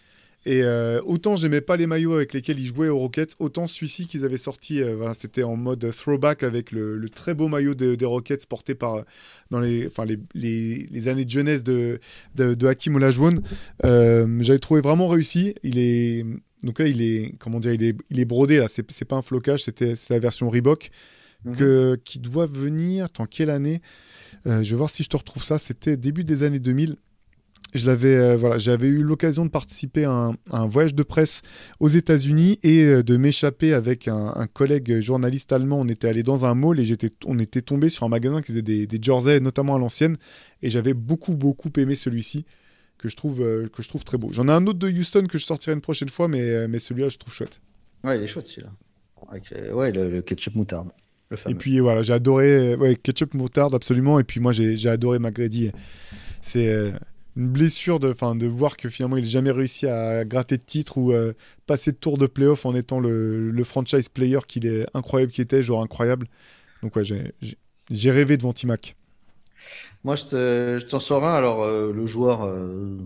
[0.46, 4.08] Et euh, autant j'aimais pas les maillots avec lesquels ils jouaient aux Rockets, autant celui-ci
[4.08, 8.06] qu'ils avaient sorti, euh, voilà, c'était en mode throwback avec le, très beau maillot des
[8.06, 9.02] Rockets porté par euh,
[9.52, 12.00] dans les, enfin les, les, années de jeunesse de,
[12.36, 13.42] de, de Hakim Olajuwon.
[13.84, 15.54] J'avais trouvé vraiment réussi.
[15.64, 16.26] Il est
[16.64, 18.68] donc là il est comment dire, il est, il est brodé là.
[18.70, 20.92] C'est pas un flocage, c'était la version Reebok
[21.46, 21.56] mhm.
[21.56, 23.10] que, qui doit venir.
[23.10, 23.82] Tant quelle année
[24.46, 25.58] euh, je vais voir si je te retrouve ça.
[25.58, 26.96] C'était début des années 2000.
[27.74, 31.42] Je l'avais, euh, voilà, j'avais eu l'occasion de participer à un, voyage de presse
[31.82, 35.82] aux États-Unis et euh, de m'échapper avec un, collègue journaliste allemand.
[35.82, 38.48] On était allé dans un mall et j'étais, on était tombé sur un magasin qui
[38.48, 40.18] faisait des, des jerseys, notamment à l'ancienne.
[40.62, 42.46] Et j'avais beaucoup, beaucoup aimé celui-ci
[42.98, 44.32] que je trouve, que je trouve très beau.
[44.32, 47.10] J'en ai un autre de Houston que je sortirai une prochaine fois, mais, mais celui-là,
[47.10, 47.60] je trouve chouette.
[48.04, 49.76] Ouais, il est chouette celui-là.
[49.76, 50.90] ouais, le, ketchup moutarde.
[51.48, 54.20] Et puis voilà, j'ai adoré ouais, ketchup moutarde absolument.
[54.20, 55.72] Et puis moi j'ai adoré McGrady.
[56.41, 56.91] C'est euh,
[57.36, 60.64] une blessure de, fin, de voir que finalement il n'a jamais réussi à gratter de
[60.64, 61.34] titre ou euh,
[61.66, 65.41] passer de tour de playoff en étant le, le franchise player qu'il est incroyable qui
[65.41, 66.28] était, joueur incroyable.
[66.82, 68.95] Donc ouais, j'ai rêvé devant Timac.
[70.04, 71.34] Moi, je t'en sors un.
[71.34, 72.98] Alors, euh, le joueur, euh,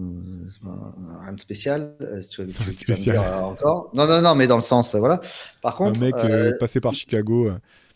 [1.21, 1.95] rien de spécial.
[2.01, 3.17] Euh, tu, spécial.
[3.17, 3.89] encore.
[3.93, 5.19] Non, non, non, mais dans le sens, voilà.
[5.61, 7.51] Par contre, un mec passé par Chicago.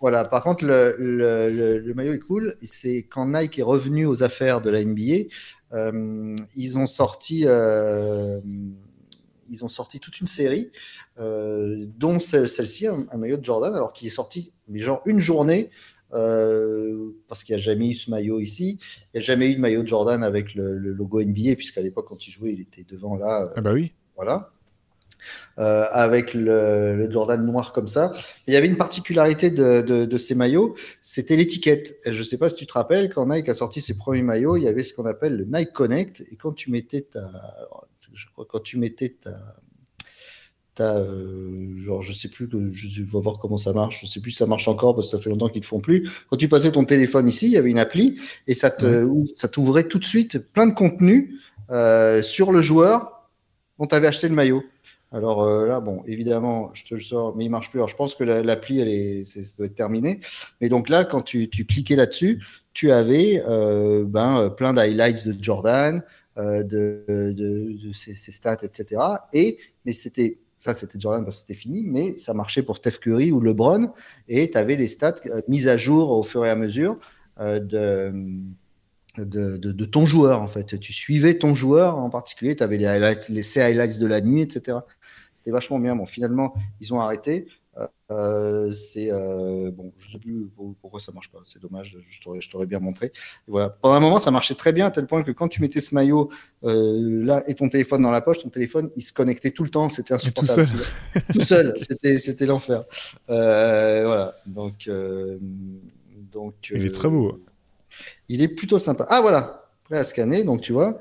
[0.06, 0.24] Voilà.
[0.24, 2.56] Par contre, le, le, le, maillot est cool.
[2.62, 5.30] C'est quand Nike est revenu aux affaires de la NBA,
[6.56, 7.46] ils ont sorti.
[9.50, 10.72] ils ont sorti toute une série,
[11.18, 15.72] dont celle-ci, un, un, maillot de Jordan, alors qui est sorti, mais genre une journée
[16.14, 18.80] euh, parce qu'il n'y a jamais eu ce maillot ici.
[19.14, 22.08] Il n'y a jamais eu de maillot de Jordan avec le, logo NBA, puisqu'à l'époque,
[22.08, 23.52] quand il jouait, il était devant là.
[23.56, 23.94] ah bah oui.
[24.16, 24.52] Voilà.
[25.58, 28.12] Euh, avec le, Jordan noir comme ça.
[28.46, 31.98] Il y avait une particularité de, ces maillots, c'était l'étiquette.
[32.06, 34.58] Je ne sais pas si tu te rappelles, quand Nike a sorti ses premiers maillots,
[34.58, 37.32] il y avait ce qu'on appelle le Nike Connect, et quand tu mettais ta,
[38.14, 39.32] je crois, quand tu mettais ta,
[40.82, 44.02] euh, genre, je sais plus, je vais voir comment ça marche.
[44.02, 45.80] Je sais plus si ça marche encore parce que ça fait longtemps qu'ils ne font
[45.80, 46.10] plus.
[46.30, 49.48] Quand tu passais ton téléphone ici, il y avait une appli et ça te, ça
[49.48, 51.36] t'ouvrait tout de suite plein de contenu
[51.70, 53.30] euh, sur le joueur
[53.80, 54.64] dont tu avais acheté le maillot.
[55.16, 57.80] Alors euh, là, bon, évidemment, je te le sors, mais il marche plus.
[57.80, 60.20] Alors je pense que l'appli, elle est, ça doit être terminé.
[60.60, 62.44] Mais donc là, quand tu, cliquais là-dessus,
[62.74, 63.42] tu avais
[64.06, 66.04] ben, plein d'highlights de Jordan,
[66.38, 66.64] de,
[67.08, 69.02] de, de ses, stats, etc.
[69.32, 72.98] Et mais c'était ça, c'était Jordan parce que c'était fini, mais ça marchait pour Steph
[73.00, 73.92] Curry ou LeBron.
[74.28, 76.98] Et tu avais les stats euh, mises à jour au fur et à mesure
[77.40, 78.12] euh, de,
[79.18, 80.80] de, ton joueur, en fait.
[80.80, 82.56] Tu suivais ton joueur en particulier.
[82.56, 84.80] Tu avais les, highlights, les highlights de la nuit, etc.
[85.46, 85.96] C'était vachement bien.
[85.96, 87.46] Bon, finalement, ils ont arrêté.
[88.10, 90.50] Euh, c'est euh, bon, je sais plus
[90.82, 91.38] pourquoi ça marche pas.
[91.44, 91.96] C'est dommage.
[92.10, 93.12] Je t'aurais bien montré.
[93.48, 93.70] voilà.
[93.70, 95.94] Pendant un moment, ça marchait très bien à tel point que quand tu mettais ce
[95.94, 96.32] maillot
[96.64, 99.70] euh, là et ton téléphone dans la poche, ton téléphone il se connectait tout le
[99.70, 99.88] temps.
[99.90, 100.68] C'était insupportable.
[100.68, 100.78] Tout
[101.14, 101.24] seul.
[101.34, 101.74] tout seul.
[101.78, 102.86] C'était c'était l'enfer.
[103.28, 104.34] voilà.
[104.48, 104.90] Donc
[106.32, 106.56] donc.
[106.74, 107.40] Il est très beau.
[108.30, 109.06] Il est plutôt sympa.
[109.10, 109.70] Ah voilà.
[109.84, 110.44] Prêt à scanner.
[110.44, 111.00] Donc tu vois.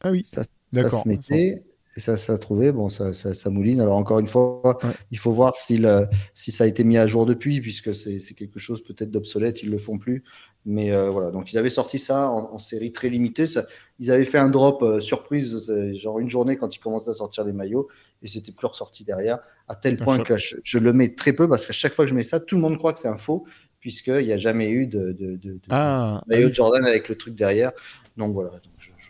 [0.00, 0.22] Ah oui.
[0.22, 1.64] Ça, ça se mettait
[1.96, 3.80] et ça, ça a trouvé, bon, ça, ça, ça, mouline.
[3.80, 4.78] Alors encore une fois,
[5.10, 8.20] il faut voir si, le, si ça a été mis à jour depuis, puisque c'est
[8.34, 10.22] quelque chose peut-être d'obsolète, ils le font plus.
[10.64, 13.46] Mais euh, voilà, donc ils avaient sorti ça en, série très limitée.
[13.46, 13.66] Ça,
[13.98, 17.44] ils avaient fait un drop euh, surprise, genre une journée quand ils commençaient à sortir
[17.44, 17.88] les maillots,
[18.22, 21.66] et c'était plus ressorti derrière, à tel point que je, le mets très peu, parce
[21.66, 23.46] qu'à chaque fois que je mets ça, tout le monde croit que c'est un faux,
[23.80, 27.16] puisqu'il n'y a jamais eu de, de, de, de ah, maillot de Jordan avec le
[27.16, 27.72] truc derrière.
[28.16, 28.52] Donc voilà,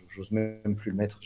[0.07, 1.19] j'ose même plus le mettre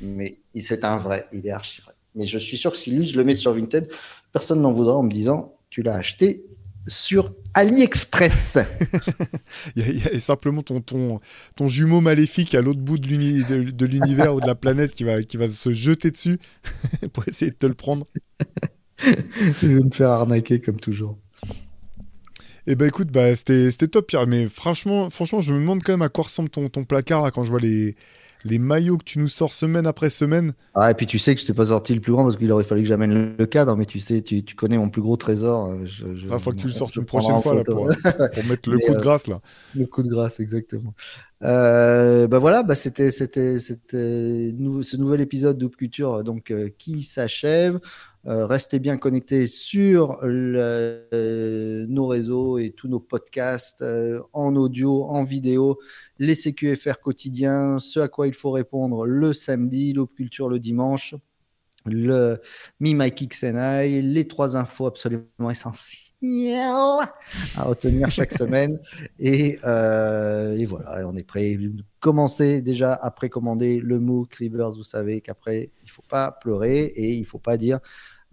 [0.00, 1.94] mais c'est un vrai, il est archi vrai.
[2.14, 3.88] Mais je suis sûr que si lui, je le mets sur Vinted,
[4.32, 6.44] personne n'en voudra en me disant tu l'as acheté
[6.88, 8.58] sur AliExpress.
[9.76, 11.20] il, y a, simplement ton, ton,
[11.56, 13.06] ton jumeau maléfique à l'autre bout de
[13.86, 16.38] l'univers ou de la planète qui va, qui va se jeter dessus
[17.12, 18.06] pour essayer de te le prendre.
[18.98, 21.18] je vais me faire arnaquer comme toujours.
[22.66, 26.02] Eh ben écoute, bah, c'était top Pierre, mais franchement, franchement, je me demande quand même
[26.02, 27.96] à quoi ressemble ton, ton placard là quand je vois les,
[28.44, 30.52] les maillots que tu nous sors semaine après semaine.
[30.74, 32.50] Ah, et puis tu sais que je t'ai pas sorti le plus grand parce qu'il
[32.52, 35.16] aurait fallu que j'amène le cadre, mais tu sais, tu, tu connais mon plus gros
[35.16, 35.66] trésor.
[35.66, 37.86] Euh, je, Ça, faut que tu le sortes une prochaine fois là, pour,
[38.34, 39.40] pour, mettre le coup de euh, grâce là.
[39.74, 40.94] Le coup de grâce, exactement.
[41.42, 47.02] Euh, bah voilà, bah c'était c'était c'était ce nouvel épisode de Culture donc euh, qui
[47.02, 47.80] s'achève.
[48.26, 55.04] Euh, restez bien connectés sur euh, nos réseaux et tous nos podcasts euh, en audio,
[55.04, 55.78] en vidéo,
[56.18, 61.14] les CQFR quotidiens, ce à quoi il faut répondre le samedi, l'Op Culture le dimanche,
[61.86, 62.38] le
[62.78, 66.10] Me My Kicks and I, les trois infos absolument essentielles
[67.56, 68.78] à retenir chaque semaine.
[69.18, 71.58] Et, et, voilà, on est prêt.
[72.00, 74.72] Commencez déjà à précommander le MOOC Rivers.
[74.72, 77.80] Vous savez qu'après, il ne faut pas pleurer et il ne faut pas dire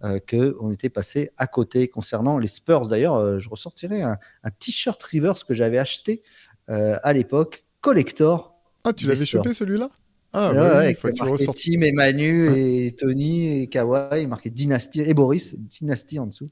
[0.04, 2.86] euh, qu'on était passé à côté concernant les Spurs.
[2.86, 4.18] D'ailleurs, euh, je ressortirai un,
[4.60, 6.22] t-shirt Rivers que j'avais acheté
[6.68, 8.54] euh, à l'époque, collector.
[8.84, 9.88] Ah, tu l'avais chopé celui-là?
[10.32, 11.58] Ah, ouais, il faut que tu ressortes.
[11.60, 16.48] Tim et Manu et Tony et Kawhi, marqué Dynasty et Boris, Dynasty en dessous.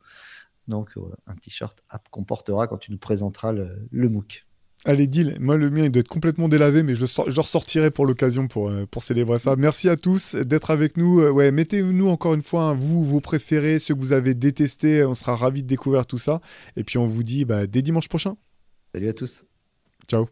[0.66, 0.90] Donc,
[1.28, 4.45] un t-shirt qu'on portera quand tu nous présenteras le, le MOOC.
[4.88, 5.36] Allez, deal.
[5.40, 8.86] Moi, le mien, il doit être complètement délavé, mais je, ressortirai pour l'occasion pour, euh,
[8.88, 9.56] pour célébrer ça.
[9.56, 11.20] Merci à tous d'être avec nous.
[11.20, 15.04] Euh, ouais, mettez-nous encore une fois, hein, vous, vos préférés, ceux que vous avez détestés.
[15.04, 16.40] On sera ravis de découvrir tout ça.
[16.76, 18.36] Et puis, on vous dit bah, dès dimanche prochain.
[18.94, 19.44] Salut à tous.
[20.06, 20.28] Ciao.